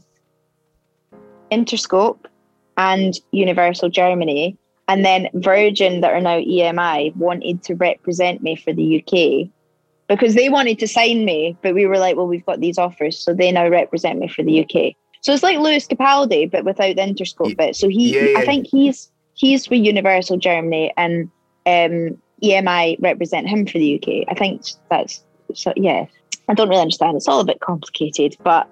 Interscope 1.52 2.26
and 2.78 3.20
Universal 3.32 3.90
Germany. 3.90 4.58
And 4.88 5.04
then 5.04 5.28
Virgin, 5.34 6.02
that 6.02 6.14
are 6.14 6.22
now 6.22 6.40
EMI, 6.40 7.16
wanted 7.18 7.62
to 7.64 7.76
represent 7.76 8.42
me 8.42 8.56
for 8.56 8.72
the 8.72 9.04
UK. 9.04 9.50
because 10.08 10.36
they 10.36 10.48
wanted 10.48 10.80
to 10.80 10.88
sign 10.88 11.26
me, 11.26 11.58
but 11.62 11.74
we 11.74 11.86
were 11.86 11.98
like, 11.98 12.16
well, 12.16 12.28
we've 12.28 12.46
got 12.46 12.62
these 12.62 12.78
offers, 12.78 13.20
so 13.20 13.34
they 13.34 13.52
now 13.52 13.68
represent 13.68 14.20
me 14.20 14.30
for 14.30 14.42
the 14.42 14.62
UK. 14.64 14.96
So 15.22 15.34
it's 15.34 15.44
like 15.44 15.60
Lewis 15.60 15.86
Capaldi, 15.86 16.50
but 16.50 16.64
without 16.64 16.96
the 16.96 17.02
Interscope 17.02 17.58
bit. 17.58 17.76
So 17.76 17.90
he, 17.90 18.16
yeah, 18.16 18.22
yeah. 18.22 18.40
I 18.40 18.46
think 18.46 18.68
he's 18.68 19.12
he's 19.34 19.66
for 19.66 19.76
Universal 19.76 20.38
Germany, 20.38 20.94
and 20.96 21.30
um, 21.66 22.18
EMI 22.42 23.02
represent 23.02 23.50
him 23.50 23.66
for 23.66 23.80
the 23.80 23.96
UK. 23.96 24.26
I 24.30 24.34
think 24.34 24.62
that's 24.90 25.22
so. 25.54 25.74
Yeah, 25.76 26.06
I 26.48 26.54
don't 26.54 26.70
really 26.70 26.82
understand. 26.82 27.18
It's 27.18 27.28
all 27.28 27.42
a 27.42 27.46
bit 27.46 27.60
complicated, 27.60 28.38
but 28.44 28.70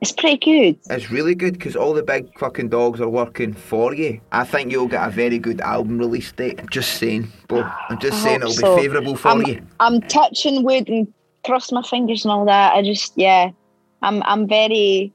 it's 0.00 0.12
pretty 0.12 0.36
good. 0.36 0.78
It's 0.90 1.10
really 1.10 1.34
good 1.34 1.54
because 1.54 1.74
all 1.74 1.94
the 1.94 2.02
big 2.02 2.38
fucking 2.38 2.68
dogs 2.68 3.00
are 3.00 3.08
working 3.08 3.54
for 3.54 3.94
you. 3.94 4.20
I 4.32 4.44
think 4.44 4.70
you'll 4.70 4.88
get 4.88 5.06
a 5.06 5.10
very 5.10 5.38
good 5.38 5.60
album 5.60 5.98
release 5.98 6.30
date. 6.32 6.60
I'm 6.60 6.68
Just 6.68 6.94
saying, 6.98 7.32
but 7.48 7.64
I'm 7.88 7.98
just 7.98 8.18
I 8.18 8.24
saying 8.24 8.40
it'll 8.42 8.52
so. 8.52 8.76
be 8.76 8.82
favourable 8.82 9.16
for 9.16 9.28
I'm, 9.28 9.42
you. 9.42 9.62
I'm 9.80 10.00
touching 10.02 10.64
wood 10.64 10.88
and 10.88 11.12
cross 11.44 11.72
my 11.72 11.82
fingers 11.82 12.24
and 12.24 12.32
all 12.32 12.44
that. 12.44 12.74
I 12.74 12.82
just, 12.82 13.12
yeah, 13.16 13.50
I'm 14.02 14.22
I'm 14.24 14.46
very 14.46 15.12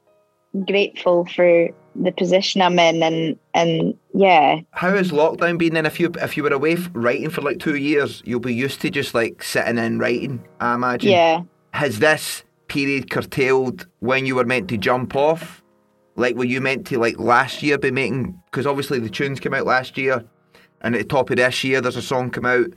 grateful 0.66 1.26
for 1.26 1.68
the 1.94 2.10
position 2.10 2.60
I'm 2.62 2.78
in, 2.78 3.02
and 3.02 3.38
and 3.54 3.94
yeah, 4.14 4.60
How 4.72 4.90
has 4.96 5.10
lockdown 5.10 5.58
been 5.58 5.74
then? 5.74 5.86
If 5.86 6.00
you 6.00 6.10
if 6.20 6.36
you 6.36 6.42
were 6.42 6.52
away 6.52 6.72
f- 6.72 6.90
writing 6.92 7.30
for 7.30 7.42
like 7.42 7.58
two 7.60 7.76
years, 7.76 8.22
you'll 8.24 8.40
be 8.40 8.54
used 8.54 8.80
to 8.80 8.90
just 8.90 9.14
like 9.14 9.42
sitting 9.42 9.78
in 9.78 9.98
writing. 9.98 10.42
I 10.60 10.74
imagine. 10.74 11.10
yeah. 11.10 11.42
Has 11.72 12.00
this 12.00 12.44
period 12.72 13.10
curtailed 13.10 13.86
when 14.00 14.24
you 14.24 14.34
were 14.34 14.46
meant 14.46 14.68
to 14.70 14.78
jump 14.78 15.14
off? 15.14 15.62
Like, 16.16 16.36
were 16.36 16.44
you 16.44 16.62
meant 16.62 16.86
to 16.86 16.98
like 16.98 17.18
last 17.18 17.62
year 17.62 17.76
be 17.76 17.90
making? 17.90 18.40
Because 18.46 18.66
obviously 18.66 18.98
the 18.98 19.10
tunes 19.10 19.40
came 19.40 19.52
out 19.52 19.66
last 19.66 19.98
year, 19.98 20.24
and 20.80 20.94
at 20.94 20.98
the 20.98 21.04
top 21.04 21.28
of 21.28 21.36
this 21.36 21.62
year 21.64 21.82
there's 21.82 21.96
a 21.96 22.02
song 22.02 22.30
come 22.30 22.46
out. 22.46 22.68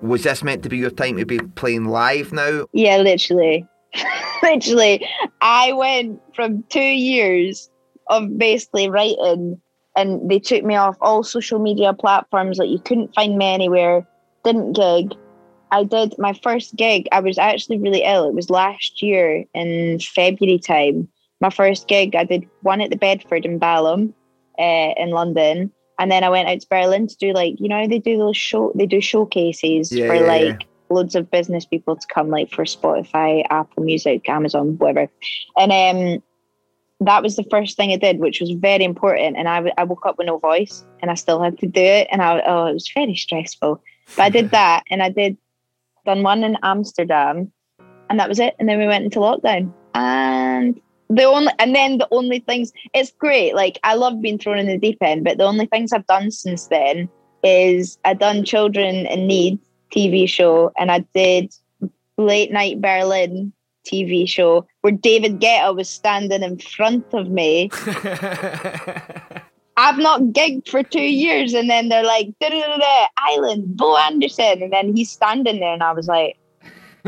Was 0.00 0.22
this 0.22 0.44
meant 0.44 0.62
to 0.62 0.68
be 0.68 0.76
your 0.76 0.90
time 0.90 1.16
to 1.16 1.26
be 1.26 1.40
playing 1.56 1.86
live 1.86 2.32
now? 2.32 2.66
Yeah, 2.72 2.98
literally. 2.98 3.66
literally. 4.42 5.04
I 5.40 5.72
went 5.72 6.20
from 6.34 6.62
two 6.68 6.80
years 6.80 7.68
of 8.08 8.38
basically 8.38 8.88
writing 8.88 9.60
and 9.96 10.30
they 10.30 10.38
took 10.38 10.62
me 10.62 10.76
off 10.76 10.96
all 11.00 11.24
social 11.24 11.58
media 11.58 11.94
platforms. 11.94 12.58
Like 12.58 12.68
you 12.68 12.78
couldn't 12.78 13.14
find 13.14 13.36
me 13.36 13.46
anywhere, 13.46 14.06
didn't 14.44 14.74
gig. 14.74 15.14
I 15.70 15.84
did 15.84 16.14
my 16.18 16.32
first 16.32 16.76
gig. 16.76 17.08
I 17.12 17.20
was 17.20 17.38
actually 17.38 17.78
really 17.78 18.02
ill. 18.02 18.28
It 18.28 18.34
was 18.34 18.50
last 18.50 19.02
year 19.02 19.44
in 19.54 19.98
February 20.00 20.58
time. 20.58 21.08
My 21.40 21.50
first 21.50 21.88
gig, 21.88 22.14
I 22.14 22.24
did 22.24 22.48
one 22.62 22.80
at 22.80 22.90
the 22.90 22.96
Bedford 22.96 23.44
in 23.44 23.58
Balham 23.58 24.14
uh, 24.58 24.94
in 24.96 25.10
London. 25.10 25.72
And 25.98 26.10
then 26.10 26.24
I 26.24 26.28
went 26.28 26.48
out 26.48 26.60
to 26.60 26.66
Berlin 26.68 27.06
to 27.08 27.16
do 27.16 27.32
like, 27.32 27.54
you 27.58 27.68
know, 27.68 27.86
they 27.86 27.98
do 27.98 28.18
those 28.18 28.36
show, 28.36 28.72
they 28.74 28.86
do 28.86 29.00
showcases 29.00 29.92
Yeah, 29.92 30.06
for 30.08 30.14
yeah, 30.16 30.22
like 30.22 30.44
yeah. 30.44 30.66
loads 30.90 31.14
of 31.14 31.30
business 31.30 31.64
people 31.64 31.96
to 31.96 32.06
come, 32.12 32.28
like 32.28 32.50
for 32.50 32.64
Spotify, 32.64 33.44
Apple 33.50 33.82
Music, 33.82 34.28
Amazon, 34.28 34.76
whatever. 34.78 35.10
And 35.58 35.72
um, 35.72 36.22
that 37.00 37.22
was 37.22 37.36
the 37.36 37.46
first 37.50 37.76
thing 37.76 37.92
I 37.92 37.96
did, 37.96 38.18
which 38.18 38.40
was 38.40 38.50
very 38.52 38.84
important. 38.84 39.36
And 39.36 39.48
I, 39.48 39.56
w- 39.56 39.74
I 39.76 39.84
woke 39.84 40.06
up 40.06 40.18
with 40.18 40.26
no 40.26 40.38
voice 40.38 40.84
and 41.00 41.10
I 41.10 41.14
still 41.14 41.42
had 41.42 41.58
to 41.58 41.66
do 41.66 41.80
it. 41.80 42.08
And 42.10 42.22
I, 42.22 42.42
oh, 42.46 42.66
it 42.66 42.74
was 42.74 42.90
very 42.94 43.16
stressful. 43.16 43.82
But 44.16 44.22
I 44.22 44.28
did 44.30 44.50
that 44.52 44.84
and 44.90 45.02
I 45.02 45.08
did 45.08 45.38
done 46.06 46.22
one 46.22 46.42
in 46.42 46.56
Amsterdam 46.62 47.52
and 48.08 48.20
that 48.20 48.28
was 48.28 48.38
it. 48.38 48.54
And 48.58 48.68
then 48.68 48.78
we 48.78 48.86
went 48.86 49.04
into 49.04 49.18
lockdown. 49.18 49.72
And 49.94 50.80
the 51.08 51.24
only 51.24 51.52
and 51.58 51.74
then 51.74 51.98
the 51.98 52.08
only 52.10 52.40
things 52.40 52.72
it's 52.92 53.12
great. 53.12 53.54
Like 53.54 53.78
I 53.84 53.94
love 53.94 54.20
being 54.20 54.38
thrown 54.38 54.58
in 54.58 54.66
the 54.66 54.78
deep 54.78 54.98
end, 55.00 55.24
but 55.24 55.38
the 55.38 55.44
only 55.44 55.66
things 55.66 55.92
I've 55.92 56.06
done 56.06 56.30
since 56.30 56.66
then 56.66 57.08
is 57.42 57.98
I 58.04 58.14
done 58.14 58.44
Children 58.44 59.06
in 59.06 59.26
Need 59.26 59.58
TV 59.94 60.28
show 60.28 60.72
and 60.78 60.90
I 60.90 61.00
did 61.14 61.54
Late 62.18 62.50
Night 62.52 62.80
Berlin 62.80 63.52
TV 63.86 64.28
show 64.28 64.66
where 64.80 64.92
David 64.92 65.40
Guetta 65.40 65.74
was 65.76 65.88
standing 65.88 66.42
in 66.42 66.58
front 66.58 67.06
of 67.12 67.30
me. 67.30 67.70
I've 69.76 69.98
not 69.98 70.20
gigged 70.22 70.68
for 70.68 70.82
two 70.82 71.00
years, 71.00 71.52
and 71.52 71.68
then 71.68 71.88
they're 71.88 72.04
like, 72.04 72.28
Island, 73.18 73.76
Bow 73.76 73.96
Anderson, 73.98 74.62
and 74.62 74.72
then 74.72 74.96
he's 74.96 75.10
standing 75.10 75.60
there, 75.60 75.74
and 75.74 75.82
I 75.82 75.92
was 75.92 76.08
like, 76.08 76.38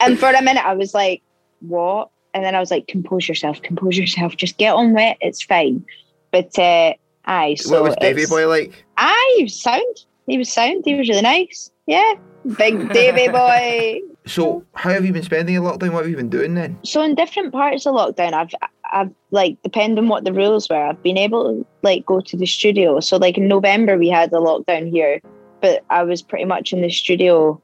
and 0.00 0.18
for 0.18 0.30
a 0.30 0.42
minute, 0.42 0.64
I 0.64 0.74
was 0.74 0.94
like, 0.94 1.22
what? 1.60 2.10
And 2.34 2.44
then 2.44 2.54
I 2.54 2.60
was 2.60 2.70
like, 2.70 2.86
compose 2.88 3.28
yourself, 3.28 3.60
compose 3.62 3.96
yourself, 3.96 4.36
just 4.36 4.58
get 4.58 4.74
on 4.74 4.94
with 4.94 5.02
it, 5.02 5.18
it's 5.20 5.42
fine. 5.42 5.84
But 6.32 6.58
uh, 6.58 6.94
aye, 7.26 7.54
so 7.54 7.72
what 7.72 7.82
was 7.84 7.96
Davy 8.00 8.26
Boy 8.26 8.48
like? 8.48 8.84
Aye, 8.96 9.34
he 9.36 9.44
was 9.44 9.60
sound. 9.60 10.04
He 10.26 10.38
was 10.38 10.50
sound. 10.52 10.82
He 10.84 10.94
was 10.94 11.08
really 11.08 11.22
nice. 11.22 11.70
Yeah, 11.86 12.14
big 12.56 12.88
Davy 12.92 13.28
boy. 13.28 14.00
So, 14.26 14.64
how 14.74 14.90
have 14.90 15.04
you 15.06 15.12
been 15.12 15.22
spending 15.22 15.54
your 15.54 15.64
lockdown? 15.64 15.92
What 15.92 16.02
have 16.02 16.10
you 16.10 16.16
been 16.16 16.28
doing 16.28 16.54
then? 16.54 16.78
So 16.84 17.02
in 17.02 17.14
different 17.14 17.52
parts 17.52 17.86
of 17.86 17.94
lockdown, 17.94 18.34
I've 18.34 18.50
I've 18.92 19.10
like 19.30 19.58
depending 19.62 19.98
on 20.04 20.08
what 20.08 20.24
the 20.24 20.32
rules 20.32 20.68
were, 20.68 20.76
I've 20.76 21.02
been 21.02 21.18
able 21.18 21.44
to 21.44 21.66
like 21.82 22.06
go 22.06 22.20
to 22.20 22.36
the 22.36 22.46
studio. 22.46 23.00
So 23.00 23.16
like 23.16 23.38
in 23.38 23.48
November 23.48 23.98
we 23.98 24.08
had 24.08 24.30
the 24.30 24.40
lockdown 24.40 24.90
here, 24.90 25.20
but 25.60 25.84
I 25.90 26.02
was 26.02 26.22
pretty 26.22 26.44
much 26.44 26.72
in 26.72 26.82
the 26.82 26.90
studio 26.90 27.60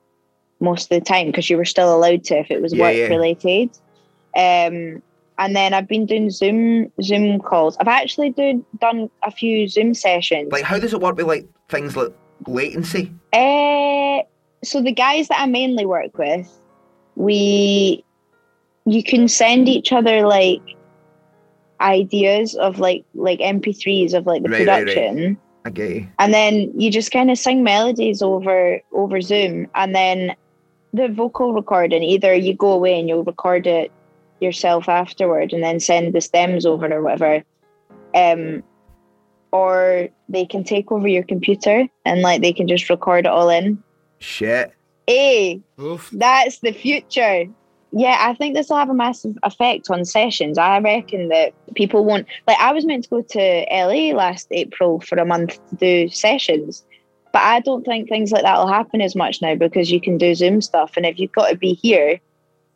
most 0.61 0.91
of 0.91 0.99
the 0.99 1.05
time 1.05 1.27
because 1.27 1.51
you 1.51 1.57
were 1.57 1.65
still 1.65 1.95
allowed 1.95 2.25
to 2.25 2.39
if 2.39 2.51
it 2.51 2.63
was 2.63 2.73
Yeah, 2.73 2.83
work 2.83 2.95
yeah. 2.95 3.09
related. 3.09 3.71
Um, 4.37 5.03
and 5.39 5.57
then 5.57 5.75
I've 5.75 5.89
been 5.89 6.07
doing 6.07 6.31
Zoom 6.31 6.93
Zoom 7.03 7.41
calls. 7.41 7.77
I've 7.79 7.89
actually 7.89 8.31
do, 8.31 8.65
done 8.79 9.11
a 9.25 9.31
few 9.31 9.69
Zoom 9.69 9.95
sessions. 9.95 10.53
Like, 10.53 10.65
how 10.65 10.79
does 10.79 10.93
it 10.93 11.01
work 11.01 11.17
with 11.17 11.27
like 11.27 11.49
things 11.69 11.97
like 11.97 12.13
latency? 12.47 13.13
Uh, 13.33 14.23
so 14.65 14.81
the 14.81 14.93
guys 14.93 15.29
that 15.29 15.41
I 15.41 15.47
mainly 15.47 15.87
work 15.87 16.17
with, 16.19 16.49
we 17.17 18.05
you 18.87 19.03
can 19.03 19.29
send 19.29 19.69
each 19.69 19.93
other 19.93 20.27
like 20.27 20.61
ideas 21.81 22.55
of 22.55 22.79
like 22.79 23.05
like 23.15 23.41
MP3s 23.41 24.15
of 24.15 24.27
like 24.27 24.43
the 24.43 24.49
Right, 24.49 24.67
right, 24.67 24.69
right. 24.69 24.87
production. 24.87 25.39
I. 25.67 26.09
And 26.19 26.35
then 26.35 26.79
you 26.79 26.91
just 26.91 27.11
kind 27.11 27.31
of 27.31 27.39
sing 27.39 27.63
melodies 27.63 28.23
over 28.23 28.81
over 28.93 29.21
Zoom, 29.21 29.67
and 29.75 29.95
then 29.95 30.37
the 30.93 31.09
vocal 31.09 31.55
recording. 31.55 32.03
Either 32.03 32.35
you 32.35 32.55
go 32.55 32.73
away 32.73 32.99
and 32.99 33.09
you'll 33.09 33.25
record 33.25 33.67
it 33.67 33.91
yourself 34.41 34.89
afterward, 34.89 35.53
and 35.53 35.63
then 35.63 35.81
send 35.81 36.13
the 36.13 36.21
stems 36.21 36.67
over 36.67 36.93
or 36.93 37.03
whatever. 37.03 37.43
Um, 38.15 38.63
or 39.53 40.09
they 40.29 40.45
can 40.45 40.65
take 40.65 40.91
over 40.91 41.07
your 41.07 41.23
computer 41.23 41.87
and 42.05 42.23
like 42.23 42.43
they 42.43 42.53
can 42.53 42.67
just 42.67 42.91
record 42.91 43.25
it 43.25 43.29
all 43.29 43.49
in. 43.49 43.83
Shit. 44.19 44.73
Hey, 45.07 45.61
that's 46.13 46.59
the 46.59 46.73
future. 46.73 47.47
Yeah, 47.97 48.17
I 48.19 48.35
think 48.35 48.57
this 48.57 48.69
will 48.69 48.77
have 48.77 48.91
a 48.91 48.95
massive 48.95 49.39
effect 49.45 49.89
on 49.89 50.05
sessions. 50.05 50.59
I 50.59 50.81
reckon 50.81 51.29
that 51.29 51.55
people 51.75 52.05
won't 52.05 52.27
like. 52.49 52.59
I 52.59 52.73
was 52.73 52.85
meant 52.85 53.05
to 53.05 53.11
go 53.11 53.23
to 53.23 53.67
LA 53.71 54.13
last 54.17 54.49
April 54.51 55.01
for 55.01 55.17
a 55.17 55.25
month 55.25 55.61
to 55.71 55.77
do 55.77 56.09
sessions, 56.09 56.85
but 57.33 57.43
I 57.43 57.61
don't 57.61 57.85
think 57.85 58.09
things 58.09 58.33
like 58.33 58.43
that 58.43 58.59
will 58.59 58.67
happen 58.67 59.01
as 59.01 59.15
much 59.15 59.41
now 59.41 59.55
because 59.55 59.93
you 59.93 60.01
can 60.01 60.19
do 60.19 60.35
Zoom 60.35 60.61
stuff. 60.61 60.95
And 60.97 61.07
if 61.07 61.21
you've 61.21 61.31
got 61.31 61.51
to 61.51 61.57
be 61.57 61.75
here 61.75 62.19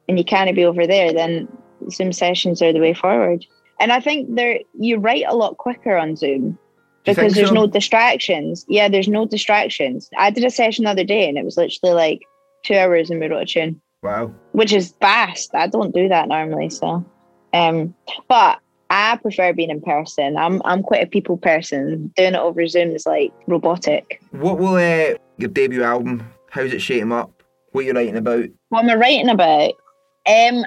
and 0.09 0.19
you 0.19 0.25
can't 0.25 0.55
be 0.55 0.65
over 0.65 0.87
there, 0.87 1.13
then 1.13 1.49
Zoom 1.91 2.13
sessions 2.13 2.63
are 2.63 2.73
the 2.73 2.79
way 2.79 2.95
forward. 2.95 3.45
And 3.81 3.93
I 3.93 3.99
think 3.99 4.37
there 4.37 4.61
you 4.79 4.99
write 4.99 5.25
a 5.27 5.35
lot 5.35 5.59
quicker 5.59 5.97
on 5.97 6.15
Zoom 6.15 6.57
because 7.05 7.35
there's 7.35 7.49
so? 7.49 7.55
no 7.55 7.67
distractions. 7.67 8.65
Yeah, 8.69 8.89
there's 8.89 9.09
no 9.09 9.27
distractions. 9.27 10.09
I 10.17 10.31
did 10.31 10.45
a 10.45 10.51
session 10.51 10.85
the 10.85 10.91
other 10.91 11.03
day 11.03 11.29
and 11.29 11.37
it 11.37 11.45
was 11.45 11.57
literally 11.57 11.95
like 11.95 12.23
two 12.65 12.75
hours 12.75 13.11
and 13.11 13.19
we 13.19 13.27
wrote 13.27 13.43
a 13.43 13.47
tune, 13.47 13.81
Wow. 14.03 14.33
which 14.53 14.73
is 14.73 14.95
fast. 15.01 15.55
I 15.55 15.67
don't 15.67 15.95
do 15.95 16.09
that 16.09 16.29
normally. 16.29 16.71
So, 16.71 17.05
um, 17.53 17.95
but 18.29 18.61
I 18.91 19.17
prefer 19.17 19.53
being 19.53 19.71
in 19.71 19.81
person. 19.81 20.37
I'm 20.37 20.63
I'm 20.65 20.83
quite 20.83 21.03
a 21.03 21.07
people 21.07 21.37
person. 21.37 22.13
Doing 22.17 22.35
it 22.35 22.41
over 22.41 22.67
Zoom 22.67 22.91
is 22.91 23.07
like 23.07 23.33
robotic. 23.47 24.21
What 24.31 24.59
will 24.59 24.77
uh, 24.77 25.17
your 25.37 25.51
debut 25.51 25.83
album? 25.83 26.25
How's 26.51 26.73
it 26.73 26.81
shaping 26.81 27.13
up? 27.13 27.43
What 27.73 27.85
you 27.85 27.93
writing 27.93 28.17
about? 28.17 28.49
What 28.71 28.85
am 28.85 28.91
I 28.91 28.95
writing 28.95 29.29
about? 29.29 29.73
Um, 30.27 30.65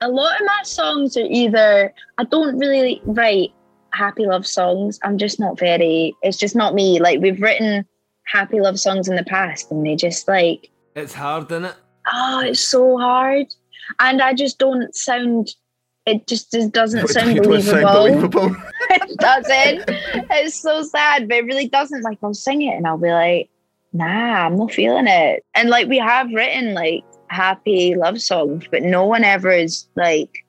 a 0.00 0.08
lot 0.08 0.40
of 0.40 0.46
my 0.46 0.60
songs 0.62 1.16
are 1.16 1.26
either 1.28 1.92
I 2.18 2.24
don't 2.24 2.58
really 2.58 3.02
write 3.04 3.50
happy 3.92 4.26
love 4.26 4.46
songs. 4.46 4.98
I'm 5.02 5.18
just 5.18 5.40
not 5.40 5.58
very. 5.58 6.14
It's 6.22 6.38
just 6.38 6.54
not 6.56 6.74
me. 6.74 7.00
Like 7.00 7.20
we've 7.20 7.42
written 7.42 7.84
happy 8.24 8.60
love 8.60 8.78
songs 8.78 9.08
in 9.08 9.16
the 9.16 9.24
past, 9.24 9.70
and 9.70 9.84
they 9.84 9.96
just 9.96 10.28
like 10.28 10.70
It's 10.94 11.14
hard, 11.14 11.50
isn't 11.50 11.64
it? 11.66 11.74
Oh, 12.12 12.40
it's 12.40 12.60
so 12.60 12.98
hard, 12.98 13.46
and 14.00 14.20
I 14.22 14.34
just 14.34 14.58
don't 14.58 14.94
sound. 14.94 15.54
It 16.06 16.26
just, 16.26 16.52
just 16.52 16.72
doesn't 16.72 17.00
It 17.00 17.08
sound 17.10 17.36
doesn't 17.36 17.62
sound 17.62 17.82
believable. 17.82 18.48
believable. 18.48 18.56
it 18.90 19.18
doesn't. 19.18 19.84
It's 20.30 20.60
so 20.60 20.82
sad, 20.82 21.28
but 21.28 21.38
it 21.38 21.44
really 21.44 21.68
doesn't. 21.68 22.02
Like 22.02 22.18
I'll 22.22 22.32
sing 22.32 22.62
it 22.62 22.74
and 22.76 22.86
I'll 22.86 22.96
be 22.96 23.10
like, 23.10 23.50
nah, 23.92 24.46
I'm 24.46 24.56
not 24.56 24.72
feeling 24.72 25.06
it. 25.06 25.44
And 25.54 25.68
like 25.68 25.86
we 25.88 25.98
have 25.98 26.32
written 26.32 26.72
like 26.72 27.04
happy 27.28 27.94
love 27.94 28.22
songs, 28.22 28.64
but 28.70 28.82
no 28.82 29.04
one 29.04 29.22
ever 29.22 29.50
is 29.50 29.86
like 29.96 30.46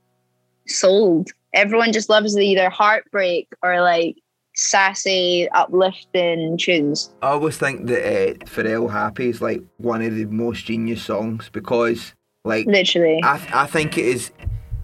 sold. 0.68 1.30
Everyone 1.54 1.92
just 1.92 2.10
loves 2.10 2.38
either 2.38 2.70
heartbreak 2.70 3.50
or 3.62 3.82
like 3.82 4.16
sassy, 4.60 5.48
uplifting 5.52 6.58
tunes. 6.58 7.12
I 7.22 7.30
always 7.30 7.58
think 7.58 7.88
that 7.88 8.06
uh, 8.06 8.34
Pharrell 8.46 8.92
Happy 8.92 9.30
is 9.30 9.42
like 9.42 9.64
one 9.78 10.02
of 10.02 10.16
the 10.16 10.26
most 10.26 10.66
genius 10.66 11.02
songs 11.04 11.50
because, 11.52 12.14
like, 12.44 12.66
Literally. 12.66 13.22
I, 13.24 13.42
I 13.54 13.68
think 13.68 13.98
it 13.98 14.06
is 14.06 14.32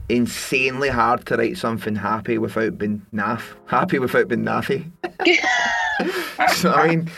insanely 0.08 0.90
hard 0.90 1.26
to 1.26 1.36
write 1.36 1.58
something 1.58 1.96
happy 1.96 2.38
without 2.38 2.78
being 2.78 3.06
naff. 3.14 3.42
Happy 3.66 4.00
without 4.00 4.30
being 4.30 4.44
naffy. 4.44 4.90
so, 6.56 6.72
I 6.72 6.88
mean, 6.88 7.12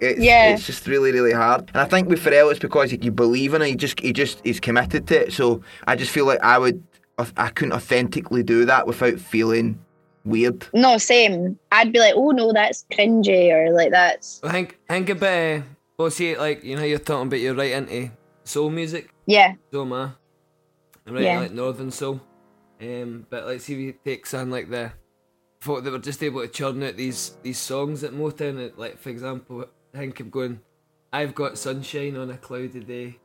it's, 0.00 0.20
yeah. 0.20 0.54
it's 0.54 0.66
just 0.66 0.88
really, 0.88 1.12
really 1.12 1.32
hard. 1.32 1.68
And 1.68 1.78
I 1.78 1.84
think 1.84 2.08
with 2.08 2.20
Pharrell, 2.20 2.50
it's 2.50 2.58
because 2.58 2.92
you 2.92 3.12
believe 3.12 3.54
in 3.54 3.62
it. 3.62 3.68
He 3.68 3.76
just, 3.76 4.00
he 4.00 4.12
just, 4.12 4.40
he's 4.42 4.58
committed 4.58 5.06
to 5.08 5.26
it. 5.26 5.32
So 5.32 5.62
I 5.86 5.94
just 5.94 6.10
feel 6.10 6.26
like 6.26 6.40
I 6.42 6.58
would, 6.58 6.82
I 7.36 7.48
couldn't 7.50 7.74
authentically 7.74 8.42
do 8.42 8.64
that 8.64 8.86
without 8.86 9.20
feeling 9.20 9.78
weird. 10.26 10.66
No, 10.74 10.98
same. 10.98 11.58
I'd 11.72 11.92
be 11.92 11.98
like, 12.00 12.14
oh 12.16 12.30
no, 12.32 12.52
that's 12.52 12.84
cringy, 12.92 13.50
or 13.50 13.72
like 13.72 13.90
that's 13.92 14.40
I 14.44 14.52
think 14.52 14.78
think 14.88 15.08
about 15.08 15.60
uh, 15.60 15.62
well, 15.96 16.10
see, 16.10 16.36
like 16.36 16.62
you 16.64 16.76
know, 16.76 16.82
you're 16.84 16.98
talking 16.98 17.28
about 17.28 17.40
you're 17.40 17.54
right 17.54 17.72
into 17.72 18.10
soul 18.44 18.68
music. 18.70 19.08
yeah, 19.26 19.54
So 19.72 19.82
am 19.82 19.92
I. 19.92 20.10
I'm 21.06 21.14
right 21.14 21.22
Yeah. 21.22 21.32
into, 21.34 21.42
like 21.44 21.52
northern 21.52 21.90
soul. 21.90 22.20
Um, 22.80 23.26
but 23.30 23.46
like, 23.46 23.60
see, 23.62 23.72
if 23.74 23.78
you 23.78 23.94
take 24.04 24.26
something 24.26 24.50
like 24.50 24.68
the 24.68 24.92
thought 25.62 25.82
that 25.84 25.90
were 25.90 25.98
just 25.98 26.22
able 26.22 26.42
to 26.42 26.48
churn 26.48 26.82
out 26.82 26.96
these 26.96 27.36
these 27.42 27.58
songs 27.58 28.04
at 28.04 28.12
Motown. 28.12 28.72
Like 28.76 28.98
for 28.98 29.08
example, 29.08 29.64
I 29.94 29.98
think 29.98 30.20
I'm 30.20 30.30
going. 30.30 30.60
I've 31.12 31.34
got 31.34 31.56
sunshine 31.56 32.16
on 32.16 32.30
a 32.30 32.36
cloudy 32.36 32.80
day. 32.80 33.18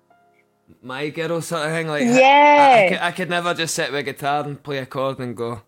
My 0.82 1.10
girl 1.10 1.42
sort 1.42 1.66
of 1.68 1.72
thing. 1.74 1.88
Like 1.88 2.04
I- 2.04 2.08
I, 2.08 2.12
I, 2.12 2.20
Yeah. 2.20 2.90
could, 2.90 2.98
I 3.00 3.12
could 3.12 3.30
never 3.30 3.54
just 3.54 3.76
sit 3.76 3.92
with 3.92 4.00
a 4.00 4.04
guitar 4.04 4.46
and 4.46 4.62
play 4.64 4.78
a 4.78 4.86
chord 4.86 5.20
and 5.20 5.36
go. 5.36 5.62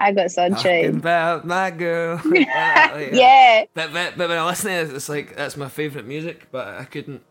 I 0.00 0.12
got 0.12 0.28
Talking 0.30 0.54
sunshine. 0.56 0.96
about 0.96 1.46
my 1.46 1.70
girl. 1.70 2.20
Like 2.24 2.46
that, 2.46 2.92
like. 2.94 3.12
Yeah. 3.12 3.64
But, 3.74 3.92
but 3.92 4.18
but 4.18 4.28
when 4.28 4.38
I 4.38 4.44
listen 4.46 4.70
to 4.70 4.76
it, 4.76 4.94
it's 4.94 5.08
like 5.08 5.36
that's 5.36 5.56
my 5.56 5.68
favourite 5.68 6.06
music. 6.06 6.48
But 6.50 6.68
I 6.68 6.84
couldn't. 6.84 7.22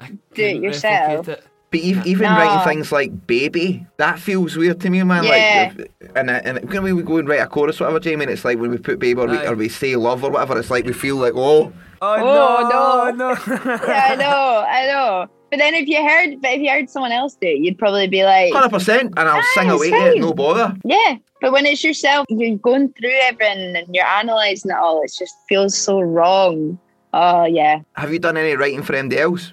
I 0.00 0.08
Do 0.08 0.14
it 0.14 0.34
couldn't 0.34 0.62
yourself. 0.62 1.28
it. 1.28 1.44
But 1.70 1.80
ev- 1.80 2.06
even 2.06 2.22
No. 2.24 2.30
writing 2.36 2.64
things 2.66 2.92
like 2.92 3.26
"baby," 3.26 3.86
that 3.98 4.18
feels 4.18 4.56
weird 4.56 4.80
to 4.80 4.90
me, 4.90 5.02
man. 5.02 5.24
Yeah. 5.24 5.72
Like, 5.76 5.90
if- 6.00 6.10
and 6.16 6.30
and 6.30 6.72
when 6.72 6.82
we 6.96 7.02
go 7.02 7.18
and 7.18 7.28
write 7.28 7.40
a 7.40 7.46
chorus, 7.46 7.80
or 7.80 7.84
whatever, 7.84 8.00
Jamie, 8.00 8.24
and 8.24 8.32
it's 8.32 8.44
like 8.44 8.58
when 8.58 8.70
we 8.70 8.78
put 8.78 8.98
"baby" 8.98 9.20
or 9.20 9.26
we, 9.26 9.38
or 9.46 9.54
we 9.54 9.68
say 9.68 9.94
"love" 9.96 10.24
or 10.24 10.30
whatever, 10.30 10.58
it's 10.58 10.70
like 10.70 10.86
we 10.86 10.92
feel 10.94 11.16
like, 11.16 11.34
oh, 11.36 11.72
Oh, 12.00 12.14
Oh, 12.16 13.10
no, 13.10 13.10
no. 13.10 13.30
yeah, 13.86 14.06
I 14.10 14.16
know, 14.16 14.64
I 14.68 14.86
know. 14.86 15.28
But 15.50 15.58
then 15.58 15.74
if 15.74 15.88
you 15.88 15.96
heard, 16.06 16.40
but 16.42 16.50
if 16.52 16.60
you 16.60 16.70
heard 16.70 16.90
someone 16.90 17.12
else 17.12 17.34
do 17.40 17.48
it, 17.48 17.58
you'd 17.60 17.78
probably 17.78 18.06
be 18.06 18.22
like, 18.24 18.52
hundred 18.52 18.70
percent, 18.70 19.14
and 19.16 19.28
I'll 19.28 19.38
Ah, 19.38 19.50
sing 19.54 19.70
away 19.70 19.90
to 19.90 19.96
it, 19.96 20.20
no 20.20 20.32
bother. 20.34 20.76
yeah. 20.84 21.16
But 21.40 21.52
when 21.52 21.64
it's 21.66 21.84
yourself, 21.84 22.26
you're 22.28 22.56
going 22.58 22.92
through 22.94 23.14
everything 23.22 23.76
and 23.76 23.94
you're 23.94 24.04
analysing 24.06 24.72
it 24.72 24.76
all. 24.76 25.02
It 25.02 25.12
just 25.16 25.34
feels 25.48 25.76
so 25.78 26.00
wrong. 26.00 26.78
Oh 27.14 27.44
yeah. 27.46 27.80
Have 27.94 28.12
you 28.12 28.18
done 28.18 28.36
any 28.36 28.54
writing 28.56 28.82
for 28.82 28.94
anybody 28.94 29.20
else? 29.20 29.52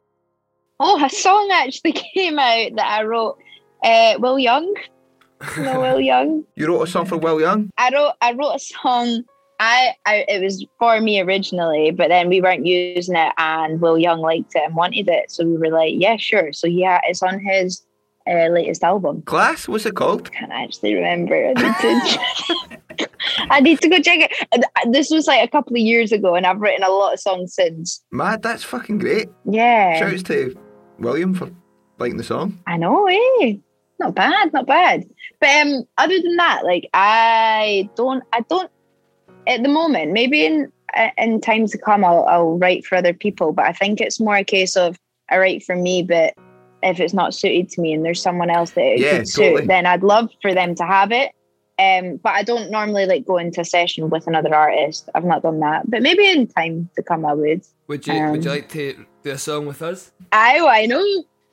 Oh, 0.80 1.02
a 1.04 1.10
song 1.10 1.50
actually 1.54 1.92
came 2.14 2.38
out 2.40 2.76
that 2.76 2.88
I 3.00 3.04
wrote. 3.04 3.38
Uh, 3.84 4.16
Will 4.20 4.40
Young. 4.40 4.74
You 5.58 5.64
know 5.64 5.80
Will 5.86 6.02
Young. 6.02 6.44
You 6.56 6.68
wrote 6.68 6.82
a 6.82 6.88
song 6.88 7.06
for 7.06 7.18
Will 7.18 7.40
Young. 7.40 7.70
I 7.78 7.92
wrote 7.94 8.14
I 8.20 8.34
wrote 8.34 8.56
a 8.56 8.60
song. 8.60 9.24
I, 9.60 9.94
I 10.06 10.26
it 10.28 10.44
was 10.44 10.66
for 10.80 11.00
me 11.02 11.22
originally, 11.22 11.92
but 11.92 12.10
then 12.10 12.30
we 12.30 12.42
weren't 12.42 12.66
using 12.66 13.16
it, 13.16 13.34
and 13.38 13.80
Will 13.80 13.98
Young 13.98 14.20
liked 14.20 14.56
it 14.56 14.64
and 14.66 14.76
wanted 14.76 15.08
it, 15.08 15.32
so 15.32 15.46
we 15.46 15.58
were 15.58 15.70
like, 15.70 15.94
yeah, 15.96 16.18
sure. 16.18 16.52
So 16.54 16.68
yeah, 16.68 17.00
it's 17.04 17.24
on 17.24 17.40
his 17.40 17.86
uh, 18.28 18.48
latest 18.48 18.84
album. 18.84 19.22
Class, 19.24 19.68
what's 19.68 19.86
it 19.86 19.96
called? 19.96 20.32
Can't 20.32 20.52
actually 20.52 20.96
remember. 20.96 21.36
I 21.36 21.54
need 21.54 21.76
to. 21.82 23.10
I 23.50 23.60
need 23.60 23.82
to 23.82 23.90
go 23.90 24.00
check 24.00 24.30
it. 24.32 24.66
This 24.92 25.10
was 25.10 25.28
like 25.28 25.44
a 25.44 25.52
couple 25.52 25.74
of 25.74 25.82
years 25.82 26.12
ago, 26.12 26.36
and 26.36 26.46
I've 26.46 26.60
written 26.60 26.84
a 26.84 26.90
lot 26.90 27.14
of 27.14 27.20
songs 27.20 27.54
since. 27.54 28.04
Mad, 28.12 28.42
that's 28.42 28.64
fucking 28.64 29.00
great. 29.00 29.30
Yeah, 29.46 30.00
Shouts 30.00 30.24
to 30.24 30.58
William 31.00 31.34
for 31.34 31.50
liking 31.98 32.18
the 32.18 32.24
song. 32.24 32.60
I 32.68 32.78
know, 32.78 33.08
eh? 33.08 33.58
Not 34.00 34.16
bad, 34.16 34.52
not 34.52 34.68
bad. 34.68 35.06
But 35.40 35.50
um, 35.50 35.84
other 35.98 36.22
than 36.22 36.36
that, 36.38 36.66
like 36.66 36.90
I 36.94 37.90
don't, 37.96 38.24
I 38.34 38.42
don't 38.42 38.70
at 39.48 39.64
the 39.64 39.70
moment. 39.70 40.12
Maybe 40.12 40.46
in 40.46 40.72
uh, 40.96 41.10
in 41.18 41.42
times 41.42 41.72
to 41.72 41.78
come, 41.78 42.04
I'll 42.06 42.26
I'll 42.26 42.58
write 42.58 42.86
for 42.86 42.96
other 42.96 43.14
people. 43.14 43.52
But 43.54 43.66
I 43.66 43.74
think 43.74 44.02
it's 44.02 44.20
more 44.20 44.36
a 44.36 44.44
case 44.44 44.76
of 44.76 44.98
I 45.30 45.38
write 45.38 45.64
for 45.64 45.76
me, 45.76 46.04
but 46.04 46.34
if 46.84 47.00
it's 47.00 47.14
not 47.14 47.34
suited 47.34 47.70
to 47.70 47.82
me 47.82 47.94
and 47.94 48.06
there's 48.06 48.22
someone 48.22 48.50
else 48.50 48.72
that 48.72 48.82
it 48.86 49.00
Yeah, 49.00 49.18
could 49.18 49.28
suit, 49.28 49.44
totally. 49.44 49.66
then 49.68 49.86
I'd 49.88 50.04
love 50.04 50.30
for 50.42 50.54
them 50.54 50.76
to 50.76 50.86
have 50.86 51.12
it. 51.12 51.32
Um, 51.78 52.18
but 52.18 52.34
I 52.34 52.44
don't 52.44 52.72
normally 52.72 53.06
like 53.06 53.26
go 53.26 53.38
into 53.38 53.62
a 53.62 53.66
session 53.66 54.10
with 54.10 54.28
another 54.28 54.54
artist. 54.56 55.10
I've 55.14 55.26
not 55.26 55.42
done 55.42 55.60
that, 55.60 55.90
but 55.90 56.02
maybe 56.02 56.30
in 56.30 56.48
time 56.48 56.90
to 56.96 57.04
come, 57.04 57.26
I 57.26 57.34
would. 57.34 57.66
Would 57.88 58.08
you 58.08 58.14
Would 58.32 58.46
you 58.46 58.52
Um, 58.52 58.56
like 58.56 58.70
to 58.70 59.06
do 59.24 59.32
a 59.32 59.38
song 59.38 59.66
with 59.66 59.82
us? 59.82 60.12
I, 60.32 60.62
why 60.62 60.86
no? 60.86 61.04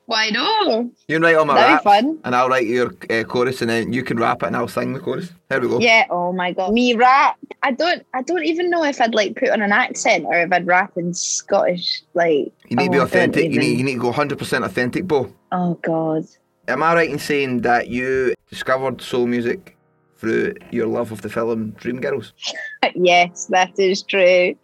Why 0.05 0.29
no? 0.29 0.91
You 1.07 1.15
can 1.15 1.21
write 1.21 1.35
all 1.35 1.45
my 1.45 1.55
That'd 1.55 1.73
raps, 1.73 1.83
fun. 1.83 2.19
and 2.25 2.35
I'll 2.35 2.49
write 2.49 2.67
your 2.67 2.93
uh, 3.09 3.23
chorus, 3.23 3.61
and 3.61 3.69
then 3.69 3.93
you 3.93 4.03
can 4.03 4.17
rap 4.17 4.43
it, 4.43 4.47
and 4.47 4.55
I'll 4.55 4.67
sing 4.67 4.93
the 4.93 4.99
chorus. 4.99 5.31
There 5.47 5.61
we 5.61 5.67
go. 5.69 5.79
Yeah. 5.79 6.05
Oh 6.09 6.33
my 6.33 6.51
god. 6.51 6.73
Me 6.73 6.93
rap. 6.93 7.37
I 7.61 7.71
don't. 7.71 8.05
I 8.13 8.21
don't 8.21 8.43
even 8.43 8.69
know 8.69 8.83
if 8.83 8.99
I'd 8.99 9.15
like 9.15 9.35
put 9.35 9.49
on 9.49 9.61
an 9.61 9.71
accent 9.71 10.25
or 10.25 10.35
if 10.35 10.51
I'd 10.51 10.67
rap 10.67 10.97
in 10.97 11.13
Scottish. 11.13 12.03
Like. 12.13 12.51
You 12.67 12.77
need 12.77 12.77
to 12.77 12.89
oh, 12.89 12.91
be 12.91 12.97
authentic. 12.97 13.51
You 13.51 13.59
need, 13.59 13.77
you 13.77 13.83
need 13.83 13.93
to 13.93 13.99
go 13.99 14.11
100% 14.11 14.65
authentic, 14.65 15.07
Bow. 15.07 15.33
Oh 15.51 15.75
god. 15.81 16.25
Am 16.67 16.81
I 16.83 16.93
right 16.95 17.09
in 17.09 17.19
saying 17.19 17.61
that 17.61 17.87
you 17.87 18.33
discovered 18.49 19.01
soul 19.01 19.27
music 19.27 19.77
through 20.17 20.53
your 20.71 20.87
love 20.87 21.11
of 21.11 21.21
the 21.21 21.29
film 21.29 21.73
Dreamgirls? 21.73 22.31
yes, 22.95 23.45
that 23.47 23.77
is 23.77 24.01
true. 24.01 24.55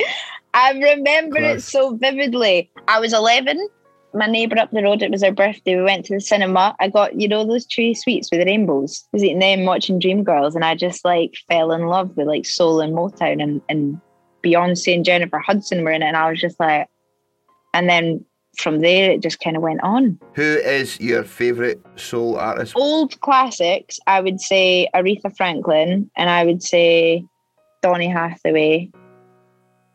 I 0.53 0.71
remember 0.71 1.37
it 1.37 1.61
so 1.61 1.95
vividly. 1.95 2.71
I 2.87 2.99
was 2.99 3.13
11. 3.13 3.69
My 4.13 4.25
neighbour 4.25 4.57
up 4.57 4.71
the 4.71 4.81
road, 4.81 5.03
it 5.03 5.11
was 5.11 5.23
her 5.23 5.31
birthday. 5.31 5.75
We 5.75 5.83
went 5.83 6.05
to 6.05 6.15
the 6.15 6.21
cinema. 6.21 6.75
I 6.79 6.89
got, 6.89 7.19
you 7.19 7.27
know, 7.27 7.45
those 7.45 7.67
chewy 7.67 7.95
sweets 7.95 8.29
with 8.31 8.39
the 8.39 8.45
rainbows. 8.45 9.03
I 9.05 9.09
was 9.13 9.23
eating 9.23 9.39
them, 9.39 9.65
watching 9.65 9.99
Dreamgirls, 9.99 10.55
and 10.55 10.65
I 10.65 10.73
just 10.73 11.05
like 11.05 11.35
fell 11.47 11.71
in 11.71 11.85
love 11.85 12.17
with 12.17 12.27
like 12.27 12.45
soul 12.47 12.81
and 12.81 12.93
Motown 12.93 13.41
and, 13.41 13.61
and 13.69 14.01
Beyonce 14.43 14.95
and 14.95 15.05
Jennifer 15.05 15.37
Hudson 15.37 15.83
were 15.83 15.91
in 15.91 16.01
it. 16.01 16.07
And 16.07 16.17
I 16.17 16.29
was 16.29 16.41
just 16.41 16.59
like, 16.59 16.87
and 17.73 17.87
then 17.87 18.25
from 18.57 18.79
there, 18.79 19.11
it 19.11 19.21
just 19.21 19.39
kind 19.39 19.55
of 19.55 19.61
went 19.61 19.81
on. 19.83 20.19
Who 20.33 20.41
is 20.41 20.99
your 20.99 21.23
favourite 21.23 21.79
soul 21.95 22.37
artist? 22.37 22.73
Old 22.75 23.19
classics, 23.21 23.99
I 24.07 24.21
would 24.21 24.41
say 24.41 24.89
Aretha 24.95 25.35
Franklin, 25.37 26.09
and 26.17 26.29
I 26.29 26.45
would 26.45 26.63
say 26.63 27.25
Donny 27.81 28.07
Hathaway. 28.07 28.91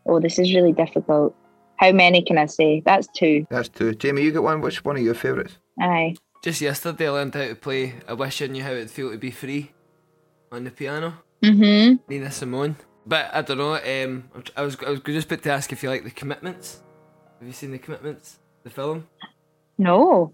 Oh, 0.07 0.21
this 0.21 0.39
is 0.39 0.55
really 0.55 0.73
difficult. 0.73 1.35
How 1.77 1.93
many 1.93 2.23
can 2.23 2.39
I 2.39 2.47
say? 2.47 2.83
That's 2.85 3.07
two. 3.09 3.47
That's 3.51 3.69
two. 3.69 3.95
Jamie, 3.95 4.23
you 4.23 4.33
got 4.33 4.43
one. 4.45 4.61
Which 4.61 4.85
one 4.85 4.97
of 4.97 5.03
your 5.03 5.15
favourites? 5.15 5.59
Aye. 5.81 6.15
Just 6.43 6.61
yesterday, 6.61 7.09
I 7.09 7.11
learned 7.11 7.35
how 7.35 7.47
to 7.49 7.55
play 7.55 7.95
"I 8.07 8.13
Wish 8.13 8.43
I 8.43 8.47
Knew 8.47 8.63
How 8.63 8.71
It'd 8.73 8.91
Feel 8.91 9.11
to 9.11 9.19
Be 9.19 9.31
Free" 9.31 9.73
on 10.53 10.65
the 10.65 10.71
piano. 10.71 11.15
Mm-hmm. 11.43 11.97
Nina 12.09 12.31
Simone. 12.31 12.77
But 13.07 13.31
I 13.35 13.43
don't 13.43 13.59
know. 13.59 13.75
Um, 13.75 14.31
I'm 14.35 14.45
I 14.57 14.63
was 14.63 14.77
I 14.87 14.91
was 14.91 15.01
just 15.01 15.27
about 15.31 15.43
to 15.43 15.51
ask 15.53 15.73
if 15.73 15.83
you 15.83 15.91
like 15.91 16.05
the 16.05 16.11
Commitments. 16.11 16.83
Have 17.39 17.47
you 17.49 17.53
seen 17.53 17.73
the 17.73 17.79
Commitments? 17.79 18.39
The 18.63 18.71
film. 18.71 19.07
No. 19.79 20.33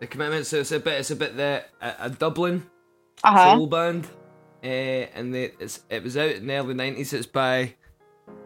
The 0.00 0.06
Commitments. 0.06 0.48
So 0.48 0.58
it's 0.60 0.72
a 0.72 0.80
bit. 0.80 1.00
It's 1.00 1.10
a 1.10 1.16
bit 1.16 1.36
the 1.36 1.64
a, 1.80 1.94
a 2.06 2.10
Dublin 2.10 2.64
Uh-huh. 3.22 3.54
soul 3.56 3.66
band. 3.66 4.06
Uh, 4.62 5.06
and 5.14 5.32
they, 5.32 5.52
it's 5.60 5.80
it 5.90 6.02
was 6.02 6.16
out 6.16 6.30
in 6.30 6.46
the 6.46 6.54
early 6.54 6.74
nineties. 6.74 7.12
It's 7.12 7.26
by 7.26 7.74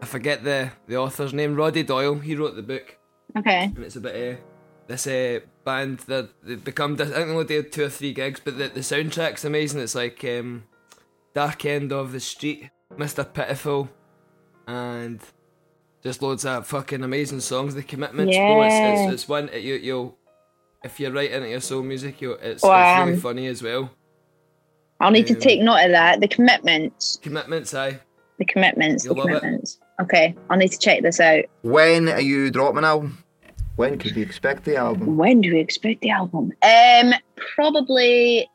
I 0.01 0.07
forget 0.07 0.43
the 0.45 0.71
the 0.87 0.97
author's 0.97 1.33
name. 1.33 1.55
Roddy 1.55 1.83
Doyle. 1.83 2.19
He 2.19 2.35
wrote 2.35 2.57
the 2.57 2.63
book. 2.63 2.99
Okay. 3.37 3.65
and 3.65 3.79
it's 3.79 3.97
about 3.97 4.15
uh, 4.15 4.35
this 4.89 5.07
uh, 5.07 5.41
band 5.65 6.01
that 6.01 6.29
they 6.43 6.57
become. 6.57 6.95
I 6.95 7.05
think 7.05 7.15
they 7.15 7.23
only 7.23 7.45
did 7.45 7.73
two 7.73 7.85
or 7.85 7.89
three 7.89 8.13
gigs, 8.13 8.41
but 8.45 8.59
the, 8.59 8.69
the 8.69 8.81
soundtrack's 8.81 9.45
amazing. 9.45 9.81
It's 9.81 9.95
like 9.95 10.23
um, 10.25 10.65
Dark 11.35 11.65
End 11.65 11.93
of 11.93 12.13
the 12.13 12.21
Street, 12.21 12.69
Mr. 12.97 13.25
Pitiful, 13.33 13.89
and 14.67 15.21
just 16.03 16.21
loads 16.21 16.45
of 16.45 16.67
fucking 16.67 17.03
amazing 17.05 17.41
songs. 17.41 17.75
The 17.75 17.83
commitments, 17.83 18.37
bro, 18.37 18.63
it's, 18.63 18.73
Yeah. 18.75 19.05
it's, 19.05 19.13
it's 19.15 19.29
one 19.29 19.47
that 19.47 19.63
you 19.63 19.75
you'll 19.77 20.19
if 20.85 20.99
you're 20.99 21.13
right 21.13 21.31
into 21.31 21.49
your 21.49 21.61
soul 21.61 21.83
music, 21.83 22.21
you 22.21 22.33
it's, 22.33 22.63
Wow. 22.63 23.03
it's 23.03 23.07
really 23.09 23.21
funny 23.21 23.47
as 23.47 23.63
well. 23.63 23.91
I'll 25.01 25.11
need 25.13 25.29
to 25.29 25.35
Um, 25.35 25.41
take 25.41 25.61
note 25.63 25.85
of 25.85 25.91
that. 25.93 26.21
The 26.21 26.29
commitments. 26.29 27.19
Commitments, 27.23 27.73
aye. 27.73 28.01
The 28.43 28.53
commitments. 28.53 29.05
You'll 29.05 29.15
the 29.15 29.21
love 29.21 29.31
it. 29.31 29.39
commitments. 29.39 29.79
Okay. 30.01 30.35
I'll 30.51 30.57
need 30.57 30.73
to 30.73 30.79
check 30.79 31.03
this 31.03 31.21
out. 31.21 31.45
When 31.63 32.09
are 32.09 32.21
you 32.21 32.51
dropping 32.51 32.79
an 32.79 32.85
album? 32.85 33.23
When 33.77 33.99
could 33.99 34.17
we 34.17 34.23
expect 34.23 34.65
the 34.65 34.75
album? 34.75 35.17
When 35.17 35.43
do 35.43 35.53
we 35.53 35.61
expect 35.61 36.01
the 36.01 36.11
album? 36.11 36.51
Um, 36.61 37.15
probably 37.55 38.51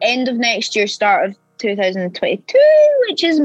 end 0.00 0.28
of 0.28 0.36
next 0.36 0.74
year, 0.74 0.86
start 0.86 1.28
of 1.28 1.36
2022, 1.58 2.58
which 3.10 3.22
is 3.22 3.42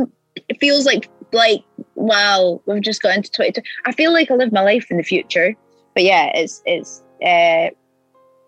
it 0.48 0.58
feels 0.62 0.86
like 0.86 1.10
like 1.34 1.62
wow, 1.96 2.62
we've 2.68 2.82
just 2.82 3.02
got 3.02 3.18
into 3.18 3.30
22. 3.32 3.62
I 3.86 3.92
feel 3.92 4.14
like 4.14 4.32
I 4.32 4.36
live 4.36 4.54
my 4.54 4.62
life 4.62 4.88
in 4.90 4.96
the 4.96 5.04
future, 5.04 5.56
but 5.94 6.04
yeah, 6.04 6.32
it's 6.34 6.62
it's 6.66 7.04
uh, 7.22 7.70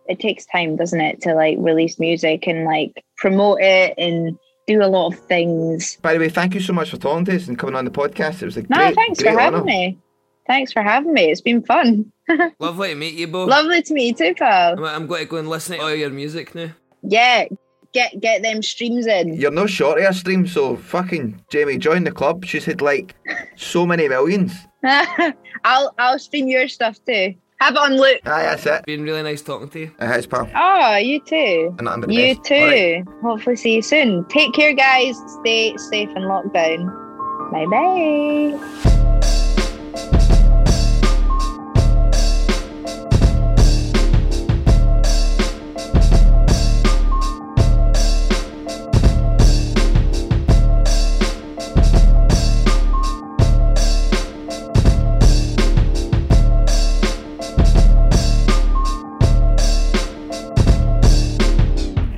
it 0.07 0.21
takes 0.21 0.45
time, 0.45 0.78
doesn't 0.78 1.01
it, 1.01 1.19
to 1.23 1.34
like 1.34 1.57
release 1.59 1.99
music 1.99 2.47
and 2.47 2.63
like 2.63 3.03
promote 3.17 3.59
it 3.59 3.95
and 3.97 4.39
do 4.68 4.84
a 4.84 4.86
lot 4.88 5.13
of 5.13 5.20
things. 5.22 5.95
By 6.01 6.13
the 6.13 6.20
way, 6.20 6.30
thank 6.30 6.53
you 6.53 6.59
so 6.59 6.74
much 6.74 6.91
for 6.91 6.97
talking 6.97 7.26
to 7.26 7.36
us 7.36 7.47
and 7.47 7.57
coming 7.57 7.76
on 7.76 7.86
the 7.86 7.91
podcast. 7.91 8.41
It 8.41 8.45
was 8.45 8.57
a 8.57 8.61
No, 8.63 8.78
great, 8.78 8.95
thanks 8.95 9.22
great 9.22 9.34
for 9.34 9.39
having 9.39 9.59
honour. 9.61 9.65
me. 9.65 9.97
Thanks 10.45 10.72
for 10.72 10.82
having 10.82 11.13
me. 11.13 11.32
It's 11.32 11.41
been 11.41 11.63
fun. 11.63 12.11
Lovely 12.59 12.89
to 12.89 12.95
meet 12.95 13.15
you, 13.15 13.28
Bow. 13.28 13.45
Lovely 13.45 13.82
to 13.82 13.93
meet 13.93 14.20
you 14.20 14.34
too, 14.34 14.36
pal. 14.36 14.74
I'm, 14.78 14.84
I'm 14.84 15.07
going 15.07 15.24
to 15.24 15.30
go 15.30 15.38
and 15.38 15.49
listen 15.49 15.78
to 15.78 15.84
all 15.84 15.93
your 15.95 16.09
music 16.09 16.53
now. 16.55 16.70
Yeah, 17.01 17.45
get 17.93 18.20
get 18.20 18.43
them 18.43 18.61
streams 18.61 19.07
in. 19.07 19.34
You're 19.34 19.51
no 19.51 19.65
short 19.68 19.99
of 19.99 20.05
a 20.09 20.13
stream, 20.13 20.45
so 20.47 20.76
fucking 20.78 21.41
Jamie, 21.49 21.78
join 21.78 22.03
the 22.03 22.11
club. 22.11 22.43
She's 22.45 22.65
had 22.65 22.82
like 22.82 23.15
so 23.55 23.86
many 23.86 24.07
millions. 24.09 24.53
I'll 24.84 25.93
I'll 25.97 26.20
stream 26.20 26.47
your 26.47 26.68
stuff 26.68 26.97
too. 27.05 27.36
Have 27.60 27.74
it 27.76 27.80
on 27.80 27.97
loop. 27.97 28.20
Aye, 28.26 28.43
that's 28.43 28.66
it. 28.68 28.86
Been 28.86 29.01
really 29.03 29.24
nice 29.24 29.41
talking 29.41 29.68
to 29.70 29.80
you. 29.80 29.91
It 29.99 30.05
has, 30.05 30.28
pal. 30.28 30.47
Oh, 30.55 30.95
you 30.97 31.20
too. 31.22 31.74
And 31.80 31.86
nothing 31.86 32.01
but 32.01 32.08
the 32.10 32.14
You 32.16 32.36
best. 32.36 32.45
too. 32.47 32.55
All 32.55 32.68
right. 32.68 33.05
Hopefully 33.24 33.55
see 33.55 33.76
you 33.76 33.82
soon. 33.82 34.26
Take 34.26 34.53
care, 34.53 34.74
guys. 34.74 35.18
Stay 35.41 35.76
safe 35.78 36.10
in 36.10 36.24
lockdown. 36.24 36.91
Bye 37.51 37.66
bye. 37.66 38.96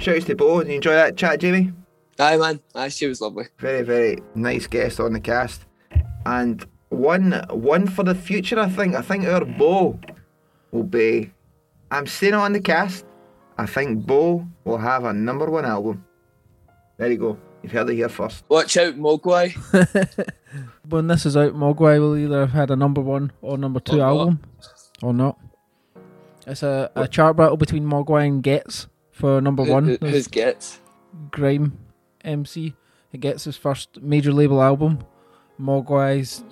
Shouts 0.10 0.26
to 0.26 0.36
Bow. 0.36 0.60
Did 0.64 0.70
you 0.70 0.76
enjoy 0.76 0.94
that 0.94 1.16
chat, 1.18 1.40
Jamie? 1.40 1.72
Aye, 2.18 2.38
man. 2.38 2.60
Aye, 2.74 2.90
she 2.90 3.06
was 3.06 3.22
lovely. 3.22 3.46
Very, 3.60 3.84
very 3.84 4.18
nice 4.34 4.66
guest 4.66 5.00
on 5.00 5.14
the 5.14 5.20
cast. 5.20 5.66
And 6.26 6.66
one 6.90 7.34
one 7.52 7.86
for 7.86 8.04
the 8.04 8.16
future, 8.16 8.60
I 8.60 8.70
think. 8.70 8.96
I 8.96 9.02
think 9.02 9.26
our 9.26 9.46
Bow 9.46 10.00
will 10.72 10.84
be. 10.84 11.32
I'm 11.92 12.08
saying 12.08 12.34
it 12.34 12.38
on 12.38 12.54
the 12.54 12.60
cast. 12.60 13.06
I 13.60 13.68
think 13.68 14.06
Bow 14.08 14.46
will 14.64 14.80
have 14.80 15.04
a 15.06 15.14
number 15.14 15.48
one 15.50 15.66
album. 15.66 16.04
There 16.98 17.12
you 17.12 17.18
go. 17.18 17.38
You've 17.62 17.72
heard 17.72 17.90
it 17.92 17.96
here 17.96 18.10
first. 18.10 18.44
Watch 18.50 18.78
out, 18.78 18.96
Mogwai. 18.96 19.54
When 20.90 21.06
this 21.06 21.28
is 21.28 21.38
out, 21.38 21.54
Mogwai 21.54 22.00
will 22.00 22.18
either 22.18 22.40
have 22.40 22.52
had 22.52 22.72
a 22.72 22.76
number 22.76 23.00
one 23.02 23.32
or 23.44 23.60
number 23.60 23.80
two 23.80 23.98
Or 23.98 23.98
not. 23.98 24.08
album, 24.10 24.40
or 25.04 25.14
not. 25.14 25.38
It's 26.48 26.64
a, 26.64 26.90
a 26.96 27.08
chart 27.08 27.38
battle 27.38 27.58
between 27.58 27.86
Mogwai 27.86 28.26
and 28.28 28.42
Ghetts 28.42 28.88
for 29.20 29.42
number 29.42 29.64
Who- 29.66 29.72
one. 29.72 29.86
who- 29.86 29.98
who's 30.08 30.28
Ghetts? 30.28 30.80
Grime 31.32 31.78
MC. 32.24 32.74
He 33.12 33.18
gets 33.18 33.44
his 33.44 33.58
first 33.58 34.02
major 34.02 34.32
label 34.32 34.62
album. 34.62 35.00
Mogwai's 35.60 36.44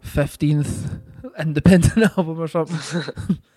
fifteenth 0.00 0.98
independent 1.38 2.12
album 2.18 2.40
or 2.40 2.48
something. 2.48 3.02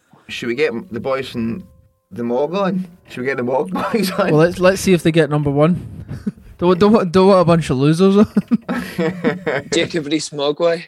Should 0.27 0.47
we 0.47 0.55
get 0.55 0.73
the 0.91 0.99
boys 0.99 1.29
from 1.29 1.67
the 2.11 2.23
Mog 2.23 2.53
on? 2.55 2.85
Should 3.09 3.21
we 3.21 3.25
get 3.27 3.37
the 3.37 3.43
Mog 3.43 3.71
boys 3.71 4.11
on? 4.11 4.31
well, 4.31 4.35
let's 4.41 4.59
let's 4.59 4.81
see 4.81 4.93
if 4.93 5.03
they 5.03 5.11
get 5.11 5.29
number 5.29 5.49
one. 5.51 5.75
don't 6.57 6.77
don't 6.79 6.91
want, 6.93 7.11
don't 7.11 7.27
want 7.27 7.41
a 7.41 7.45
bunch 7.45 7.69
of 7.69 7.77
losers. 7.77 8.15
Jacob 9.71 10.07
Rees 10.07 10.29
Mogwai. 10.31 10.83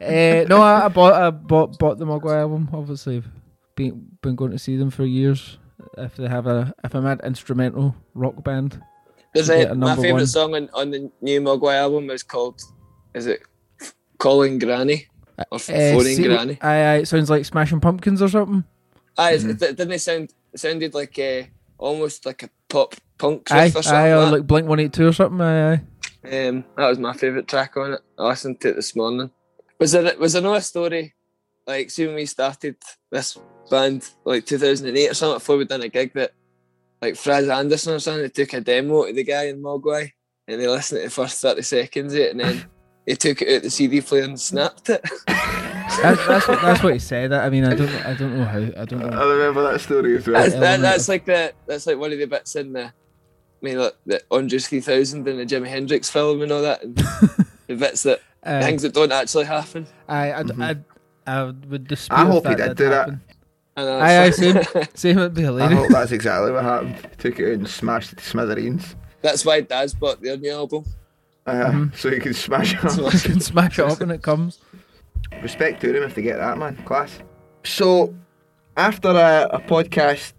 uh, 0.00 0.44
no, 0.48 0.60
I, 0.62 0.84
I 0.84 0.88
bought 0.88 1.14
I 1.14 1.30
bought 1.30 1.78
bought 1.78 1.98
the 1.98 2.04
Mogwai 2.06 2.36
album. 2.40 2.68
Obviously, 2.72 3.16
I've 3.18 3.28
been 3.80 4.06
been 4.22 4.36
going 4.36 4.50
to 4.52 4.58
see 4.58 4.76
them 4.76 4.90
for 4.90 5.04
years. 5.04 5.58
If 5.96 6.16
they 6.16 6.28
have 6.28 6.46
a 6.46 6.72
if 6.84 6.94
I'm 6.94 7.06
an 7.06 7.20
instrumental 7.24 7.94
rock 8.14 8.42
band, 8.44 8.80
There's 9.34 9.46
to 9.48 9.72
a, 9.72 9.74
my 9.74 9.96
favourite 9.96 10.12
one. 10.12 10.26
song 10.26 10.54
on, 10.54 10.68
on 10.74 10.90
the 10.90 11.10
new 11.22 11.40
Mogwai 11.40 11.76
album 11.76 12.10
is 12.10 12.22
called, 12.22 12.60
is 13.14 13.26
it 13.26 13.40
Calling 14.18 14.58
Granny? 14.58 15.06
Or 15.50 15.56
Uh, 15.56 15.58
Phoning 15.58 16.16
see- 16.16 16.24
Granny? 16.24 16.58
Aye, 16.60 16.82
aye, 16.90 16.96
it 16.96 17.08
sounds 17.08 17.30
like 17.30 17.44
Smashing 17.46 17.80
Pumpkins 17.80 18.20
or 18.20 18.28
something. 18.28 18.64
Aye, 19.16 19.36
Mm-hmm. 19.36 19.50
it, 19.50 19.58
didn't 19.58 19.92
it 19.92 20.00
sound, 20.00 20.34
it 20.52 20.60
sounded 20.60 20.92
like 20.94 21.18
uh, 21.18 21.42
almost 21.78 22.26
like 22.26 22.42
a 22.42 22.50
pop 22.68 22.94
punk 23.16 23.50
Aye, 23.50 23.64
riff 23.64 23.76
or 23.76 23.82
something 23.82 24.00
aye, 24.00 24.12
or 24.12 24.24
like 24.24 24.32
like 24.32 24.46
Blink 24.46 24.68
One 24.68 24.80
Eight 24.80 24.92
Two 24.92 25.08
or 25.08 25.12
something. 25.14 25.40
Aye, 25.40 25.72
aye. 25.72 25.80
that. 26.24 26.48
Um, 26.48 26.64
that 26.76 26.88
was 26.88 26.98
my 26.98 27.14
favourite 27.14 27.48
track 27.48 27.76
on 27.78 27.94
it. 27.94 28.00
I 28.18 28.28
listened 28.28 28.60
to 28.60 28.68
it 28.68 28.76
this 28.76 28.94
morning. 28.94 29.30
Was 29.78 29.92
there, 29.92 30.14
was 30.18 30.34
there 30.34 30.42
no 30.42 30.52
a 30.54 30.60
story, 30.60 31.14
like, 31.66 31.90
see 31.90 32.06
when 32.06 32.16
we 32.16 32.26
started 32.26 32.76
this 33.10 33.38
band, 33.70 34.10
like 34.24 34.44
2008 34.46 35.10
or 35.10 35.14
something, 35.14 35.36
before 35.36 35.56
we 35.56 35.64
done 35.64 35.82
a 35.82 35.88
gig 35.88 36.12
that, 36.14 36.32
like, 37.00 37.14
Fraz 37.14 37.48
Anderson 37.48 37.94
or 37.94 37.98
something, 37.98 38.22
they 38.22 38.28
took 38.28 38.52
a 38.52 38.60
demo 38.60 39.06
to 39.06 39.12
the 39.12 39.24
guy 39.24 39.44
in 39.44 39.62
Mogwai 39.62 40.12
and 40.46 40.60
they 40.60 40.68
listened 40.68 41.00
to 41.00 41.04
the 41.04 41.10
first 41.10 41.40
30 41.40 41.62
seconds 41.62 42.12
of 42.12 42.20
it 42.20 42.30
and 42.32 42.40
then 42.40 42.64
he 43.06 43.16
took 43.16 43.40
it 43.42 43.56
out 43.56 43.62
the 43.62 43.70
CD 43.70 44.00
player 44.00 44.24
and 44.24 44.38
snapped 44.38 44.90
it. 44.90 45.04
That's, 45.26 46.26
that's 46.26 46.48
what 46.48 46.62
that's 46.62 46.82
what 46.82 46.92
he 46.92 46.98
said. 46.98 47.32
I 47.32 47.50
mean, 47.50 47.64
I 47.64 47.74
don't 47.74 48.06
I 48.06 48.14
don't 48.14 48.38
know 48.38 48.44
how 48.44 48.58
I 48.58 48.84
don't 48.84 49.00
know. 49.00 49.08
I 49.08 49.32
remember 49.32 49.70
that 49.70 49.80
story 49.80 50.16
as 50.16 50.26
well. 50.26 50.40
That's, 50.40 50.54
that, 50.54 50.80
that's 50.80 51.08
like 51.08 51.24
the 51.24 51.52
that's 51.66 51.86
like 51.86 51.98
one 51.98 52.12
of 52.12 52.18
the 52.18 52.26
bits 52.26 52.56
in 52.56 52.72
the, 52.72 52.84
I 52.84 52.92
mean, 53.60 53.78
like 53.78 53.96
the 54.06 54.22
Andrews 54.32 54.68
3000 54.68 55.26
and 55.26 55.38
the 55.40 55.44
Jimi 55.44 55.66
Hendrix 55.66 56.08
film 56.08 56.42
and 56.42 56.52
all 56.52 56.62
that, 56.62 56.82
and 56.82 56.96
the 57.66 57.76
bits 57.76 58.04
that 58.04 58.20
Aye. 58.44 58.62
things 58.62 58.82
that 58.82 58.94
don't 58.94 59.12
actually 59.12 59.46
happen. 59.46 59.86
I 60.08 60.30
I, 60.30 60.38
I, 60.38 60.42
mm-hmm. 60.44 60.80
I 61.26 61.44
would 61.44 61.88
dispute. 61.88 62.16
I 62.16 62.22
if 62.22 62.28
hope 62.28 62.46
he 62.46 62.54
that 62.54 62.68
did 62.68 62.76
do 62.76 62.90
that. 62.90 63.10
Happen. 63.86 63.92
And 63.92 64.02
uh, 64.02 64.04
Aye, 64.04 64.16
aye, 64.18 64.26
it's 64.26 64.36
same, 64.38 64.84
same. 64.94 65.18
It'd 65.18 65.34
be 65.34 65.42
I 65.42 65.46
hilarious. 65.46 65.78
hope 65.78 65.88
that's 65.90 66.12
exactly 66.12 66.52
what 66.52 66.62
happened. 66.64 66.96
Took 67.18 67.38
it 67.40 67.46
out 67.46 67.52
and 67.54 67.68
smashed 67.68 68.12
it 68.12 68.18
to 68.18 68.24
smithereens. 68.24 68.96
That's 69.22 69.44
why 69.44 69.60
Dad's 69.62 69.94
bought 69.94 70.20
the 70.22 70.36
new 70.36 70.50
album. 70.52 70.84
Uh, 71.46 71.52
Mm-hmm. 71.52 71.96
So 71.96 72.08
you 72.10 72.20
can 72.20 72.34
smash 72.34 72.74
it 72.74 72.82
You 72.96 73.06
up. 73.06 73.12
can 73.12 73.40
smash 73.40 73.78
it 73.78 73.84
up 73.84 73.98
when 74.00 74.10
it 74.10 74.22
comes. 74.22 74.60
Respect 75.42 75.80
to 75.82 75.92
them 75.92 76.02
if 76.02 76.14
they 76.14 76.22
get 76.22 76.36
that, 76.38 76.58
man. 76.58 76.76
Class. 76.84 77.18
So, 77.64 78.14
after 78.76 79.08
a, 79.08 79.48
a 79.52 79.60
podcast 79.60 80.32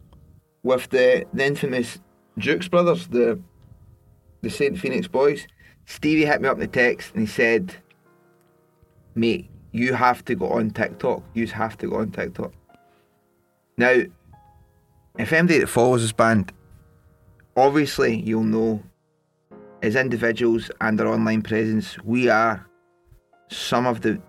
with 0.64 0.90
the, 0.90 1.26
the 1.34 1.46
infamous 1.46 2.00
Jukes 2.38 2.68
brothers, 2.68 3.08
the 3.08 3.40
the 4.42 4.50
Saint 4.50 4.78
Phoenix 4.80 5.08
boys, 5.08 5.46
Stevie 5.86 6.26
hit 6.26 6.42
me 6.42 6.48
up 6.48 6.56
in 6.56 6.62
the 6.62 6.68
text 6.68 7.12
and 7.14 7.22
he 7.22 7.28
said, 7.28 7.76
"Mate, 9.16 9.50
you 9.72 9.94
have 9.94 10.24
to 10.26 10.36
go 10.36 10.50
on 10.50 10.72
TikTok. 10.72 11.22
You 11.34 11.46
have 11.48 11.78
to 11.80 11.88
go 11.88 11.98
on 11.98 12.12
TikTok." 12.12 12.52
Now, 13.82 14.04
if 15.18 15.34
anybody 15.34 15.58
that 15.58 15.68
follows 15.68 16.04
this 16.04 16.12
band, 16.12 16.54
obviously 17.58 18.22
you'll 18.22 18.44
know, 18.44 18.84
as 19.82 19.96
individuals 19.96 20.70
and 20.82 21.00
their 21.00 21.08
online 21.08 21.42
presence, 21.42 21.98
we 22.04 22.30
are 22.30 22.64
some 23.50 23.88
of 23.88 24.02
the 24.02 24.22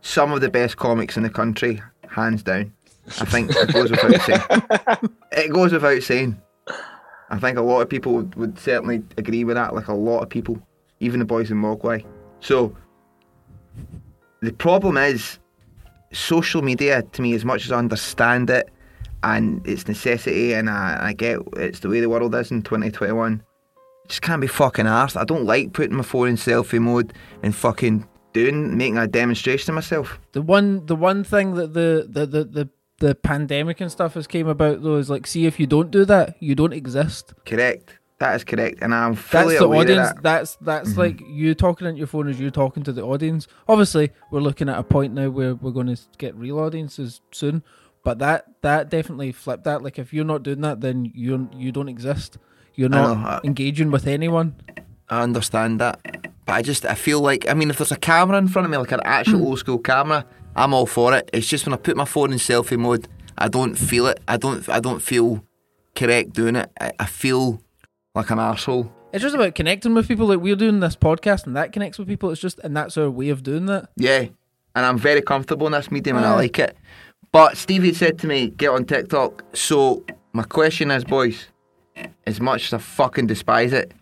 some 0.00 0.32
of 0.32 0.40
the 0.40 0.48
best 0.48 0.78
comics 0.78 1.18
in 1.18 1.22
the 1.22 1.28
country, 1.28 1.82
hands 2.08 2.42
down. 2.42 2.72
I 3.20 3.26
think 3.26 3.50
it 3.54 3.74
goes 3.74 3.90
without 3.90 4.22
saying. 4.22 5.10
It 5.32 5.52
goes 5.52 5.72
without 5.72 6.02
saying. 6.02 6.40
I 7.28 7.38
think 7.38 7.58
a 7.58 7.62
lot 7.62 7.82
of 7.82 7.90
people 7.90 8.14
would, 8.14 8.34
would 8.36 8.58
certainly 8.58 9.02
agree 9.18 9.44
with 9.44 9.56
that, 9.56 9.74
like 9.74 9.88
a 9.88 9.94
lot 9.94 10.22
of 10.22 10.30
people, 10.30 10.58
even 11.00 11.18
the 11.18 11.26
boys 11.26 11.50
in 11.50 11.60
Mogwai. 11.60 12.06
So, 12.40 12.74
the 14.40 14.52
problem 14.52 14.96
is, 14.96 15.38
social 16.10 16.62
media, 16.62 17.02
to 17.02 17.20
me, 17.20 17.34
as 17.34 17.44
much 17.44 17.66
as 17.66 17.72
I 17.72 17.76
understand 17.76 18.48
it 18.48 18.70
and 19.22 19.66
its 19.66 19.86
necessity, 19.88 20.52
and 20.54 20.68
I, 20.70 20.98
I 21.08 21.12
get 21.12 21.40
it's 21.56 21.80
the 21.80 21.88
way 21.88 22.00
the 22.00 22.08
world 22.08 22.34
is 22.34 22.50
in 22.50 22.62
2021, 22.62 23.42
just 24.08 24.22
can't 24.22 24.40
be 24.40 24.46
fucking 24.46 24.86
arsed. 24.86 25.16
I 25.20 25.24
don't 25.24 25.44
like 25.44 25.72
putting 25.72 25.96
my 25.96 26.02
phone 26.02 26.28
in 26.28 26.36
selfie 26.36 26.80
mode 26.80 27.12
and 27.42 27.54
fucking 27.54 28.06
doing, 28.32 28.76
making 28.76 28.98
a 28.98 29.06
demonstration 29.06 29.70
of 29.70 29.74
myself. 29.76 30.18
The 30.32 30.42
one 30.42 30.86
the 30.86 30.96
one 30.96 31.24
thing 31.24 31.54
that 31.54 31.74
the 31.74 32.06
the 32.08 32.26
the 32.26 32.44
the, 32.44 32.68
the 33.00 33.14
pandemic 33.14 33.80
and 33.80 33.90
stuff 33.92 34.14
has 34.14 34.26
came 34.26 34.48
about 34.48 34.82
though 34.82 34.96
is 34.96 35.08
like, 35.10 35.26
see 35.26 35.46
if 35.46 35.60
you 35.60 35.66
don't 35.66 35.90
do 35.90 36.04
that, 36.06 36.36
you 36.40 36.54
don't 36.54 36.72
exist. 36.72 37.34
Correct. 37.46 37.94
That 38.20 38.34
is 38.34 38.42
correct, 38.42 38.78
and 38.82 38.92
I'm 38.92 39.14
fully 39.14 39.54
That's 39.54 39.58
the 39.60 39.64
aware 39.66 39.80
audience. 39.82 40.08
of 40.10 40.14
that. 40.16 40.22
That's 40.24 40.56
that's 40.60 40.90
Mhm. 40.94 40.96
like 40.96 41.20
you 41.28 41.54
talking 41.54 41.86
into 41.86 41.98
your 41.98 42.08
phone 42.08 42.28
as 42.28 42.40
you're 42.40 42.50
talking 42.50 42.82
to 42.82 42.92
the 42.92 43.02
audience. 43.02 43.46
Obviously, 43.68 44.10
we're 44.32 44.40
looking 44.40 44.68
at 44.68 44.76
a 44.76 44.82
point 44.82 45.14
now 45.14 45.28
where 45.30 45.54
we're 45.54 45.70
going 45.70 45.86
to 45.94 45.96
get 46.18 46.34
real 46.34 46.58
audiences 46.58 47.20
soon. 47.30 47.62
But 48.08 48.20
that 48.20 48.46
that 48.62 48.88
definitely 48.88 49.32
flipped 49.32 49.64
that. 49.64 49.82
Like 49.82 49.98
if 49.98 50.14
you're 50.14 50.24
not 50.24 50.42
doing 50.42 50.62
that, 50.62 50.80
then 50.80 51.12
you 51.14 51.50
you 51.54 51.70
don't 51.72 51.90
exist. 51.90 52.38
You're 52.74 52.88
not 52.88 53.44
engaging 53.44 53.90
with 53.90 54.06
anyone. 54.06 54.56
I 55.10 55.20
understand 55.20 55.78
that, 55.82 56.00
but 56.46 56.54
I 56.54 56.62
just 56.62 56.86
I 56.86 56.94
feel 56.94 57.20
like 57.20 57.46
I 57.50 57.52
mean, 57.52 57.68
if 57.68 57.76
there's 57.76 57.92
a 57.92 57.98
camera 57.98 58.38
in 58.38 58.48
front 58.48 58.64
of 58.64 58.70
me, 58.70 58.78
like 58.78 58.92
an 58.92 59.02
actual 59.04 59.40
hmm. 59.40 59.44
old 59.48 59.58
school 59.58 59.78
camera, 59.78 60.24
I'm 60.56 60.72
all 60.72 60.86
for 60.86 61.14
it. 61.14 61.28
It's 61.34 61.46
just 61.46 61.66
when 61.66 61.74
I 61.74 61.76
put 61.76 61.98
my 61.98 62.06
phone 62.06 62.32
in 62.32 62.38
selfie 62.38 62.78
mode, 62.78 63.08
I 63.36 63.48
don't 63.48 63.74
feel 63.74 64.06
it. 64.06 64.20
I 64.26 64.38
don't 64.38 64.66
I 64.70 64.80
don't 64.80 65.02
feel 65.02 65.44
correct 65.94 66.32
doing 66.32 66.56
it. 66.56 66.70
I, 66.80 66.92
I 66.98 67.04
feel 67.04 67.60
like 68.14 68.30
an 68.30 68.38
asshole. 68.38 68.90
It's 69.12 69.20
just 69.20 69.34
about 69.34 69.54
connecting 69.54 69.92
with 69.92 70.08
people. 70.08 70.28
Like 70.28 70.40
we're 70.40 70.56
doing 70.56 70.80
this 70.80 70.96
podcast, 70.96 71.44
and 71.44 71.54
that 71.56 71.74
connects 71.74 71.98
with 71.98 72.08
people. 72.08 72.30
It's 72.30 72.40
just, 72.40 72.58
and 72.60 72.74
that's 72.74 72.96
our 72.96 73.10
way 73.10 73.28
of 73.28 73.42
doing 73.42 73.66
that. 73.66 73.90
Yeah, 73.98 74.28
and 74.74 74.86
I'm 74.86 74.96
very 74.96 75.20
comfortable 75.20 75.66
in 75.66 75.74
this 75.74 75.90
medium, 75.90 76.16
and 76.16 76.24
I 76.24 76.34
like 76.36 76.58
it. 76.58 76.74
But 77.32 77.56
Stevie 77.56 77.94
said 77.94 78.18
to 78.20 78.26
me, 78.26 78.50
"Get 78.50 78.70
on 78.70 78.84
TikTok." 78.84 79.44
So 79.54 80.04
my 80.32 80.42
question 80.42 80.90
is, 80.90 81.04
boys, 81.04 81.46
as 82.26 82.40
much 82.40 82.66
as 82.66 82.74
I 82.74 82.78
fucking 82.78 83.26
despise 83.26 83.72
it, 83.72 83.92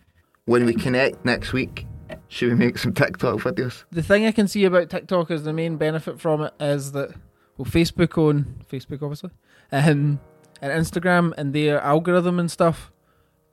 when 0.45 0.65
we 0.65 0.73
connect 0.73 1.23
next 1.25 1.53
week, 1.53 1.85
should 2.29 2.49
we 2.49 2.55
make 2.55 2.77
some 2.77 2.93
TikTok 2.93 3.39
videos? 3.39 3.83
The 3.91 4.03
thing 4.03 4.25
I 4.25 4.31
can 4.31 4.47
see 4.47 4.65
about 4.65 4.89
TikTok 4.89 5.31
is 5.31 5.43
the 5.43 5.53
main 5.53 5.77
benefit 5.77 6.19
from 6.19 6.41
it 6.41 6.53
is 6.59 6.91
that 6.93 7.11
well, 7.57 7.65
Facebook 7.65 8.17
on 8.17 8.55
Facebook 8.71 9.01
obviously, 9.01 9.31
um, 9.71 10.19
and 10.61 10.71
Instagram 10.85 11.33
and 11.37 11.53
their 11.53 11.81
algorithm 11.81 12.39
and 12.39 12.51
stuff 12.51 12.91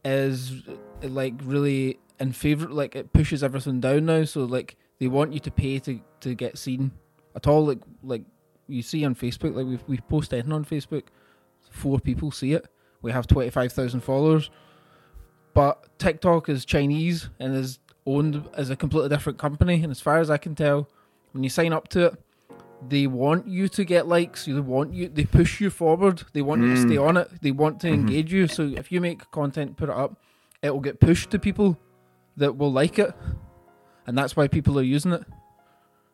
is 0.04 0.62
like 1.02 1.34
really 1.42 1.98
in 2.20 2.32
favor. 2.32 2.68
Like 2.68 2.94
it 2.94 3.12
pushes 3.12 3.42
everything 3.42 3.80
down 3.80 4.06
now, 4.06 4.24
so 4.24 4.44
like 4.44 4.76
they 4.98 5.08
want 5.08 5.32
you 5.32 5.40
to 5.40 5.50
pay 5.50 5.78
to 5.80 6.00
to 6.20 6.34
get 6.34 6.58
seen 6.58 6.92
at 7.34 7.46
all. 7.46 7.66
Like 7.66 7.80
like 8.02 8.22
you 8.68 8.82
see 8.82 9.04
on 9.04 9.14
Facebook, 9.14 9.54
like 9.54 9.66
we 9.66 9.78
we 9.86 9.98
post 9.98 10.32
anything 10.32 10.52
on 10.52 10.64
Facebook, 10.64 11.04
four 11.70 11.98
people 12.00 12.30
see 12.30 12.52
it. 12.52 12.66
We 13.02 13.12
have 13.12 13.26
twenty 13.26 13.50
five 13.50 13.72
thousand 13.72 14.00
followers, 14.00 14.50
but 15.52 15.98
TikTok 15.98 16.48
is 16.48 16.64
Chinese 16.64 17.28
and 17.38 17.54
is 17.54 17.78
owned 18.06 18.48
as 18.54 18.70
a 18.70 18.76
completely 18.76 19.08
different 19.08 19.38
company. 19.38 19.82
And 19.82 19.90
as 19.90 20.00
far 20.00 20.18
as 20.18 20.30
I 20.30 20.36
can 20.36 20.54
tell, 20.54 20.88
when 21.32 21.42
you 21.44 21.50
sign 21.50 21.72
up 21.72 21.88
to 21.88 22.06
it, 22.06 22.14
they 22.88 23.06
want 23.06 23.46
you 23.46 23.68
to 23.68 23.84
get 23.84 24.06
likes. 24.06 24.44
They 24.46 24.52
want 24.54 24.92
you. 24.92 25.08
They 25.08 25.24
push 25.24 25.60
you 25.60 25.70
forward. 25.70 26.22
They 26.32 26.42
want 26.42 26.62
you 26.62 26.68
to 26.68 26.74
Mm. 26.74 26.86
stay 26.86 26.96
on 26.96 27.16
it. 27.16 27.28
They 27.40 27.50
want 27.50 27.80
to 27.80 27.86
Mhm. 27.88 27.94
engage 27.94 28.32
you. 28.32 28.46
So 28.46 28.62
if 28.64 28.92
you 28.92 29.00
make 29.00 29.30
content, 29.30 29.76
put 29.76 29.88
it 29.88 29.94
up, 29.94 30.20
it 30.62 30.70
will 30.70 30.80
get 30.80 31.00
pushed 31.00 31.30
to 31.30 31.38
people 31.38 31.78
that 32.36 32.56
will 32.56 32.72
like 32.72 32.98
it, 32.98 33.14
and 34.06 34.18
that's 34.18 34.36
why 34.36 34.48
people 34.48 34.78
are 34.78 34.82
using 34.82 35.12
it. 35.12 35.24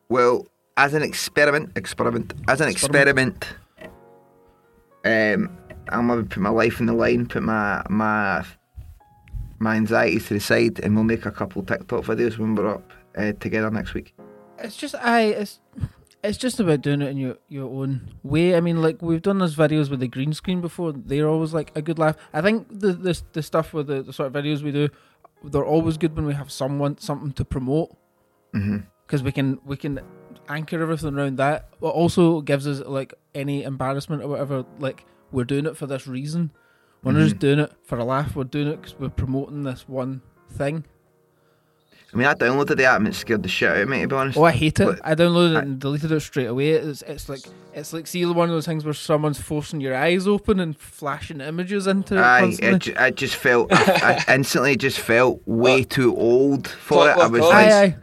Well, 0.07 0.47
as 0.83 0.93
an 0.93 1.03
experiment, 1.03 1.65
experiment, 1.75 2.33
as 2.47 2.59
an 2.61 2.69
experiment, 2.75 3.39
um, 5.05 5.41
I'm 5.89 6.07
gonna 6.07 6.23
put 6.23 6.41
my 6.49 6.49
life 6.49 6.79
in 6.79 6.85
the 6.87 6.93
line, 7.03 7.27
put 7.27 7.43
my 7.43 7.83
my 7.89 8.43
my 9.59 9.75
anxieties 9.75 10.27
to 10.27 10.33
the 10.35 10.39
side, 10.39 10.79
and 10.83 10.95
we'll 10.95 11.03
make 11.13 11.25
a 11.25 11.31
couple 11.31 11.61
TikTok 11.63 12.03
videos 12.05 12.37
when 12.39 12.55
we're 12.55 12.73
up 12.75 12.87
uh, 13.15 13.33
together 13.33 13.69
next 13.69 13.93
week. 13.93 14.15
It's 14.57 14.75
just 14.75 14.95
I 14.95 15.21
it's 15.41 15.59
it's 16.23 16.37
just 16.45 16.59
about 16.59 16.81
doing 16.81 17.01
it 17.01 17.09
in 17.09 17.17
your 17.17 17.35
your 17.47 17.69
own 17.79 17.91
way. 18.23 18.55
I 18.55 18.61
mean, 18.61 18.81
like 18.81 19.01
we've 19.01 19.21
done 19.21 19.39
those 19.39 19.55
videos 19.55 19.89
with 19.91 19.99
the 19.99 20.07
green 20.07 20.33
screen 20.33 20.61
before. 20.61 20.93
They're 20.93 21.27
always 21.27 21.53
like 21.53 21.71
a 21.75 21.81
good 21.81 21.99
laugh. 21.99 22.15
I 22.33 22.41
think 22.41 22.67
the 22.69 22.93
the 22.93 23.21
the 23.33 23.43
stuff 23.43 23.73
with 23.73 23.87
the, 23.87 24.01
the 24.01 24.13
sort 24.13 24.27
of 24.27 24.33
videos 24.33 24.63
we 24.63 24.71
do, 24.71 24.89
they're 25.43 25.71
always 25.75 25.97
good 25.97 26.15
when 26.15 26.25
we 26.25 26.33
have 26.33 26.51
someone 26.51 26.97
something 26.97 27.33
to 27.33 27.45
promote 27.45 27.95
Mm-hmm. 28.53 28.79
because 29.07 29.23
we 29.23 29.31
can 29.31 29.59
we 29.63 29.77
can 29.77 30.01
anchor 30.47 30.81
everything 30.81 31.15
around 31.15 31.37
that. 31.37 31.69
But 31.79 31.89
also 31.89 32.41
gives 32.41 32.67
us 32.67 32.79
like 32.85 33.13
any 33.33 33.63
embarrassment 33.63 34.23
or 34.23 34.27
whatever. 34.27 34.65
Like 34.79 35.05
we're 35.31 35.45
doing 35.45 35.65
it 35.65 35.77
for 35.77 35.87
this 35.87 36.07
reason. 36.07 36.51
We're 37.03 37.13
not 37.13 37.21
just 37.21 37.35
mm-hmm. 37.35 37.39
doing 37.39 37.59
it 37.59 37.73
for 37.83 37.97
a 37.97 38.03
laugh. 38.03 38.35
We're 38.35 38.43
doing 38.43 38.67
it 38.67 38.81
because 38.81 38.99
we're 38.99 39.09
promoting 39.09 39.63
this 39.63 39.87
one 39.87 40.21
thing. 40.51 40.85
I 42.13 42.17
mean, 42.17 42.27
I 42.27 42.33
downloaded 42.33 42.75
the 42.75 42.83
app 42.83 42.97
and 42.97 43.07
it 43.07 43.15
scared 43.15 43.41
the 43.41 43.47
shit 43.47 43.69
out 43.69 43.77
of 43.77 43.87
me, 43.87 44.01
to 44.01 44.07
be 44.07 44.15
honest. 44.15 44.37
Oh, 44.37 44.43
I 44.43 44.51
hate 44.51 44.79
it. 44.81 44.85
But- 44.85 44.99
I 45.03 45.15
downloaded 45.15 45.57
it 45.57 45.63
and 45.63 45.79
deleted 45.79 46.11
it 46.11 46.19
straight 46.19 46.47
away. 46.47 46.71
It's 46.71 47.01
it's 47.03 47.29
like 47.29 47.41
it's 47.73 47.93
like 47.93 48.05
see 48.05 48.25
one 48.25 48.49
of 48.49 48.53
those 48.53 48.65
things 48.65 48.83
where 48.83 48.93
someone's 48.93 49.39
forcing 49.39 49.79
your 49.79 49.95
eyes 49.95 50.27
open 50.27 50.59
and 50.59 50.77
flashing 50.77 51.39
images 51.39 51.87
into 51.87 52.17
it 52.17 52.21
Aye, 52.21 52.39
constantly. 52.41 52.75
it, 52.75 52.79
ju- 52.79 52.95
I 52.97 53.11
just 53.11 53.35
felt, 53.35 53.71
I, 53.71 54.21
I 54.27 54.33
instantly 54.33 54.75
just 54.75 54.99
felt 54.99 55.41
way 55.45 55.83
too 55.83 56.15
old 56.17 56.67
for 56.67 57.09
it. 57.09 57.17
I 57.17 57.27
was 57.27 57.43
aye, 57.43 57.45
like, 57.45 57.71
aye. 57.71 57.97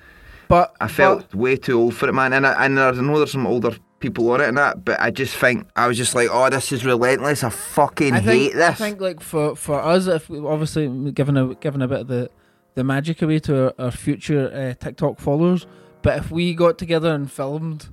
But 0.49 0.75
I 0.81 0.89
felt 0.89 1.35
way 1.35 1.57
too 1.57 1.79
old 1.79 1.95
for 1.95 2.09
it, 2.09 2.13
man. 2.15 2.33
And 2.33 2.47
I, 2.47 2.65
and 2.65 2.81
I 2.81 2.91
know 2.93 3.19
there's 3.19 3.33
some 3.33 3.47
older 3.47 3.77
people 4.01 4.31
on 4.31 4.41
it 4.41 4.49
and 4.49 4.57
that, 4.57 4.85
but 4.85 4.99
I 5.01 5.11
just 5.11 5.37
think 5.37 5.67
I 5.77 5.87
was 5.87 5.97
just 5.97 6.15
like, 6.15 6.29
oh, 6.31 6.49
this 6.49 6.73
is 6.73 6.85
relentless. 6.85 7.45
I 7.45 7.51
fucking 7.51 8.15
I 8.15 8.21
think 8.21 8.43
hate 8.43 8.55
this. 8.55 8.81
I 8.81 8.91
think 8.91 9.01
like 9.01 9.21
for 9.21 9.55
for 9.57 9.81
us, 9.81 10.07
if 10.07 10.29
we 10.31 10.39
obviously 10.39 11.13
giving 11.13 11.37
a 11.37 11.55
giving 11.55 11.83
a 11.83 11.89
bit 11.89 12.01
of 12.01 12.09
the 12.09 12.31
the 12.75 12.85
magic 12.85 13.23
away 13.23 13.41
to 13.41 13.65
our, 13.65 13.75
our 13.79 13.91
future 13.91 14.51
uh, 14.53 14.83
TikTok 14.83 15.19
followers, 15.19 15.67
but 16.03 16.19
if 16.19 16.31
we 16.31 16.55
got 16.55 16.79
together 16.79 17.13
and 17.13 17.31
filmed 17.31 17.89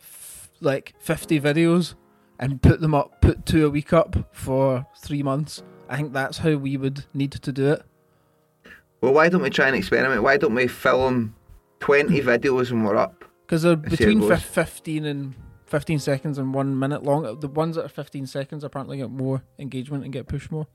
f- 0.00 0.50
like 0.60 0.94
fifty 0.98 1.40
videos 1.40 1.94
and 2.38 2.60
put 2.60 2.80
them 2.80 2.94
up, 2.94 3.20
put 3.20 3.46
two 3.46 3.64
a 3.64 3.70
week 3.70 3.92
up 3.92 4.28
for 4.32 4.86
three 4.98 5.22
months, 5.22 5.62
I 5.88 5.96
think 5.96 6.12
that's 6.12 6.38
how 6.38 6.56
we 6.56 6.76
would 6.76 7.04
need 7.14 7.32
to 7.32 7.52
do 7.52 7.72
it. 7.72 7.82
Well, 9.00 9.14
why 9.14 9.28
don't 9.28 9.42
we 9.42 9.50
try 9.50 9.68
and 9.68 9.76
experiment? 9.76 10.22
Why 10.22 10.36
don't 10.36 10.54
we 10.54 10.66
film 10.66 11.34
20 11.82 12.20
videos 12.22 12.70
when 12.72 12.84
we're 12.84 12.96
up? 12.96 13.24
Because 13.46 13.62
they're 13.62 13.72
and 13.74 13.82
see 13.96 14.04
how 14.04 14.10
it 14.10 14.14
between 14.14 14.28
fif- 14.28 14.42
15 14.44 15.04
and 15.04 15.34
15 15.66 15.98
seconds 15.98 16.38
and 16.38 16.54
one 16.54 16.78
minute 16.78 17.02
long. 17.02 17.38
The 17.40 17.48
ones 17.48 17.76
that 17.76 17.84
are 17.84 17.88
15 17.88 18.26
seconds 18.26 18.64
apparently 18.64 18.96
get 18.98 19.10
more 19.10 19.42
engagement 19.58 20.04
and 20.04 20.12
get 20.12 20.26
pushed 20.28 20.50
more. 20.50 20.66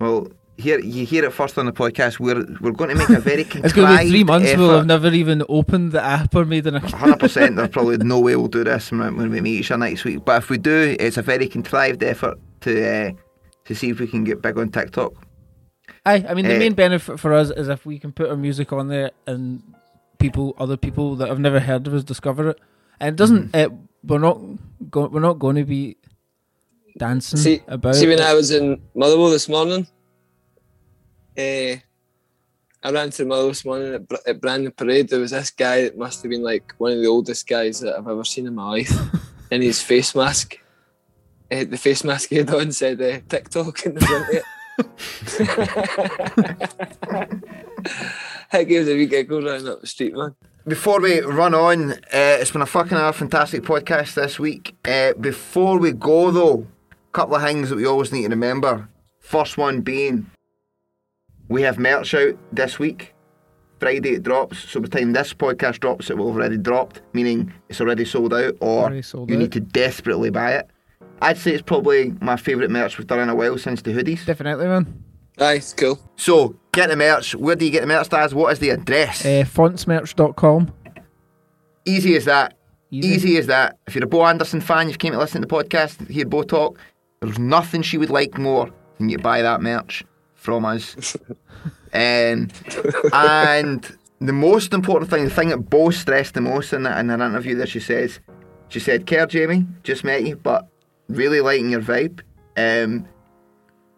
Well, 0.00 0.28
here 0.56 0.78
you 0.80 1.04
hear 1.06 1.24
it 1.24 1.32
first 1.32 1.56
on 1.58 1.66
the 1.66 1.72
podcast. 1.72 2.18
We're 2.18 2.44
we're 2.60 2.72
going 2.72 2.90
to 2.90 2.96
make 2.96 3.08
a 3.10 3.20
very 3.20 3.44
contrived 3.52 3.64
It's 3.66 3.74
going 3.74 3.96
to 3.98 4.04
be 4.04 4.10
three 4.10 4.24
months. 4.24 4.48
effort. 4.48 4.58
We'll 4.60 4.76
have 4.78 4.86
never 4.86 5.08
even 5.08 5.42
opened 5.48 5.92
the 5.92 6.02
app 6.02 6.34
or 6.34 6.44
made 6.44 6.66
an 6.66 6.74
Hundred 6.76 7.18
percent. 7.20 7.56
There's 7.56 7.68
probably 7.68 7.96
no 8.14 8.20
way 8.20 8.34
we'll 8.36 8.48
do 8.48 8.64
this 8.64 8.90
when 8.90 9.16
when 9.16 9.30
we 9.30 9.40
meet 9.40 9.60
each 9.60 9.70
other 9.70 9.84
next 9.84 10.04
week. 10.04 10.24
But 10.24 10.42
if 10.42 10.50
we 10.50 10.58
do, 10.58 10.96
it's 10.98 11.16
a 11.16 11.22
very 11.22 11.48
contrived 11.48 12.02
effort 12.02 12.38
to 12.62 12.72
uh, 12.88 13.10
to 13.66 13.74
see 13.74 13.90
if 13.90 14.00
we 14.00 14.06
can 14.06 14.24
get 14.24 14.42
big 14.42 14.58
on 14.58 14.70
TikTok. 14.70 15.12
Aye, 16.06 16.24
I 16.28 16.34
mean 16.34 16.46
the 16.46 16.54
Eh. 16.54 16.58
main 16.58 16.74
benefit 16.74 17.18
for 17.20 17.32
us 17.34 17.50
is 17.50 17.68
if 17.68 17.84
we 17.86 17.98
can 17.98 18.12
put 18.12 18.28
our 18.30 18.36
music 18.36 18.72
on 18.72 18.88
there 18.88 19.10
and 19.26 19.62
people, 20.18 20.54
other 20.58 20.76
people 20.76 21.16
that 21.16 21.28
have 21.28 21.38
never 21.38 21.60
heard 21.60 21.86
of 21.86 21.94
us, 21.94 22.04
discover 22.04 22.50
it. 22.50 22.60
And 23.00 23.10
it 23.10 23.16
doesn't. 23.16 23.52
Mm-hmm. 23.52 23.56
It, 23.56 23.72
we're 24.04 24.18
not. 24.18 24.40
Go, 24.90 25.06
we're 25.06 25.20
not 25.20 25.38
going 25.38 25.56
to 25.56 25.64
be 25.64 25.96
dancing 26.96 27.38
See, 27.38 27.62
about. 27.66 27.94
see 27.94 28.08
when 28.08 28.18
it. 28.18 28.24
I 28.24 28.34
was 28.34 28.50
in 28.50 28.80
Motherwell 28.94 29.30
this 29.30 29.48
morning, 29.48 29.86
uh, 31.36 31.76
I 32.82 32.90
ran 32.90 33.10
to 33.10 33.24
Motherwell 33.24 33.48
this 33.48 33.64
morning 33.64 33.94
at, 33.94 34.02
at 34.26 34.40
Brandon 34.40 34.72
Parade. 34.72 35.08
There 35.08 35.20
was 35.20 35.30
this 35.30 35.50
guy 35.50 35.82
that 35.82 35.96
must 35.96 36.22
have 36.22 36.30
been 36.30 36.42
like 36.42 36.74
one 36.78 36.92
of 36.92 36.98
the 36.98 37.06
oldest 37.06 37.46
guys 37.46 37.80
that 37.80 37.96
I've 37.96 38.08
ever 38.08 38.24
seen 38.24 38.46
in 38.46 38.54
my 38.54 38.68
life, 38.68 38.92
in 39.50 39.62
his 39.62 39.80
face 39.82 40.14
mask. 40.14 40.58
Uh, 41.50 41.64
the 41.64 41.78
face 41.78 42.04
mask 42.04 42.28
he 42.28 42.36
had 42.36 42.50
on 42.50 42.70
said 42.72 43.00
uh, 43.00 43.20
TikTok 43.28 43.86
in 43.86 43.94
the 43.94 44.00
front 44.00 44.28
of 44.28 44.34
it. 44.34 44.44
that 48.52 48.64
gives 48.64 48.88
a 48.88 48.94
wee 48.94 49.06
giggle 49.06 49.42
running 49.42 49.68
up 49.68 49.80
the 49.80 49.86
street, 49.86 50.14
man. 50.14 50.34
Before 50.66 51.00
we 51.00 51.20
run 51.20 51.54
on, 51.54 51.92
uh, 51.92 51.96
it's 52.12 52.50
been 52.50 52.62
a 52.62 52.66
fucking 52.66 52.96
uh, 52.96 53.12
fantastic 53.12 53.62
podcast 53.62 54.14
this 54.14 54.38
week. 54.38 54.76
Uh, 54.86 55.14
before 55.14 55.78
we 55.78 55.92
go 55.92 56.30
though, 56.30 56.66
a 56.90 57.12
couple 57.12 57.36
of 57.36 57.42
things 57.42 57.70
that 57.70 57.76
we 57.76 57.86
always 57.86 58.12
need 58.12 58.24
to 58.24 58.28
remember. 58.28 58.88
First 59.20 59.56
one 59.56 59.80
being, 59.80 60.30
we 61.48 61.62
have 61.62 61.78
merch 61.78 62.14
out 62.14 62.36
this 62.52 62.78
week. 62.78 63.14
Friday 63.80 64.14
it 64.14 64.24
drops, 64.24 64.58
so 64.58 64.80
by 64.80 64.88
the 64.88 64.98
time 64.98 65.12
this 65.12 65.32
podcast 65.32 65.80
drops, 65.80 66.10
it 66.10 66.18
will 66.18 66.26
have 66.28 66.36
already 66.36 66.58
dropped, 66.58 67.00
meaning 67.12 67.52
it's 67.68 67.80
already 67.80 68.04
sold 68.04 68.34
out, 68.34 68.54
or 68.60 69.02
sold 69.02 69.30
you 69.30 69.36
out. 69.36 69.38
need 69.38 69.52
to 69.52 69.60
desperately 69.60 70.30
buy 70.30 70.52
it. 70.52 70.68
I'd 71.22 71.38
say 71.38 71.52
it's 71.52 71.62
probably 71.62 72.14
my 72.20 72.36
favourite 72.36 72.70
merch 72.70 72.98
we've 72.98 73.06
done 73.06 73.20
in 73.20 73.28
a 73.28 73.34
while 73.34 73.56
since 73.56 73.82
the 73.82 73.92
hoodies. 73.92 74.24
Definitely, 74.26 74.66
man. 74.66 75.04
Aye, 75.40 75.54
it's 75.54 75.72
cool. 75.72 75.98
So 76.16 76.56
get 76.72 76.88
the 76.88 76.96
merch. 76.96 77.34
Where 77.34 77.56
do 77.56 77.64
you 77.64 77.70
get 77.70 77.82
the 77.82 77.86
merch, 77.86 78.08
Daz? 78.08 78.34
What 78.34 78.52
is 78.52 78.58
the 78.58 78.70
address? 78.70 79.24
Uh, 79.24 79.44
fontsmerch.com. 79.44 80.72
Easy 81.84 82.16
as 82.16 82.24
that. 82.24 82.54
Easy. 82.90 83.08
Easy. 83.08 83.36
as 83.36 83.46
that. 83.46 83.78
If 83.86 83.94
you're 83.94 84.04
a 84.04 84.08
Bow 84.08 84.26
Anderson 84.26 84.60
fan, 84.60 84.88
you've 84.88 84.98
came 84.98 85.12
to 85.12 85.18
listen 85.18 85.40
to 85.42 85.46
the 85.46 85.54
podcast, 85.54 86.08
hear 86.10 86.26
Bow 86.26 86.42
talk, 86.42 86.78
there's 87.20 87.38
nothing 87.38 87.82
she 87.82 87.98
would 87.98 88.10
like 88.10 88.38
more 88.38 88.70
than 88.98 89.08
you 89.08 89.18
buy 89.18 89.42
that 89.42 89.60
merch 89.60 90.04
from 90.34 90.64
us. 90.64 91.16
um, 91.92 92.48
and 93.12 93.98
the 94.20 94.32
most 94.32 94.72
important 94.72 95.10
thing, 95.10 95.24
the 95.24 95.30
thing 95.30 95.48
that 95.48 95.70
Bow 95.70 95.90
stressed 95.90 96.34
the 96.34 96.40
most 96.40 96.72
in, 96.72 96.82
that, 96.84 96.98
in 96.98 97.10
an 97.10 97.20
interview 97.20 97.54
that 97.56 97.68
she 97.68 97.80
says, 97.80 98.20
she 98.68 98.80
said, 98.80 99.06
Care 99.06 99.26
Jamie, 99.26 99.66
just 99.82 100.04
met 100.04 100.24
you, 100.24 100.36
but 100.36 100.68
really 101.08 101.40
liking 101.40 101.70
your 101.70 101.80
vibe. 101.80 102.20
Um, 102.56 103.06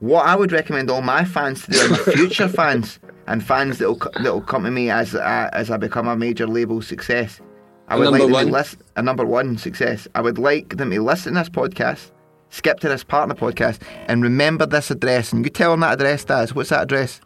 what 0.01 0.27
I 0.27 0.35
would 0.37 0.53
recommend 0.53 0.91
all 0.91 1.03
my 1.03 1.25
fans 1.25 1.65
to 1.65 1.71
do, 1.71 1.81
and 1.81 1.91
my 1.93 1.97
future 1.99 2.49
fans, 2.61 2.99
and 3.27 3.43
fans 3.45 3.79
that'll 3.79 3.97
that'll 3.97 4.41
come 4.43 4.65
to 4.65 4.71
me 4.71 4.91
as 4.91 5.15
I, 5.15 5.49
as 5.53 5.71
I 5.71 5.77
become 5.77 6.09
a 6.09 6.17
major 6.17 6.47
label 6.47 6.83
success, 6.83 7.41
I 7.89 7.97
A 7.97 7.99
would 7.99 8.09
like 8.11 8.21
number 8.21 8.35
them 8.35 8.47
to 8.47 8.53
one. 8.53 8.53
listen 8.53 8.81
a 8.97 9.03
number 9.03 9.25
one 9.27 9.57
success. 9.59 10.09
I 10.15 10.21
would 10.21 10.39
like 10.39 10.77
them 10.77 10.91
to 10.91 11.03
listen 11.03 11.35
to 11.35 11.41
this 11.41 11.49
podcast, 11.49 12.11
skip 12.51 12.81
to 12.81 12.89
this 12.89 13.05
partner 13.05 13.35
podcast, 13.35 13.81
and 14.09 14.23
remember 14.23 14.67
this 14.67 14.91
address. 14.91 15.33
And 15.33 15.45
you 15.45 15.51
tell 15.51 15.71
them 15.73 15.81
that 15.81 15.95
address, 15.95 16.25
Daz. 16.25 16.55
What's 16.55 16.71
that 16.71 16.83
address? 16.83 17.21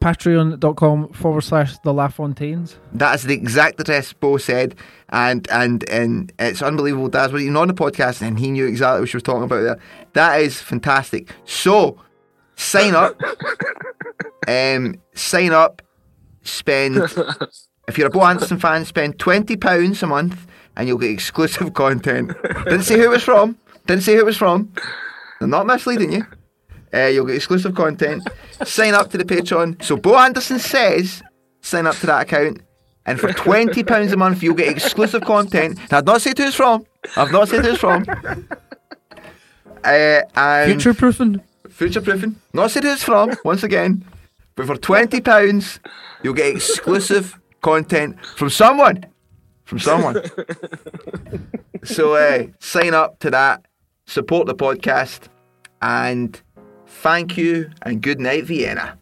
Patreon.com 0.00 1.08
forward 1.12 1.40
slash 1.42 1.76
the 1.80 1.92
LaFontaines. 1.92 2.76
That 2.92 3.16
is 3.16 3.24
the 3.24 3.34
exact 3.34 3.80
address 3.80 4.12
Bow 4.12 4.38
said, 4.38 4.76
and 5.08 5.48
and 5.50 5.88
and 5.90 6.32
it's 6.38 6.62
unbelievable. 6.62 7.08
Daz 7.08 7.32
was 7.32 7.42
even 7.42 7.56
on 7.56 7.66
the 7.66 7.74
podcast, 7.74 8.22
and 8.22 8.38
he 8.38 8.52
knew 8.52 8.64
exactly 8.66 9.00
what 9.00 9.08
she 9.08 9.16
was 9.16 9.24
talking 9.24 9.42
about 9.42 9.62
there. 9.62 9.78
That 10.14 10.40
is 10.40 10.60
fantastic. 10.60 11.30
So 11.44 12.00
sign 12.56 12.94
up, 12.94 13.20
um, 14.48 15.00
sign 15.14 15.52
up, 15.52 15.82
spend. 16.42 16.96
If 17.86 17.96
you're 17.96 18.08
a 18.08 18.10
Bow 18.10 18.24
Anderson 18.24 18.58
fan, 18.58 18.84
spend 18.84 19.18
twenty 19.18 19.56
pounds 19.56 20.02
a 20.02 20.06
month, 20.06 20.46
and 20.76 20.88
you'll 20.88 20.98
get 20.98 21.10
exclusive 21.10 21.72
content. 21.74 22.32
Didn't 22.64 22.82
say 22.82 22.96
who 22.96 23.04
it 23.04 23.10
was 23.10 23.22
from. 23.22 23.56
Didn't 23.86 24.02
say 24.02 24.14
who 24.14 24.20
it 24.20 24.26
was 24.26 24.36
from. 24.36 24.72
Not 25.40 25.66
misleading 25.66 26.12
you. 26.12 26.26
Uh, 26.92 27.06
you'll 27.06 27.26
get 27.26 27.36
exclusive 27.36 27.74
content. 27.74 28.26
sign 28.64 28.94
up 28.94 29.10
to 29.10 29.18
the 29.18 29.24
Patreon. 29.24 29.82
So 29.82 29.96
Bow 29.96 30.18
Anderson 30.18 30.58
says, 30.58 31.22
sign 31.60 31.86
up 31.86 31.96
to 31.96 32.06
that 32.06 32.22
account. 32.22 32.60
And 33.06 33.18
for 33.18 33.32
twenty 33.32 33.82
pounds 33.84 34.12
a 34.12 34.16
month, 34.18 34.42
you'll 34.42 34.54
get 34.54 34.68
exclusive 34.68 35.22
content. 35.22 35.78
Now, 35.90 35.98
I've 35.98 36.04
not 36.06 36.20
said 36.20 36.36
who 36.36 36.44
it's 36.44 36.56
from. 36.56 36.84
I've 37.16 37.32
not 37.32 37.48
said 37.48 37.64
who 37.64 37.70
it's 37.70 37.80
from. 37.80 38.04
Uh, 39.84 40.22
and 40.36 40.70
Future 40.72 40.94
proofing. 40.94 41.40
future 41.70 42.00
proofing. 42.00 42.36
Not 42.52 42.70
said 42.70 42.84
who 42.84 42.92
it's 42.92 43.02
from. 43.02 43.32
Once 43.44 43.62
again, 43.62 44.04
but 44.56 44.66
for 44.66 44.76
twenty 44.76 45.20
pounds, 45.20 45.80
you'll 46.22 46.34
get 46.34 46.54
exclusive 46.54 47.38
content 47.62 48.16
from 48.36 48.50
someone. 48.50 49.04
From 49.64 49.78
someone. 49.78 50.22
so 51.84 52.14
uh, 52.14 52.46
sign 52.58 52.94
up 52.94 53.18
to 53.20 53.30
that. 53.30 53.64
Support 54.06 54.46
the 54.46 54.54
podcast, 54.54 55.28
and 55.82 56.40
thank 56.86 57.36
you 57.36 57.70
and 57.82 58.00
good 58.00 58.20
night, 58.20 58.44
Vienna. 58.44 58.98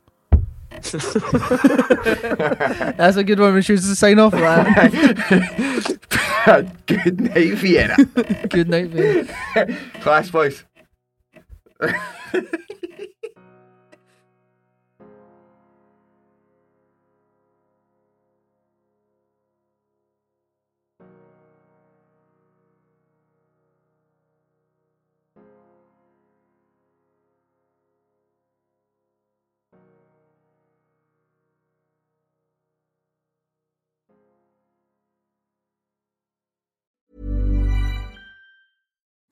That's 2.97 3.17
a 3.17 3.25
good 3.25 3.41
one. 3.41 3.55
We 3.55 3.63
should 3.63 3.83
sign 3.83 4.19
off 4.19 4.33
with 4.33 4.43
that. 6.47 6.87
good 6.87 7.21
night, 7.21 7.55
Vienna. 7.55 7.97
good 8.49 8.69
night, 8.69 8.93
man. 8.93 9.29
Class 10.01 10.31
boys. 10.31 10.65